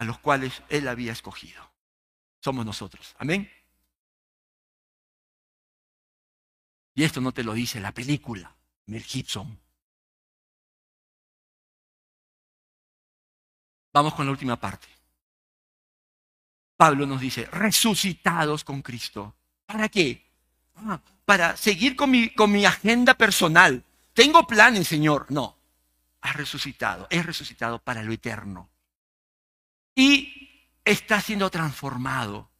a 0.00 0.04
los 0.04 0.18
cuales 0.18 0.62
Él 0.68 0.88
había 0.88 1.12
escogido. 1.12 1.70
Somos 2.40 2.64
nosotros. 2.64 3.14
Amén. 3.18 3.50
Y 7.00 7.04
esto 7.04 7.22
no 7.22 7.32
te 7.32 7.42
lo 7.42 7.54
dice 7.54 7.80
la 7.80 7.92
película, 7.92 8.54
Mel 8.84 9.02
Gibson. 9.02 9.58
Vamos 13.90 14.12
con 14.12 14.26
la 14.26 14.32
última 14.32 14.60
parte. 14.60 14.86
Pablo 16.76 17.06
nos 17.06 17.22
dice, 17.22 17.46
resucitados 17.46 18.64
con 18.64 18.82
Cristo. 18.82 19.34
¿Para 19.64 19.88
qué? 19.88 20.30
Ah, 20.76 21.00
para 21.24 21.56
seguir 21.56 21.96
con 21.96 22.10
mi, 22.10 22.34
con 22.34 22.52
mi 22.52 22.66
agenda 22.66 23.14
personal. 23.14 23.82
Tengo 24.12 24.46
planes, 24.46 24.86
Señor. 24.86 25.24
No, 25.30 25.56
ha 26.20 26.34
resucitado, 26.34 27.06
es 27.08 27.24
resucitado 27.24 27.78
para 27.78 28.02
lo 28.02 28.12
eterno 28.12 28.68
y 29.94 30.68
está 30.84 31.18
siendo 31.22 31.48
transformado 31.48 32.50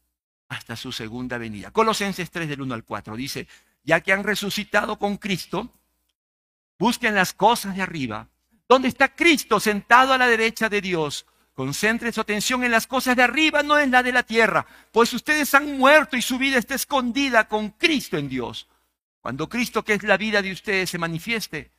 hasta 0.48 0.76
su 0.76 0.92
segunda 0.92 1.36
venida. 1.36 1.72
Colosenses 1.72 2.30
3 2.30 2.48
del 2.48 2.62
1 2.62 2.72
al 2.72 2.84
4 2.84 3.16
dice, 3.16 3.46
ya 3.82 4.00
que 4.00 4.12
han 4.12 4.24
resucitado 4.24 4.98
con 4.98 5.16
Cristo, 5.16 5.72
busquen 6.78 7.14
las 7.14 7.32
cosas 7.32 7.76
de 7.76 7.82
arriba, 7.82 8.28
donde 8.68 8.88
está 8.88 9.14
Cristo 9.14 9.60
sentado 9.60 10.12
a 10.12 10.18
la 10.18 10.26
derecha 10.26 10.68
de 10.68 10.80
Dios. 10.80 11.26
Concentren 11.54 12.12
su 12.12 12.20
atención 12.20 12.64
en 12.64 12.70
las 12.70 12.86
cosas 12.86 13.16
de 13.16 13.22
arriba, 13.22 13.62
no 13.62 13.78
en 13.78 13.90
la 13.90 14.02
de 14.02 14.12
la 14.12 14.22
tierra, 14.22 14.66
pues 14.92 15.12
ustedes 15.12 15.52
han 15.54 15.76
muerto 15.76 16.16
y 16.16 16.22
su 16.22 16.38
vida 16.38 16.58
está 16.58 16.74
escondida 16.74 17.48
con 17.48 17.70
Cristo 17.70 18.16
en 18.16 18.28
Dios. 18.28 18.68
Cuando 19.20 19.48
Cristo, 19.48 19.84
que 19.84 19.94
es 19.94 20.02
la 20.02 20.16
vida 20.16 20.40
de 20.40 20.52
ustedes, 20.52 20.88
se 20.88 20.98
manifieste, 20.98 21.70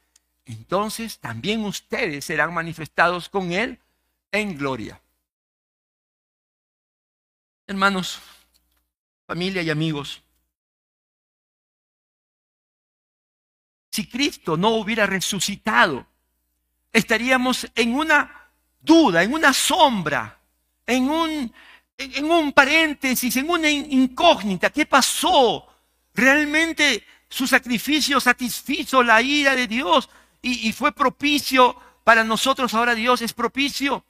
entonces 0.45 1.19
también 1.19 1.65
ustedes 1.65 2.25
serán 2.25 2.53
manifestados 2.53 3.29
con 3.29 3.51
Él 3.51 3.79
en 4.31 4.57
gloria. 4.57 5.01
Hermanos, 7.67 8.19
familia 9.25 9.61
y 9.61 9.69
amigos, 9.69 10.21
si 13.91 14.07
Cristo 14.07 14.55
no 14.55 14.69
hubiera 14.69 15.05
resucitado, 15.05 16.07
estaríamos 16.93 17.67
en 17.75 17.93
una 17.93 18.49
duda, 18.79 19.21
en 19.21 19.33
una 19.33 19.53
sombra, 19.53 20.39
en 20.87 21.09
un, 21.09 21.53
en 21.97 22.31
un 22.31 22.53
paréntesis, 22.53 23.35
en 23.35 23.49
una 23.49 23.69
incógnita. 23.69 24.69
¿Qué 24.69 24.85
pasó? 24.85 25.67
¿Realmente 26.13 27.03
su 27.27 27.45
sacrificio 27.45 28.19
satisfizo 28.21 29.03
la 29.03 29.21
ira 29.21 29.55
de 29.55 29.67
Dios 29.67 30.09
y, 30.41 30.69
y 30.69 30.71
fue 30.71 30.93
propicio 30.93 31.75
para 32.05 32.23
nosotros? 32.23 32.73
Ahora 32.73 32.95
Dios 32.95 33.21
es 33.21 33.33
propicio. 33.33 34.05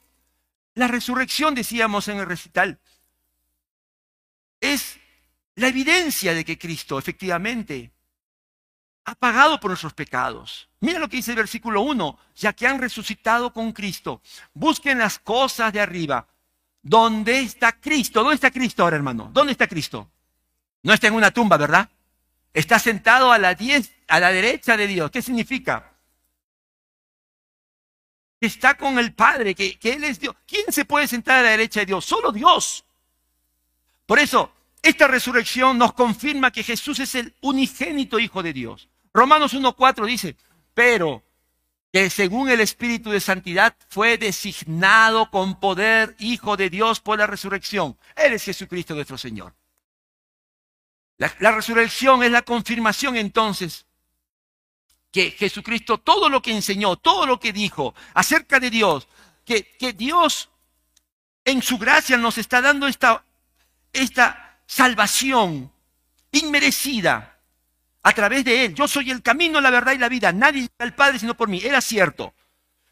La 0.74 0.86
resurrección, 0.86 1.56
decíamos 1.56 2.06
en 2.06 2.18
el 2.18 2.26
recital, 2.26 2.78
es 4.60 4.96
la 5.56 5.66
evidencia 5.66 6.34
de 6.34 6.44
que 6.44 6.56
Cristo 6.56 6.98
efectivamente 6.98 7.90
ha 9.04 9.14
pagado 9.14 9.58
por 9.58 9.70
nuestros 9.70 9.94
pecados. 9.94 10.68
Mira 10.80 10.98
lo 10.98 11.08
que 11.08 11.16
dice 11.16 11.32
el 11.32 11.36
versículo 11.36 11.82
1, 11.82 12.18
ya 12.36 12.52
que 12.52 12.66
han 12.66 12.78
resucitado 12.78 13.52
con 13.52 13.72
Cristo, 13.72 14.20
busquen 14.54 14.98
las 14.98 15.18
cosas 15.18 15.72
de 15.72 15.80
arriba. 15.80 16.26
¿Dónde 16.82 17.40
está 17.40 17.72
Cristo? 17.72 18.20
¿Dónde 18.20 18.36
está 18.36 18.50
Cristo 18.50 18.82
ahora, 18.82 18.96
hermano? 18.96 19.30
¿Dónde 19.32 19.52
está 19.52 19.68
Cristo? 19.68 20.10
No 20.82 20.92
está 20.92 21.06
en 21.06 21.14
una 21.14 21.30
tumba, 21.30 21.56
¿verdad? 21.56 21.88
Está 22.52 22.78
sentado 22.78 23.32
a 23.32 23.38
la, 23.38 23.54
diez, 23.54 23.92
a 24.08 24.18
la 24.20 24.32
derecha 24.32 24.76
de 24.76 24.86
Dios. 24.86 25.10
¿Qué 25.10 25.22
significa? 25.22 25.92
Está 28.40 28.76
con 28.76 28.98
el 28.98 29.14
Padre, 29.14 29.54
que, 29.54 29.78
que 29.78 29.92
Él 29.92 30.04
es 30.04 30.18
Dios. 30.18 30.34
¿Quién 30.46 30.72
se 30.72 30.84
puede 30.84 31.06
sentar 31.06 31.38
a 31.38 31.42
la 31.42 31.50
derecha 31.50 31.80
de 31.80 31.86
Dios? 31.86 32.04
Solo 32.04 32.32
Dios. 32.32 32.84
Por 34.04 34.18
eso, 34.18 34.52
esta 34.82 35.06
resurrección 35.06 35.78
nos 35.78 35.92
confirma 35.92 36.50
que 36.50 36.64
Jesús 36.64 36.98
es 36.98 37.14
el 37.14 37.32
unigénito 37.40 38.18
Hijo 38.18 38.42
de 38.42 38.52
Dios. 38.52 38.88
Romanos 39.14 39.54
1.4 39.54 40.06
dice, 40.06 40.36
pero 40.74 41.22
que 41.92 42.08
según 42.08 42.48
el 42.48 42.60
Espíritu 42.60 43.10
de 43.10 43.20
Santidad 43.20 43.76
fue 43.88 44.16
designado 44.16 45.30
con 45.30 45.60
poder 45.60 46.16
Hijo 46.18 46.56
de 46.56 46.70
Dios 46.70 47.00
por 47.00 47.18
la 47.18 47.26
resurrección. 47.26 47.98
Él 48.16 48.32
es 48.32 48.44
Jesucristo 48.44 48.94
nuestro 48.94 49.18
Señor. 49.18 49.54
La, 51.18 51.52
resurrección 51.52 52.22
es 52.22 52.30
la 52.32 52.42
confirmación 52.42 53.16
entonces 53.16 53.86
que 55.12 55.30
Jesucristo 55.32 55.98
todo 55.98 56.30
lo 56.30 56.40
que 56.40 56.52
enseñó, 56.52 56.96
todo 56.96 57.26
lo 57.26 57.38
que 57.38 57.52
dijo 57.52 57.94
acerca 58.14 58.58
de 58.58 58.70
Dios, 58.70 59.06
que, 59.44 59.76
que 59.76 59.92
Dios 59.92 60.48
en 61.44 61.62
su 61.62 61.76
gracia 61.76 62.16
nos 62.16 62.38
está 62.38 62.62
dando 62.62 62.86
esta, 62.88 63.22
esta 63.92 64.58
salvación 64.66 65.70
inmerecida 66.32 67.31
a 68.02 68.12
través 68.12 68.44
de 68.44 68.64
Él. 68.64 68.74
Yo 68.74 68.88
soy 68.88 69.10
el 69.10 69.22
camino, 69.22 69.60
la 69.60 69.70
verdad 69.70 69.92
y 69.92 69.98
la 69.98 70.08
vida. 70.08 70.32
Nadie 70.32 70.62
llega 70.62 70.74
al 70.78 70.94
Padre 70.94 71.18
sino 71.18 71.36
por 71.36 71.48
mí. 71.48 71.60
Era 71.62 71.80
cierto. 71.80 72.34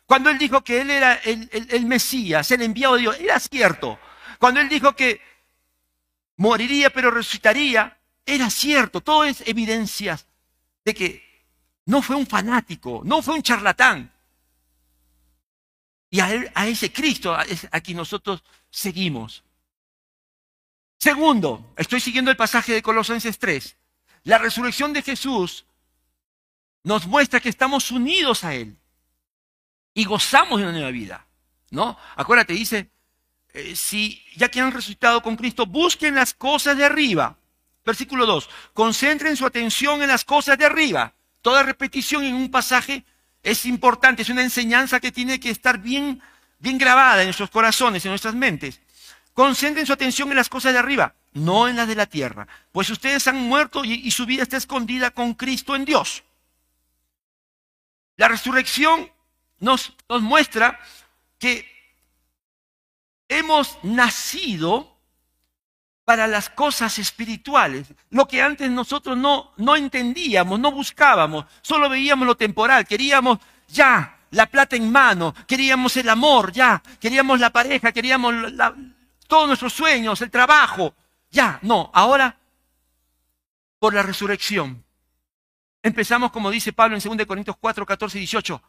Cuando 0.06 0.30
Él 0.30 0.38
dijo 0.38 0.62
que 0.62 0.80
Él 0.80 0.90
era 0.90 1.14
el, 1.14 1.86
Mesías, 1.86 2.50
el 2.50 2.62
enviado 2.62 2.94
de 2.94 3.00
Dios, 3.02 3.16
era 3.20 3.38
cierto. 3.38 3.98
Cuando 4.38 4.60
Él 4.60 4.68
dijo 4.68 4.94
que 4.94 5.20
moriría 6.36 6.90
pero 6.90 7.10
resucitaría, 7.10 7.98
era 8.24 8.50
cierto. 8.50 9.00
Todo 9.00 9.24
es 9.24 9.42
evidencias 9.46 10.26
de 10.84 10.94
que 10.94 11.46
no 11.86 12.02
fue 12.02 12.16
un 12.16 12.26
fanático, 12.26 13.02
no 13.04 13.22
fue 13.22 13.34
un 13.34 13.42
charlatán. 13.42 14.12
Y 16.12 16.18
a 16.20 16.66
ese 16.66 16.92
Cristo 16.92 17.32
a, 17.32 17.44
a 17.70 17.80
quien 17.80 17.96
nosotros 17.96 18.42
seguimos. 18.68 19.44
Segundo, 20.98 21.72
estoy 21.76 22.00
siguiendo 22.00 22.30
el 22.30 22.36
pasaje 22.36 22.74
de 22.74 22.82
Colosenses 22.82 23.38
3. 23.38 23.76
La 24.24 24.38
resurrección 24.38 24.92
de 24.92 25.02
Jesús 25.02 25.64
nos 26.82 27.06
muestra 27.06 27.40
que 27.40 27.48
estamos 27.48 27.90
unidos 27.90 28.44
a 28.44 28.54
Él 28.54 28.76
y 29.94 30.04
gozamos 30.04 30.58
de 30.58 30.64
una 30.64 30.72
nueva 30.72 30.90
vida. 30.90 31.26
¿No? 31.70 31.96
Acuérdate, 32.16 32.52
dice, 32.52 32.90
eh, 33.52 33.76
si 33.76 34.24
ya 34.36 34.48
que 34.48 34.60
han 34.60 34.72
resucitado 34.72 35.22
con 35.22 35.36
Cristo, 35.36 35.66
busquen 35.66 36.14
las 36.14 36.34
cosas 36.34 36.76
de 36.76 36.84
arriba. 36.84 37.36
Versículo 37.84 38.26
2, 38.26 38.48
concentren 38.74 39.36
su 39.36 39.46
atención 39.46 40.02
en 40.02 40.08
las 40.08 40.24
cosas 40.24 40.58
de 40.58 40.66
arriba. 40.66 41.14
Toda 41.42 41.62
repetición 41.62 42.24
en 42.24 42.34
un 42.34 42.50
pasaje 42.50 43.04
es 43.42 43.64
importante, 43.64 44.22
es 44.22 44.28
una 44.28 44.42
enseñanza 44.42 45.00
que 45.00 45.12
tiene 45.12 45.40
que 45.40 45.50
estar 45.50 45.78
bien, 45.78 46.20
bien 46.58 46.76
grabada 46.76 47.22
en 47.22 47.28
nuestros 47.28 47.50
corazones, 47.50 48.04
en 48.04 48.10
nuestras 48.10 48.34
mentes. 48.34 48.80
Concentren 49.32 49.86
su 49.86 49.92
atención 49.92 50.28
en 50.30 50.36
las 50.36 50.48
cosas 50.48 50.72
de 50.72 50.78
arriba, 50.78 51.14
no 51.32 51.68
en 51.68 51.76
las 51.76 51.88
de 51.88 51.94
la 51.94 52.06
tierra, 52.06 52.46
pues 52.72 52.90
ustedes 52.90 53.26
han 53.28 53.36
muerto 53.36 53.84
y, 53.84 54.10
su 54.10 54.26
vida 54.26 54.42
está 54.42 54.56
escondida 54.56 55.10
con 55.10 55.34
Cristo 55.34 55.76
en 55.76 55.84
Dios. 55.84 56.24
La 58.16 58.28
resurrección 58.28 59.10
nos, 59.58 59.94
nos 60.08 60.22
muestra 60.22 60.78
que 61.38 61.66
hemos 63.28 63.78
nacido 63.82 64.96
para 66.04 66.26
las 66.26 66.50
cosas 66.50 66.98
espirituales, 66.98 67.86
lo 68.10 68.26
que 68.26 68.42
antes 68.42 68.68
nosotros 68.68 69.16
no, 69.16 69.52
no 69.56 69.76
entendíamos, 69.76 70.58
no 70.58 70.72
buscábamos, 70.72 71.44
solo 71.62 71.88
veíamos 71.88 72.26
lo 72.26 72.36
temporal, 72.36 72.84
queríamos 72.84 73.38
ya 73.68 74.18
la 74.32 74.46
plata 74.46 74.74
en 74.74 74.90
mano, 74.90 75.34
queríamos 75.46 75.96
el 75.96 76.08
amor, 76.08 76.50
ya, 76.50 76.82
queríamos 76.98 77.38
la 77.38 77.50
pareja, 77.50 77.92
queríamos 77.92 78.34
la, 78.52 78.74
todos 79.28 79.46
nuestros 79.46 79.72
sueños, 79.72 80.20
el 80.20 80.30
trabajo, 80.30 80.94
ya, 81.30 81.58
no, 81.62 81.90
ahora 81.94 82.38
por 83.78 83.94
la 83.94 84.02
resurrección. 84.02 84.84
Empezamos, 85.82 86.30
como 86.30 86.50
dice 86.50 86.72
Pablo 86.72 86.96
en 86.96 87.18
2 87.18 87.26
Corintios 87.26 87.56
4, 87.58 87.86
14 87.86 88.18
y 88.18 88.20
18, 88.20 88.62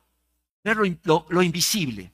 ver 0.63 0.77
lo, 0.77 0.85
lo, 1.03 1.25
lo 1.29 1.41
invisible. 1.41 2.11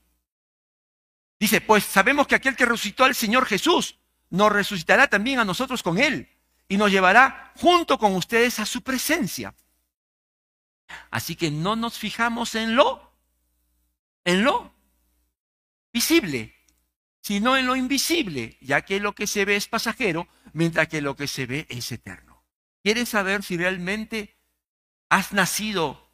Dice, 1.39 1.61
pues 1.61 1.83
sabemos 1.83 2.25
que 2.25 2.35
aquel 2.35 2.55
que 2.55 2.65
resucitó 2.65 3.03
al 3.03 3.13
Señor 3.13 3.45
Jesús, 3.45 3.97
nos 4.29 4.51
resucitará 4.51 5.07
también 5.07 5.39
a 5.39 5.45
nosotros 5.45 5.83
con 5.83 5.97
Él 5.97 6.29
y 6.67 6.77
nos 6.77 6.91
llevará 6.91 7.53
junto 7.55 7.97
con 7.97 8.15
ustedes 8.15 8.59
a 8.59 8.65
su 8.65 8.81
presencia. 8.81 9.53
Así 11.11 11.35
que 11.35 11.51
no 11.51 11.75
nos 11.75 11.97
fijamos 11.97 12.55
en 12.55 12.75
lo, 12.75 13.11
en 14.25 14.43
lo 14.43 14.73
visible, 15.93 16.55
sino 17.21 17.57
en 17.57 17.67
lo 17.67 17.75
invisible, 17.75 18.57
ya 18.61 18.81
que 18.81 18.99
lo 18.99 19.13
que 19.13 19.27
se 19.27 19.45
ve 19.45 19.55
es 19.55 19.67
pasajero, 19.67 20.27
mientras 20.57 20.87
que 20.87 21.01
lo 21.01 21.15
que 21.15 21.27
se 21.27 21.45
ve 21.45 21.65
es 21.69 21.91
eterno. 21.91 22.43
¿Quieres 22.83 23.09
saber 23.09 23.43
si 23.43 23.57
realmente 23.57 24.35
has 25.09 25.31
nacido 25.31 26.09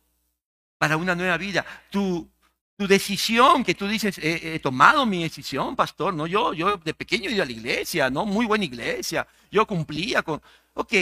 para 0.78 0.98
una 0.98 1.16
nueva 1.16 1.38
vida? 1.38 1.66
Tu 1.89 2.30
tu 2.76 2.88
decisión, 2.88 3.64
que 3.64 3.76
tú 3.76 3.88
dices, 3.88 4.18
he, 4.18 4.56
he, 4.56 4.60
tomado 4.60 5.06
mi 5.06 5.22
decisión, 5.22 5.76
pastor, 5.76 6.12
no, 6.12 6.26
yo, 6.26 6.54
yo 6.54 6.78
de 6.78 6.96
pequeño 6.96 7.30
iba 7.30 7.44
a 7.44 7.46
la 7.46 7.52
iglesia, 7.52 8.10
¿no? 8.10 8.26
Muy 8.26 8.48
buena 8.48 8.66
iglesia, 8.66 9.28
yo 9.52 9.68
cumplía 9.68 10.24
con... 10.24 10.41
Ok, 10.74 10.94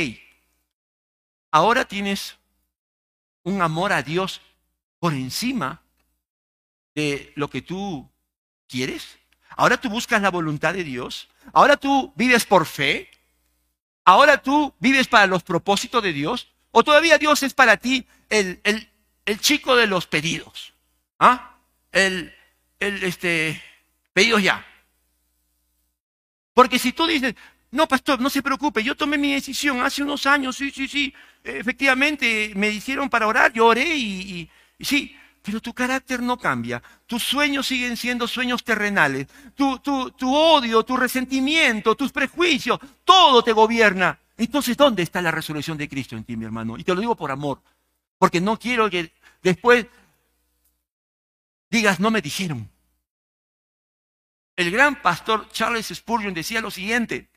ahora 1.50 1.86
tienes 1.86 2.38
un 3.44 3.62
amor 3.62 3.94
a 3.94 4.04
Dios 4.04 4.42
por 5.00 5.14
encima 5.14 5.82
de 6.94 7.32
lo 7.36 7.50
que 7.50 7.62
tú 7.62 8.10
quieres. 8.68 9.18
Ahora 9.52 9.80
tú 9.80 9.90
buscas 9.90 10.22
la 10.22 10.30
voluntad 10.30 10.74
de 10.74 10.84
Dios. 10.84 11.30
Ahora 11.54 11.78
tú 11.78 12.12
vives 12.18 12.46
por 12.46 12.66
fe. 12.66 13.10
Ahora 14.04 14.42
tú 14.42 14.74
vives 14.80 15.08
para 15.08 15.28
los 15.28 15.44
propósitos 15.44 16.02
de 16.04 16.14
Dios. 16.14 16.48
O 16.72 16.84
todavía 16.84 17.18
Dios 17.18 17.44
es 17.44 17.54
para 17.54 17.78
ti 17.78 18.08
el, 18.30 18.62
el, 18.64 18.90
el 19.26 19.40
chico 19.40 19.76
de 19.76 19.88
los 19.88 20.08
pedidos. 20.08 20.74
¿Ah? 21.20 21.52
el, 21.92 22.34
el 22.80 23.04
este, 23.04 23.62
pedidos 24.14 24.42
ya. 24.42 24.66
Porque 26.54 26.80
si 26.80 26.92
tú 26.92 27.08
dices, 27.08 27.36
no, 27.72 27.88
pastor, 27.88 28.20
no 28.20 28.30
se 28.30 28.42
preocupe, 28.42 28.84
yo 28.84 28.96
tomé 28.96 29.18
mi 29.18 29.34
decisión 29.34 29.82
hace 29.82 30.04
unos 30.04 30.26
años, 30.26 30.58
sí, 30.58 30.72
sí, 30.72 30.88
sí, 30.88 31.14
efectivamente 31.44 32.52
me 32.56 32.70
hicieron 32.70 33.10
para 33.10 33.28
orar, 33.28 33.54
yo 33.54 33.68
oré 33.68 33.96
y, 33.96 34.50
sí, 34.80 35.16
pero 35.42 35.60
tu 35.60 35.74
carácter 35.74 36.22
no 36.22 36.38
cambia, 36.38 36.82
tus 37.08 37.24
sueños 37.24 37.68
siguen 37.68 37.98
siendo 37.98 38.28
sueños 38.28 38.64
terrenales, 38.64 39.28
tu, 39.56 39.80
tu, 39.80 40.12
tu 40.12 40.34
odio, 40.34 40.84
tu 40.84 40.98
resentimiento, 40.98 41.96
tus 41.96 42.12
prejuicios, 42.12 42.80
todo 43.04 43.44
te 43.44 43.52
gobierna. 43.52 44.20
Entonces, 44.38 44.78
¿dónde 44.78 45.04
está 45.04 45.22
la 45.22 45.32
resurrección 45.32 45.78
de 45.78 45.90
Cristo 45.90 46.16
en 46.16 46.24
ti, 46.24 46.36
mi 46.36 46.46
hermano? 46.46 46.78
Y 46.78 46.84
te 46.84 46.94
lo 46.94 47.02
digo 47.02 47.16
por 47.16 47.32
amor, 47.32 47.62
porque 48.18 48.42
no 48.42 48.58
quiero 48.58 48.90
que 48.90 49.14
después 49.42 49.88
digas, 51.70 52.00
no 52.00 52.12
me 52.12 52.22
dijeron. 52.22 52.70
El 54.56 54.70
gran 54.70 55.02
pastor 55.02 55.50
Charles 55.52 55.88
Spurgeon 55.88 56.34
decía 56.34 56.62
lo 56.62 56.70
siguiente, 56.70 57.30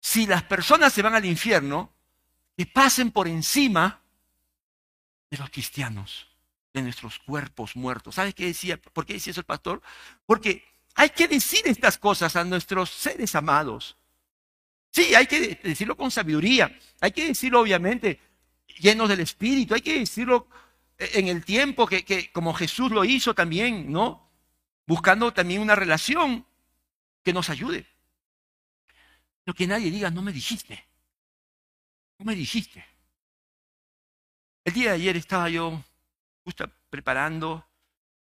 si 0.00 0.26
las 0.26 0.44
personas 0.44 0.92
se 0.92 1.02
van 1.02 1.14
al 1.14 1.24
infierno, 1.24 1.92
que 2.56 2.64
pasen 2.64 3.10
por 3.10 3.28
encima 3.28 4.00
de 5.30 5.36
los 5.36 5.50
cristianos, 5.50 6.25
de 6.76 6.82
nuestros 6.82 7.18
cuerpos 7.18 7.74
muertos. 7.74 8.14
¿Sabes 8.14 8.34
qué 8.34 8.46
decía? 8.46 8.76
¿Por 8.76 9.06
qué 9.06 9.14
decía 9.14 9.30
eso 9.30 9.40
el 9.40 9.46
pastor? 9.46 9.82
Porque 10.26 10.64
hay 10.94 11.10
que 11.10 11.26
decir 11.26 11.60
estas 11.64 11.98
cosas 11.98 12.36
a 12.36 12.44
nuestros 12.44 12.90
seres 12.90 13.34
amados. 13.34 13.96
Sí, 14.90 15.14
hay 15.14 15.26
que 15.26 15.58
decirlo 15.62 15.96
con 15.96 16.10
sabiduría, 16.10 16.78
hay 17.00 17.12
que 17.12 17.26
decirlo 17.26 17.60
obviamente 17.60 18.20
llenos 18.78 19.08
del 19.08 19.20
Espíritu, 19.20 19.74
hay 19.74 19.80
que 19.80 19.98
decirlo 19.98 20.48
en 20.98 21.28
el 21.28 21.44
tiempo 21.44 21.86
que, 21.86 22.04
que, 22.04 22.30
como 22.30 22.54
Jesús 22.54 22.90
lo 22.90 23.04
hizo 23.04 23.34
también, 23.34 23.90
¿no? 23.90 24.30
Buscando 24.86 25.32
también 25.32 25.60
una 25.60 25.74
relación 25.74 26.46
que 27.22 27.32
nos 27.32 27.50
ayude. 27.50 27.86
Pero 29.44 29.54
que 29.54 29.66
nadie 29.66 29.90
diga, 29.90 30.10
no 30.10 30.22
me 30.22 30.32
dijiste. 30.32 30.86
No 32.18 32.24
me 32.24 32.34
dijiste. 32.34 32.84
El 34.64 34.74
día 34.74 34.90
de 34.90 34.96
ayer 34.96 35.16
estaba 35.16 35.48
yo 35.48 35.82
justo 36.46 36.70
preparando, 36.88 37.66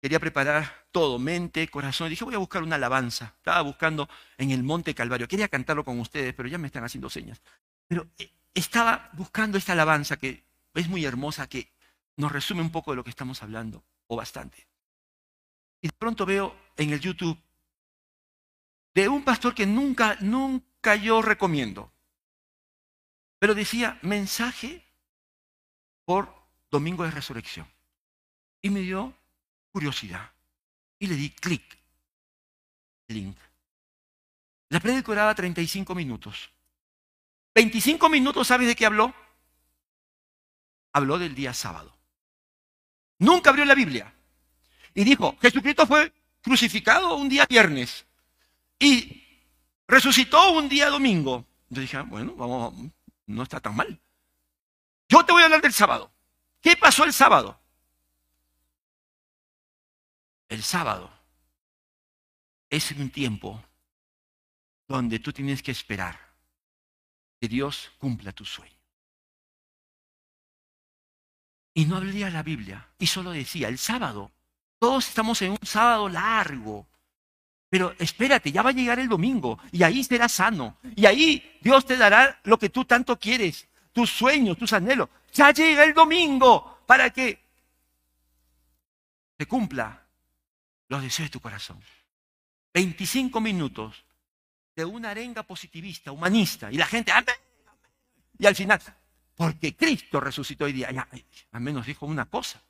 quería 0.01 0.19
preparar 0.19 0.87
todo, 0.91 1.19
mente, 1.19 1.67
corazón. 1.67 2.09
Dije, 2.09 2.25
voy 2.25 2.33
a 2.33 2.39
buscar 2.39 2.63
una 2.63 2.75
alabanza. 2.75 3.35
Estaba 3.37 3.61
buscando 3.61 4.09
en 4.39 4.49
el 4.49 4.63
Monte 4.63 4.95
Calvario. 4.95 5.27
Quería 5.27 5.47
cantarlo 5.47 5.85
con 5.85 5.99
ustedes, 5.99 6.33
pero 6.33 6.49
ya 6.49 6.57
me 6.57 6.65
están 6.65 6.83
haciendo 6.83 7.11
señas. 7.11 7.39
Pero 7.87 8.07
eh, 8.17 8.31
estaba 8.55 9.11
buscando 9.13 9.59
esta 9.59 9.73
alabanza 9.73 10.17
que 10.17 10.43
es 10.73 10.89
muy 10.89 11.05
hermosa, 11.05 11.47
que 11.47 11.71
nos 12.15 12.31
resume 12.31 12.61
un 12.61 12.71
poco 12.71 12.91
de 12.91 12.97
lo 12.97 13.03
que 13.03 13.11
estamos 13.11 13.43
hablando, 13.43 13.83
o 14.07 14.15
bastante. 14.15 14.67
Y 15.79 15.89
de 15.89 15.93
pronto 15.93 16.25
veo 16.25 16.55
en 16.75 16.91
el 16.91 16.99
YouTube 16.99 17.37
de 18.95 19.07
un 19.09 19.23
pastor 19.23 19.53
que 19.53 19.67
nunca, 19.67 20.17
nunca 20.21 20.95
yo 20.95 21.21
recomiendo, 21.21 21.91
pero 23.37 23.53
decía 23.53 23.99
mensaje 24.01 24.83
por 26.03 26.33
Domingo 26.71 27.03
de 27.03 27.11
Resurrección. 27.11 27.76
Y 28.67 28.69
me 28.69 28.81
dio 28.81 29.13
curiosidad. 29.71 30.29
Y 30.99 31.07
le 31.07 31.15
di 31.15 31.29
clic. 31.29 31.63
Link. 33.07 33.37
La 34.67 34.81
prédica 34.81 35.07
duraba 35.07 35.33
35 35.33 35.95
minutos. 35.95 36.49
25 37.55 38.09
minutos, 38.09 38.45
¿sabes 38.45 38.67
de 38.67 38.75
qué 38.75 38.85
habló? 38.85 39.15
Habló 40.91 41.17
del 41.17 41.33
día 41.33 41.53
sábado. 41.53 41.95
Nunca 43.19 43.51
abrió 43.51 43.63
la 43.63 43.73
Biblia. 43.73 44.13
Y 44.93 45.05
dijo, 45.05 45.37
Jesucristo 45.41 45.87
fue 45.87 46.11
crucificado 46.41 47.15
un 47.15 47.29
día 47.29 47.45
viernes 47.45 48.05
y 48.79 49.23
resucitó 49.87 50.51
un 50.51 50.67
día 50.67 50.89
domingo. 50.89 51.45
Yo 51.69 51.79
dije, 51.79 51.95
ah, 51.95 52.01
bueno, 52.01 52.35
vamos, 52.35 52.73
no 53.27 53.43
está 53.43 53.61
tan 53.61 53.77
mal. 53.77 53.97
Yo 55.07 55.23
te 55.23 55.31
voy 55.31 55.43
a 55.43 55.45
hablar 55.45 55.61
del 55.61 55.71
sábado. 55.71 56.11
¿Qué 56.59 56.75
pasó 56.75 57.05
el 57.05 57.13
sábado? 57.13 57.61
El 60.49 60.63
sábado 60.63 61.11
es 62.69 62.91
un 62.91 63.09
tiempo 63.09 63.63
donde 64.87 65.19
tú 65.19 65.33
tienes 65.33 65.61
que 65.61 65.71
esperar 65.71 66.17
que 67.39 67.47
Dios 67.47 67.91
cumpla 67.97 68.31
tu 68.31 68.45
sueño. 68.45 68.73
Y 71.73 71.85
no 71.85 71.97
abría 71.97 72.29
la 72.29 72.43
Biblia 72.43 72.87
y 72.97 73.07
solo 73.07 73.31
decía, 73.31 73.67
el 73.67 73.77
sábado, 73.77 74.31
todos 74.79 75.07
estamos 75.07 75.41
en 75.41 75.51
un 75.51 75.59
sábado 75.63 76.09
largo, 76.09 76.87
pero 77.69 77.93
espérate, 77.99 78.51
ya 78.51 78.61
va 78.61 78.69
a 78.69 78.73
llegar 78.73 78.99
el 78.99 79.09
domingo 79.09 79.59
y 79.71 79.83
ahí 79.83 80.03
serás 80.03 80.31
sano. 80.31 80.77
Y 80.95 81.05
ahí 81.05 81.59
Dios 81.61 81.85
te 81.85 81.97
dará 81.97 82.39
lo 82.45 82.57
que 82.57 82.69
tú 82.69 82.85
tanto 82.85 83.19
quieres, 83.19 83.67
tus 83.91 84.09
sueños, 84.09 84.57
tus 84.57 84.73
anhelos. 84.73 85.09
Ya 85.33 85.51
llega 85.51 85.83
el 85.83 85.93
domingo 85.93 86.79
para 86.87 87.09
que 87.11 87.39
se 89.37 89.45
cumpla 89.45 90.06
los 90.89 91.01
deseos 91.01 91.27
de 91.27 91.31
tu 91.31 91.39
corazón. 91.39 91.81
25 92.73 93.39
minutos 93.41 94.03
de 94.75 94.85
una 94.85 95.11
arenga 95.11 95.43
positivista, 95.43 96.11
humanista, 96.11 96.71
y 96.71 96.77
la 96.77 96.85
gente, 96.85 97.11
amén, 97.11 97.35
y 98.37 98.45
al 98.45 98.55
final, 98.55 98.79
porque 99.35 99.75
Cristo 99.75 100.19
resucitó 100.19 100.65
hoy 100.65 100.73
día, 100.73 100.91
ya, 100.91 101.07
al 101.51 101.61
menos 101.61 101.85
dijo 101.85 102.05
una 102.05 102.25
cosa. 102.25 102.61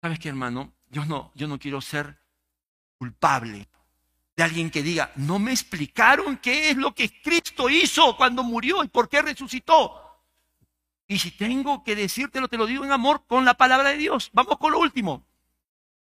¿Sabes 0.00 0.18
qué, 0.18 0.28
hermano? 0.28 0.72
Yo 0.88 1.04
no, 1.04 1.30
yo 1.34 1.46
no 1.46 1.58
quiero 1.58 1.80
ser 1.80 2.18
culpable 2.98 3.68
de 4.36 4.42
alguien 4.42 4.70
que 4.70 4.82
diga, 4.82 5.12
no 5.16 5.38
me 5.38 5.52
explicaron 5.52 6.38
qué 6.38 6.70
es 6.70 6.76
lo 6.76 6.94
que 6.94 7.20
Cristo 7.20 7.68
hizo 7.68 8.16
cuando 8.16 8.42
murió 8.42 8.82
y 8.82 8.88
por 8.88 9.08
qué 9.08 9.22
resucitó. 9.22 10.10
Y 11.06 11.18
si 11.18 11.32
tengo 11.32 11.84
que 11.84 11.96
decírtelo, 11.96 12.48
te 12.48 12.56
lo 12.56 12.66
digo 12.66 12.84
en 12.84 12.92
amor 12.92 13.24
con 13.26 13.44
la 13.44 13.54
palabra 13.54 13.90
de 13.90 13.96
Dios. 13.96 14.30
Vamos 14.32 14.58
con 14.58 14.72
lo 14.72 14.78
último. 14.78 15.24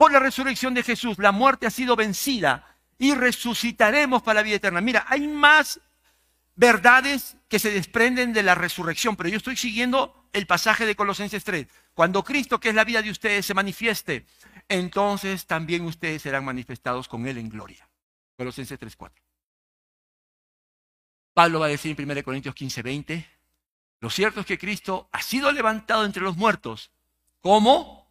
Por 0.04 0.12
la 0.12 0.20
resurrección 0.20 0.74
de 0.74 0.84
Jesús, 0.84 1.18
la 1.18 1.32
muerte 1.32 1.66
ha 1.66 1.70
sido 1.70 1.96
vencida 1.96 2.76
y 2.98 3.16
resucitaremos 3.16 4.22
para 4.22 4.42
la 4.42 4.44
vida 4.44 4.58
eterna. 4.58 4.82
Mira, 4.82 5.06
hay 5.08 5.30
más 5.30 5.80
verdades 6.58 7.38
que 7.48 7.58
se 7.58 7.72
desprenden 7.72 8.34
de 8.34 8.44
la 8.44 8.54
resurrección, 8.54 9.16
pero 9.16 9.30
yo 9.30 9.38
estoy 9.38 9.56
siguiendo 9.56 10.28
el 10.34 10.46
pasaje 10.46 10.86
de 10.86 10.98
Colosenses 10.98 11.46
3. 11.46 11.68
Cuando 11.94 12.22
Cristo, 12.22 12.60
que 12.60 12.68
es 12.68 12.76
la 12.76 12.84
vida 12.84 13.02
de 13.02 13.12
ustedes, 13.12 13.46
se 13.46 13.54
manifieste, 13.54 14.26
entonces 14.68 15.46
también 15.46 15.86
ustedes 15.86 16.22
serán 16.22 16.44
manifestados 16.44 17.08
con 17.08 17.26
Él 17.26 17.38
en 17.38 17.48
gloria. 17.48 17.88
Colosenses 18.36 18.78
3.4. 18.78 19.10
Pablo 21.34 21.62
va 21.62 21.68
a 21.68 21.70
decir 21.70 21.96
en 21.98 22.12
1 22.12 22.24
Corintios 22.24 22.54
15.20, 22.54 23.26
lo 24.02 24.10
cierto 24.10 24.42
es 24.42 24.46
que 24.46 24.58
Cristo 24.58 25.08
ha 25.14 25.22
sido 25.22 25.50
levantado 25.54 26.04
entre 26.04 26.24
los 26.24 26.36
muertos 26.36 26.92
como 27.40 28.03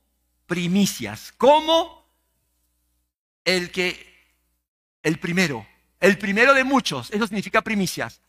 primicias, 0.47 1.33
como 1.37 2.07
el 3.45 3.71
que, 3.71 3.97
el 5.03 5.19
primero, 5.19 5.67
el 6.01 6.19
primero 6.19 6.55
de 6.55 6.65
muchos, 6.65 7.11
eso 7.11 7.27
significa 7.27 7.63
primicias. 7.63 8.21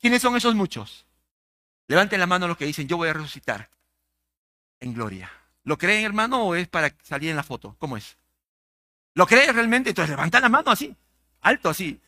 ¿Quiénes 0.00 0.22
son 0.22 0.36
esos 0.36 0.54
muchos? 0.54 1.06
Levanten 1.86 2.20
la 2.20 2.26
mano 2.26 2.48
los 2.48 2.56
que 2.56 2.66
dicen, 2.66 2.88
yo 2.88 2.96
voy 2.96 3.08
a 3.08 3.12
resucitar 3.12 3.68
en 4.80 4.94
gloria. 4.94 5.30
¿Lo 5.64 5.76
creen, 5.76 6.04
hermano, 6.04 6.44
o 6.44 6.54
es 6.54 6.68
para 6.68 6.94
salir 7.02 7.30
en 7.30 7.36
la 7.36 7.42
foto? 7.42 7.76
¿Cómo 7.78 7.96
es? 7.96 8.16
¿Lo 9.14 9.26
creen 9.26 9.54
realmente? 9.54 9.90
Entonces 9.90 10.10
levanta 10.10 10.40
la 10.40 10.48
mano 10.48 10.70
así 10.70 10.96
alto 11.40 11.68
así. 11.68 12.00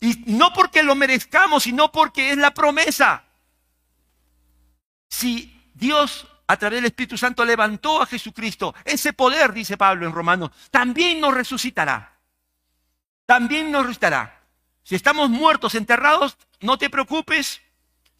Y 0.00 0.24
no 0.26 0.52
porque 0.52 0.82
lo 0.82 0.94
merezcamos, 0.94 1.64
sino 1.64 1.92
porque 1.92 2.32
es 2.32 2.38
la 2.38 2.52
promesa. 2.52 3.24
Si 5.08 5.70
Dios 5.74 6.26
a 6.46 6.56
través 6.56 6.78
del 6.78 6.86
Espíritu 6.86 7.16
Santo 7.16 7.44
levantó 7.44 8.02
a 8.02 8.06
Jesucristo, 8.06 8.74
ese 8.84 9.12
poder, 9.12 9.52
dice 9.52 9.76
Pablo 9.76 10.06
en 10.06 10.12
Romanos, 10.12 10.50
también 10.70 11.20
nos 11.20 11.34
resucitará. 11.34 12.18
También 13.26 13.70
nos 13.70 13.82
resucitará. 13.82 14.42
Si 14.82 14.94
estamos 14.94 15.30
muertos, 15.30 15.74
enterrados, 15.74 16.36
no 16.60 16.76
te 16.78 16.90
preocupes. 16.90 17.62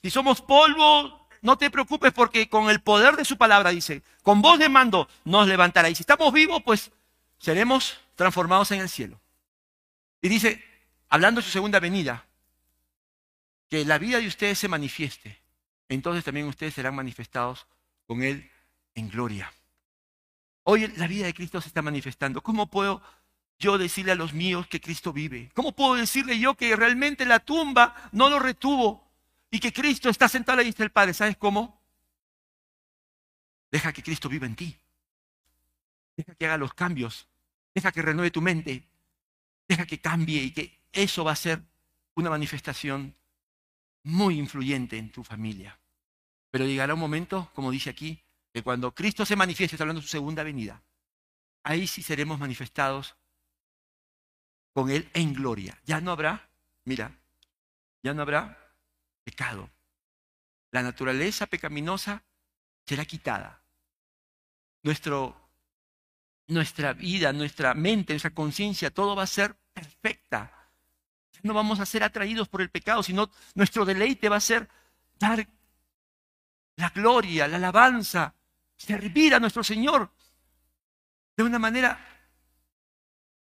Si 0.02 0.10
somos 0.10 0.40
polvo, 0.40 1.28
no 1.42 1.58
te 1.58 1.70
preocupes 1.70 2.12
porque 2.12 2.48
con 2.48 2.70
el 2.70 2.80
poder 2.80 3.16
de 3.16 3.24
su 3.24 3.36
palabra, 3.36 3.70
dice, 3.70 4.02
con 4.22 4.40
voz 4.40 4.58
de 4.58 4.68
mando 4.68 5.08
nos 5.24 5.48
levantará. 5.48 5.90
Y 5.90 5.94
si 5.94 6.02
estamos 6.02 6.32
vivos, 6.32 6.62
pues 6.64 6.92
seremos 7.38 7.98
transformados 8.14 8.70
en 8.70 8.80
el 8.80 8.88
cielo. 8.88 9.20
Y 10.20 10.28
dice, 10.28 10.64
hablando 11.08 11.40
de 11.40 11.44
su 11.44 11.50
segunda 11.50 11.80
venida, 11.80 12.24
que 13.68 13.84
la 13.84 13.98
vida 13.98 14.18
de 14.18 14.28
ustedes 14.28 14.58
se 14.58 14.68
manifieste. 14.68 15.40
Entonces 15.88 16.24
también 16.24 16.46
ustedes 16.46 16.74
serán 16.74 16.94
manifestados 16.94 17.66
con 18.12 18.22
Él 18.22 18.50
en 18.94 19.08
gloria. 19.08 19.50
Hoy 20.64 20.86
la 20.98 21.06
vida 21.06 21.24
de 21.24 21.32
Cristo 21.32 21.62
se 21.62 21.68
está 21.68 21.80
manifestando. 21.80 22.42
¿Cómo 22.42 22.66
puedo 22.66 23.00
yo 23.58 23.78
decirle 23.78 24.12
a 24.12 24.16
los 24.16 24.34
míos 24.34 24.66
que 24.66 24.82
Cristo 24.82 25.14
vive? 25.14 25.50
¿Cómo 25.54 25.72
puedo 25.72 25.94
decirle 25.94 26.38
yo 26.38 26.54
que 26.54 26.76
realmente 26.76 27.24
la 27.24 27.40
tumba 27.40 28.10
no 28.12 28.28
lo 28.28 28.38
retuvo 28.38 29.10
y 29.50 29.60
que 29.60 29.72
Cristo 29.72 30.10
está 30.10 30.28
sentado 30.28 30.60
ahí 30.60 30.68
está 30.68 30.82
el 30.82 30.90
Padre? 30.90 31.14
¿Sabes 31.14 31.38
cómo? 31.38 31.80
Deja 33.70 33.94
que 33.94 34.02
Cristo 34.02 34.28
viva 34.28 34.44
en 34.44 34.56
ti. 34.56 34.76
Deja 36.14 36.34
que 36.34 36.44
haga 36.44 36.58
los 36.58 36.74
cambios. 36.74 37.26
Deja 37.74 37.92
que 37.92 38.02
renueve 38.02 38.30
tu 38.30 38.42
mente. 38.42 38.86
Deja 39.66 39.86
que 39.86 40.02
cambie 40.02 40.42
y 40.42 40.50
que 40.50 40.78
eso 40.92 41.24
va 41.24 41.32
a 41.32 41.36
ser 41.36 41.62
una 42.14 42.28
manifestación 42.28 43.16
muy 44.02 44.38
influyente 44.38 44.98
en 44.98 45.10
tu 45.10 45.24
familia. 45.24 45.78
Pero 46.53 46.66
llegará 46.66 46.94
un 46.94 47.00
momento, 47.00 47.50
como 47.55 47.70
dice 47.70 47.90
aquí, 47.90 48.22
que 48.53 48.62
cuando 48.62 48.94
Cristo 48.94 49.24
se 49.26 49.34
manifieste, 49.36 49.74
está 49.74 49.84
hablando 49.84 50.00
de 50.00 50.07
su 50.07 50.12
segunda 50.12 50.44
venida, 50.44 50.82
ahí 51.64 51.86
sí 51.86 52.03
seremos 52.03 52.38
manifestados 52.38 53.16
con 54.74 54.90
Él 54.90 55.11
en 55.14 55.32
gloria. 55.32 55.80
Ya 55.86 56.00
no 56.03 56.12
habrá, 56.12 56.50
mira, 56.84 57.18
ya 58.03 58.12
no 58.12 58.20
habrá 58.20 58.74
pecado. 59.24 59.70
La 60.70 60.82
naturaleza 60.82 61.46
pecaminosa 61.46 62.22
será 62.84 63.07
quitada. 63.07 63.62
Nuestro 64.82 65.42
nuestra 66.48 66.92
vida, 66.92 67.32
nuestra 67.32 67.72
mente, 67.72 68.12
nuestra 68.12 68.34
conciencia, 68.34 68.90
todo 68.90 69.16
va 69.16 69.22
a 69.22 69.26
ser 69.26 69.57
perfecta. 69.72 70.68
No 71.42 71.55
vamos 71.55 71.80
a 71.80 71.86
ser 71.86 72.05
atraídos 72.05 72.48
por 72.48 72.61
el 72.61 72.68
pecado, 72.68 73.03
sino 73.03 73.30
nuestro 73.55 73.86
deleite 73.86 74.28
va 74.28 74.36
a 74.36 74.40
ser 74.40 74.68
dar 75.18 75.48
la 76.82 76.90
gloria, 76.90 77.46
la 77.46 77.58
alabanza, 77.58 78.34
servir 78.76 79.36
a 79.36 79.38
nuestro 79.38 79.62
Señor 79.62 80.10
de 81.36 81.44
una 81.44 81.60
manera 81.60 81.96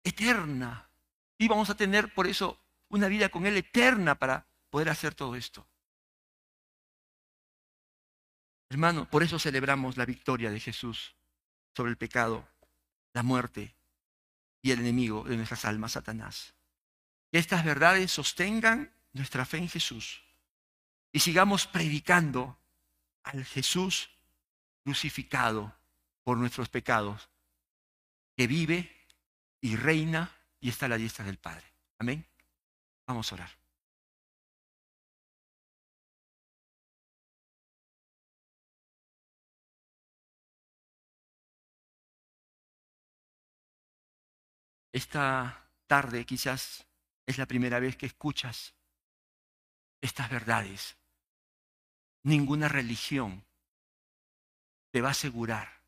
eterna. 0.04 0.88
Y 1.36 1.48
vamos 1.48 1.68
a 1.68 1.76
tener 1.76 2.14
por 2.14 2.28
eso 2.28 2.60
una 2.88 3.08
vida 3.08 3.28
con 3.28 3.44
Él 3.44 3.56
eterna 3.56 4.14
para 4.14 4.46
poder 4.70 4.90
hacer 4.90 5.16
todo 5.16 5.34
esto. 5.34 5.66
Hermano, 8.68 9.10
por 9.10 9.24
eso 9.24 9.40
celebramos 9.40 9.96
la 9.96 10.06
victoria 10.06 10.52
de 10.52 10.60
Jesús 10.60 11.16
sobre 11.74 11.90
el 11.90 11.96
pecado 11.96 12.48
la 13.12 13.24
muerte 13.24 13.74
y 14.62 14.70
el 14.70 14.78
enemigo 14.78 15.24
de 15.24 15.36
nuestras 15.36 15.64
almas, 15.64 15.92
Satanás. 15.92 16.54
Que 17.32 17.38
estas 17.38 17.64
verdades 17.64 18.12
sostengan 18.12 18.92
nuestra 19.12 19.44
fe 19.44 19.58
en 19.58 19.68
Jesús 19.68 20.22
y 21.10 21.18
sigamos 21.18 21.66
predicando 21.66 22.56
al 23.26 23.44
Jesús 23.44 24.08
crucificado 24.84 25.76
por 26.22 26.38
nuestros 26.38 26.68
pecados, 26.68 27.28
que 28.36 28.46
vive 28.46 28.90
y 29.60 29.76
reina 29.76 30.30
y 30.60 30.68
está 30.68 30.86
a 30.86 30.90
la 30.90 30.96
diestra 30.96 31.24
del 31.24 31.38
Padre. 31.38 31.66
Amén. 31.98 32.24
Vamos 33.06 33.30
a 33.30 33.34
orar. 33.34 33.50
Esta 44.92 45.68
tarde 45.86 46.24
quizás 46.24 46.86
es 47.26 47.38
la 47.38 47.46
primera 47.46 47.80
vez 47.80 47.96
que 47.96 48.06
escuchas 48.06 48.74
estas 50.00 50.30
verdades. 50.30 50.96
Ninguna 52.26 52.66
religión 52.66 53.44
te 54.90 55.00
va 55.00 55.08
a 55.08 55.10
asegurar 55.12 55.80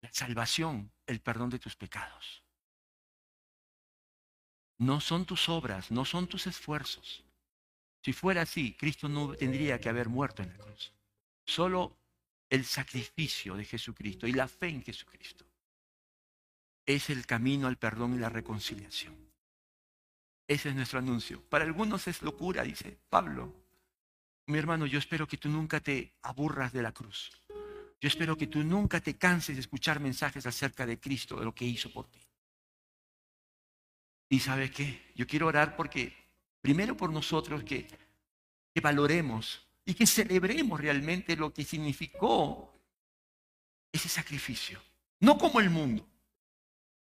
la 0.00 0.10
salvación, 0.14 0.90
el 1.04 1.20
perdón 1.20 1.50
de 1.50 1.58
tus 1.58 1.76
pecados. 1.76 2.42
No 4.78 4.98
son 4.98 5.26
tus 5.26 5.50
obras, 5.50 5.90
no 5.90 6.06
son 6.06 6.26
tus 6.26 6.46
esfuerzos. 6.46 7.22
Si 8.02 8.14
fuera 8.14 8.40
así, 8.40 8.72
Cristo 8.72 9.10
no 9.10 9.34
tendría 9.34 9.78
que 9.78 9.90
haber 9.90 10.08
muerto 10.08 10.42
en 10.42 10.56
la 10.56 10.64
cruz. 10.64 10.94
Solo 11.44 11.98
el 12.48 12.64
sacrificio 12.64 13.56
de 13.56 13.66
Jesucristo 13.66 14.26
y 14.26 14.32
la 14.32 14.48
fe 14.48 14.68
en 14.68 14.82
Jesucristo 14.82 15.44
es 16.86 17.10
el 17.10 17.26
camino 17.26 17.66
al 17.66 17.76
perdón 17.76 18.14
y 18.14 18.18
la 18.18 18.30
reconciliación. 18.30 19.14
Ese 20.48 20.70
es 20.70 20.74
nuestro 20.74 20.98
anuncio. 20.98 21.44
Para 21.50 21.66
algunos 21.66 22.08
es 22.08 22.22
locura, 22.22 22.62
dice 22.62 22.98
Pablo. 23.10 23.59
Mi 24.50 24.58
hermano, 24.58 24.84
yo 24.84 24.98
espero 24.98 25.28
que 25.28 25.36
tú 25.36 25.48
nunca 25.48 25.78
te 25.78 26.12
aburras 26.22 26.72
de 26.72 26.82
la 26.82 26.90
cruz. 26.90 27.30
Yo 28.00 28.08
espero 28.08 28.36
que 28.36 28.48
tú 28.48 28.64
nunca 28.64 29.00
te 29.00 29.16
canses 29.16 29.54
de 29.54 29.60
escuchar 29.60 30.00
mensajes 30.00 30.44
acerca 30.44 30.84
de 30.84 30.98
Cristo, 30.98 31.36
de 31.36 31.44
lo 31.44 31.54
que 31.54 31.64
hizo 31.64 31.92
por 31.92 32.08
ti. 32.08 32.18
Y 34.28 34.40
sabes 34.40 34.72
qué, 34.72 35.12
yo 35.14 35.24
quiero 35.28 35.46
orar 35.46 35.76
porque, 35.76 36.12
primero 36.60 36.96
por 36.96 37.12
nosotros, 37.12 37.62
que, 37.62 37.86
que 38.74 38.80
valoremos 38.80 39.64
y 39.84 39.94
que 39.94 40.04
celebremos 40.04 40.80
realmente 40.80 41.36
lo 41.36 41.52
que 41.52 41.62
significó 41.62 42.74
ese 43.92 44.08
sacrificio. 44.08 44.82
No 45.20 45.38
como 45.38 45.60
el 45.60 45.70
mundo, 45.70 46.04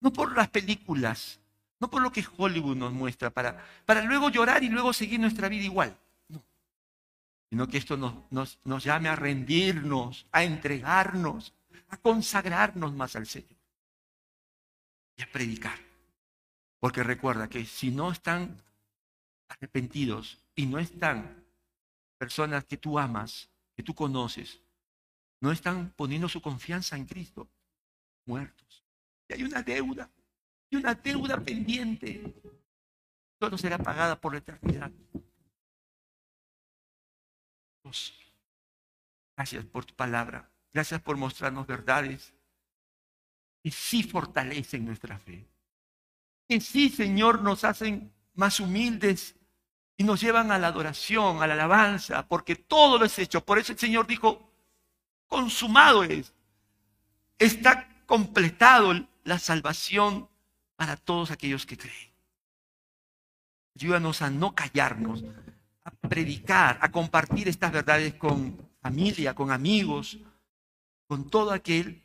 no 0.00 0.10
por 0.10 0.34
las 0.34 0.48
películas, 0.48 1.38
no 1.78 1.90
por 1.90 2.00
lo 2.00 2.10
que 2.10 2.24
Hollywood 2.38 2.76
nos 2.76 2.94
muestra, 2.94 3.28
para, 3.28 3.62
para 3.84 4.00
luego 4.00 4.30
llorar 4.30 4.62
y 4.64 4.70
luego 4.70 4.94
seguir 4.94 5.20
nuestra 5.20 5.50
vida 5.50 5.64
igual. 5.64 5.98
No. 7.54 7.64
Sino 7.64 7.68
que 7.68 7.78
esto 7.78 7.96
nos, 7.96 8.14
nos, 8.30 8.58
nos 8.64 8.84
llame 8.84 9.08
a 9.08 9.16
rendirnos, 9.16 10.26
a 10.32 10.42
entregarnos, 10.42 11.54
a 11.88 11.96
consagrarnos 11.96 12.92
más 12.92 13.14
al 13.16 13.26
Señor 13.26 13.56
y 15.16 15.22
a 15.22 15.30
predicar. 15.30 15.78
Porque 16.80 17.02
recuerda 17.02 17.48
que 17.48 17.64
si 17.64 17.90
no 17.90 18.10
están 18.10 18.60
arrepentidos 19.48 20.38
y 20.54 20.66
no 20.66 20.78
están 20.78 21.44
personas 22.18 22.64
que 22.64 22.76
tú 22.76 22.98
amas, 22.98 23.48
que 23.76 23.82
tú 23.82 23.94
conoces, 23.94 24.60
no 25.40 25.52
están 25.52 25.92
poniendo 25.96 26.28
su 26.28 26.40
confianza 26.40 26.96
en 26.96 27.06
Cristo, 27.06 27.48
muertos. 28.26 28.82
Y 29.28 29.34
hay 29.34 29.42
una 29.44 29.62
deuda, 29.62 30.10
y 30.70 30.76
una 30.76 30.94
deuda 30.94 31.38
pendiente. 31.40 32.34
Solo 33.38 33.58
será 33.58 33.78
pagada 33.78 34.20
por 34.20 34.32
la 34.32 34.38
eternidad. 34.38 34.90
Gracias 39.36 39.64
por 39.64 39.84
tu 39.84 39.94
palabra. 39.94 40.48
Gracias 40.72 41.00
por 41.00 41.16
mostrarnos 41.16 41.66
verdades 41.66 42.32
que 43.62 43.70
sí 43.70 44.02
fortalecen 44.02 44.84
nuestra 44.84 45.18
fe. 45.18 45.46
Que 46.48 46.60
sí, 46.60 46.90
Señor, 46.90 47.42
nos 47.42 47.64
hacen 47.64 48.12
más 48.34 48.60
humildes 48.60 49.36
y 49.96 50.04
nos 50.04 50.20
llevan 50.20 50.50
a 50.50 50.58
la 50.58 50.68
adoración, 50.68 51.42
a 51.42 51.46
la 51.46 51.54
alabanza, 51.54 52.26
porque 52.26 52.56
todo 52.56 52.98
lo 52.98 53.04
es 53.04 53.18
hecho. 53.18 53.44
Por 53.44 53.58
eso 53.58 53.72
el 53.72 53.78
Señor 53.78 54.06
dijo, 54.06 54.50
consumado 55.26 56.04
es. 56.04 56.32
Está 57.38 57.88
completado 58.06 59.06
la 59.24 59.38
salvación 59.38 60.28
para 60.76 60.96
todos 60.96 61.30
aquellos 61.30 61.64
que 61.66 61.78
creen. 61.78 62.12
Ayúdanos 63.76 64.22
a 64.22 64.30
no 64.30 64.54
callarnos, 64.54 65.24
a 66.04 66.08
predicar, 66.08 66.78
a 66.82 66.90
compartir 66.90 67.48
estas 67.48 67.72
verdades 67.72 68.14
con 68.14 68.68
familia, 68.82 69.34
con 69.34 69.50
amigos, 69.50 70.18
con 71.06 71.30
todo 71.30 71.50
aquel 71.50 72.02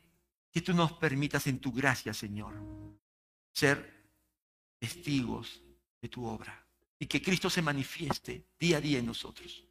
que 0.49 0.61
tú 0.61 0.73
nos 0.73 0.93
permitas 0.93 1.47
en 1.47 1.59
tu 1.59 1.73
gracia, 1.73 2.13
Señor, 2.13 2.53
ser 3.51 3.77
testigos 4.79 5.61
de 6.01 6.07
tu 6.07 6.25
obra 6.25 6.65
y 6.97 7.07
que 7.07 7.21
Cristo 7.21 7.49
se 7.49 7.61
manifieste 7.61 8.45
día 8.57 8.77
a 8.77 8.81
día 8.81 8.99
en 8.99 9.05
nosotros. 9.05 9.65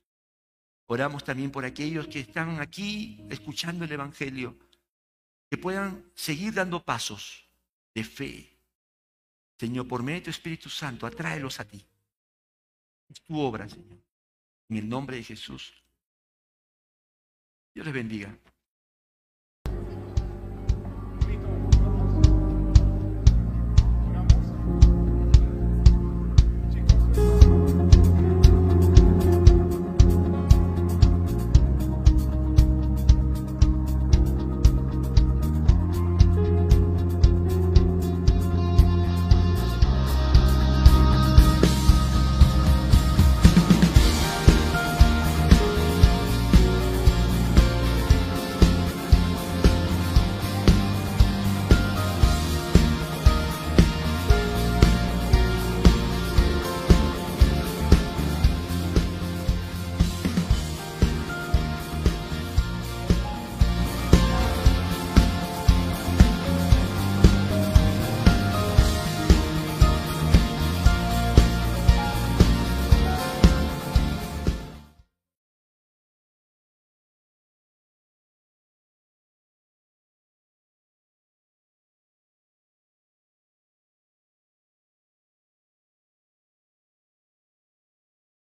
Oramos 0.86 1.24
también 1.24 1.50
por 1.50 1.64
aquellos 1.64 2.06
que 2.08 2.20
están 2.20 2.60
aquí 2.60 3.24
escuchando 3.30 3.86
el 3.86 3.92
Evangelio, 3.92 4.58
que 5.48 5.56
puedan 5.56 6.04
seguir 6.14 6.52
dando 6.52 6.84
pasos 6.84 7.48
de 7.94 8.04
fe. 8.04 8.58
Señor, 9.58 9.88
por 9.88 10.02
medio 10.02 10.20
de 10.20 10.24
tu 10.24 10.30
Espíritu 10.30 10.68
Santo, 10.68 11.06
atráelos 11.06 11.60
a 11.60 11.64
ti. 11.64 11.82
Es 13.08 13.22
tu 13.22 13.38
obra, 13.38 13.66
Señor. 13.66 14.07
En 14.68 14.76
el 14.76 14.88
nombre 14.88 15.16
de 15.16 15.24
Jesús. 15.24 15.72
Dios 17.74 17.86
les 17.86 17.94
bendiga. 17.94 18.36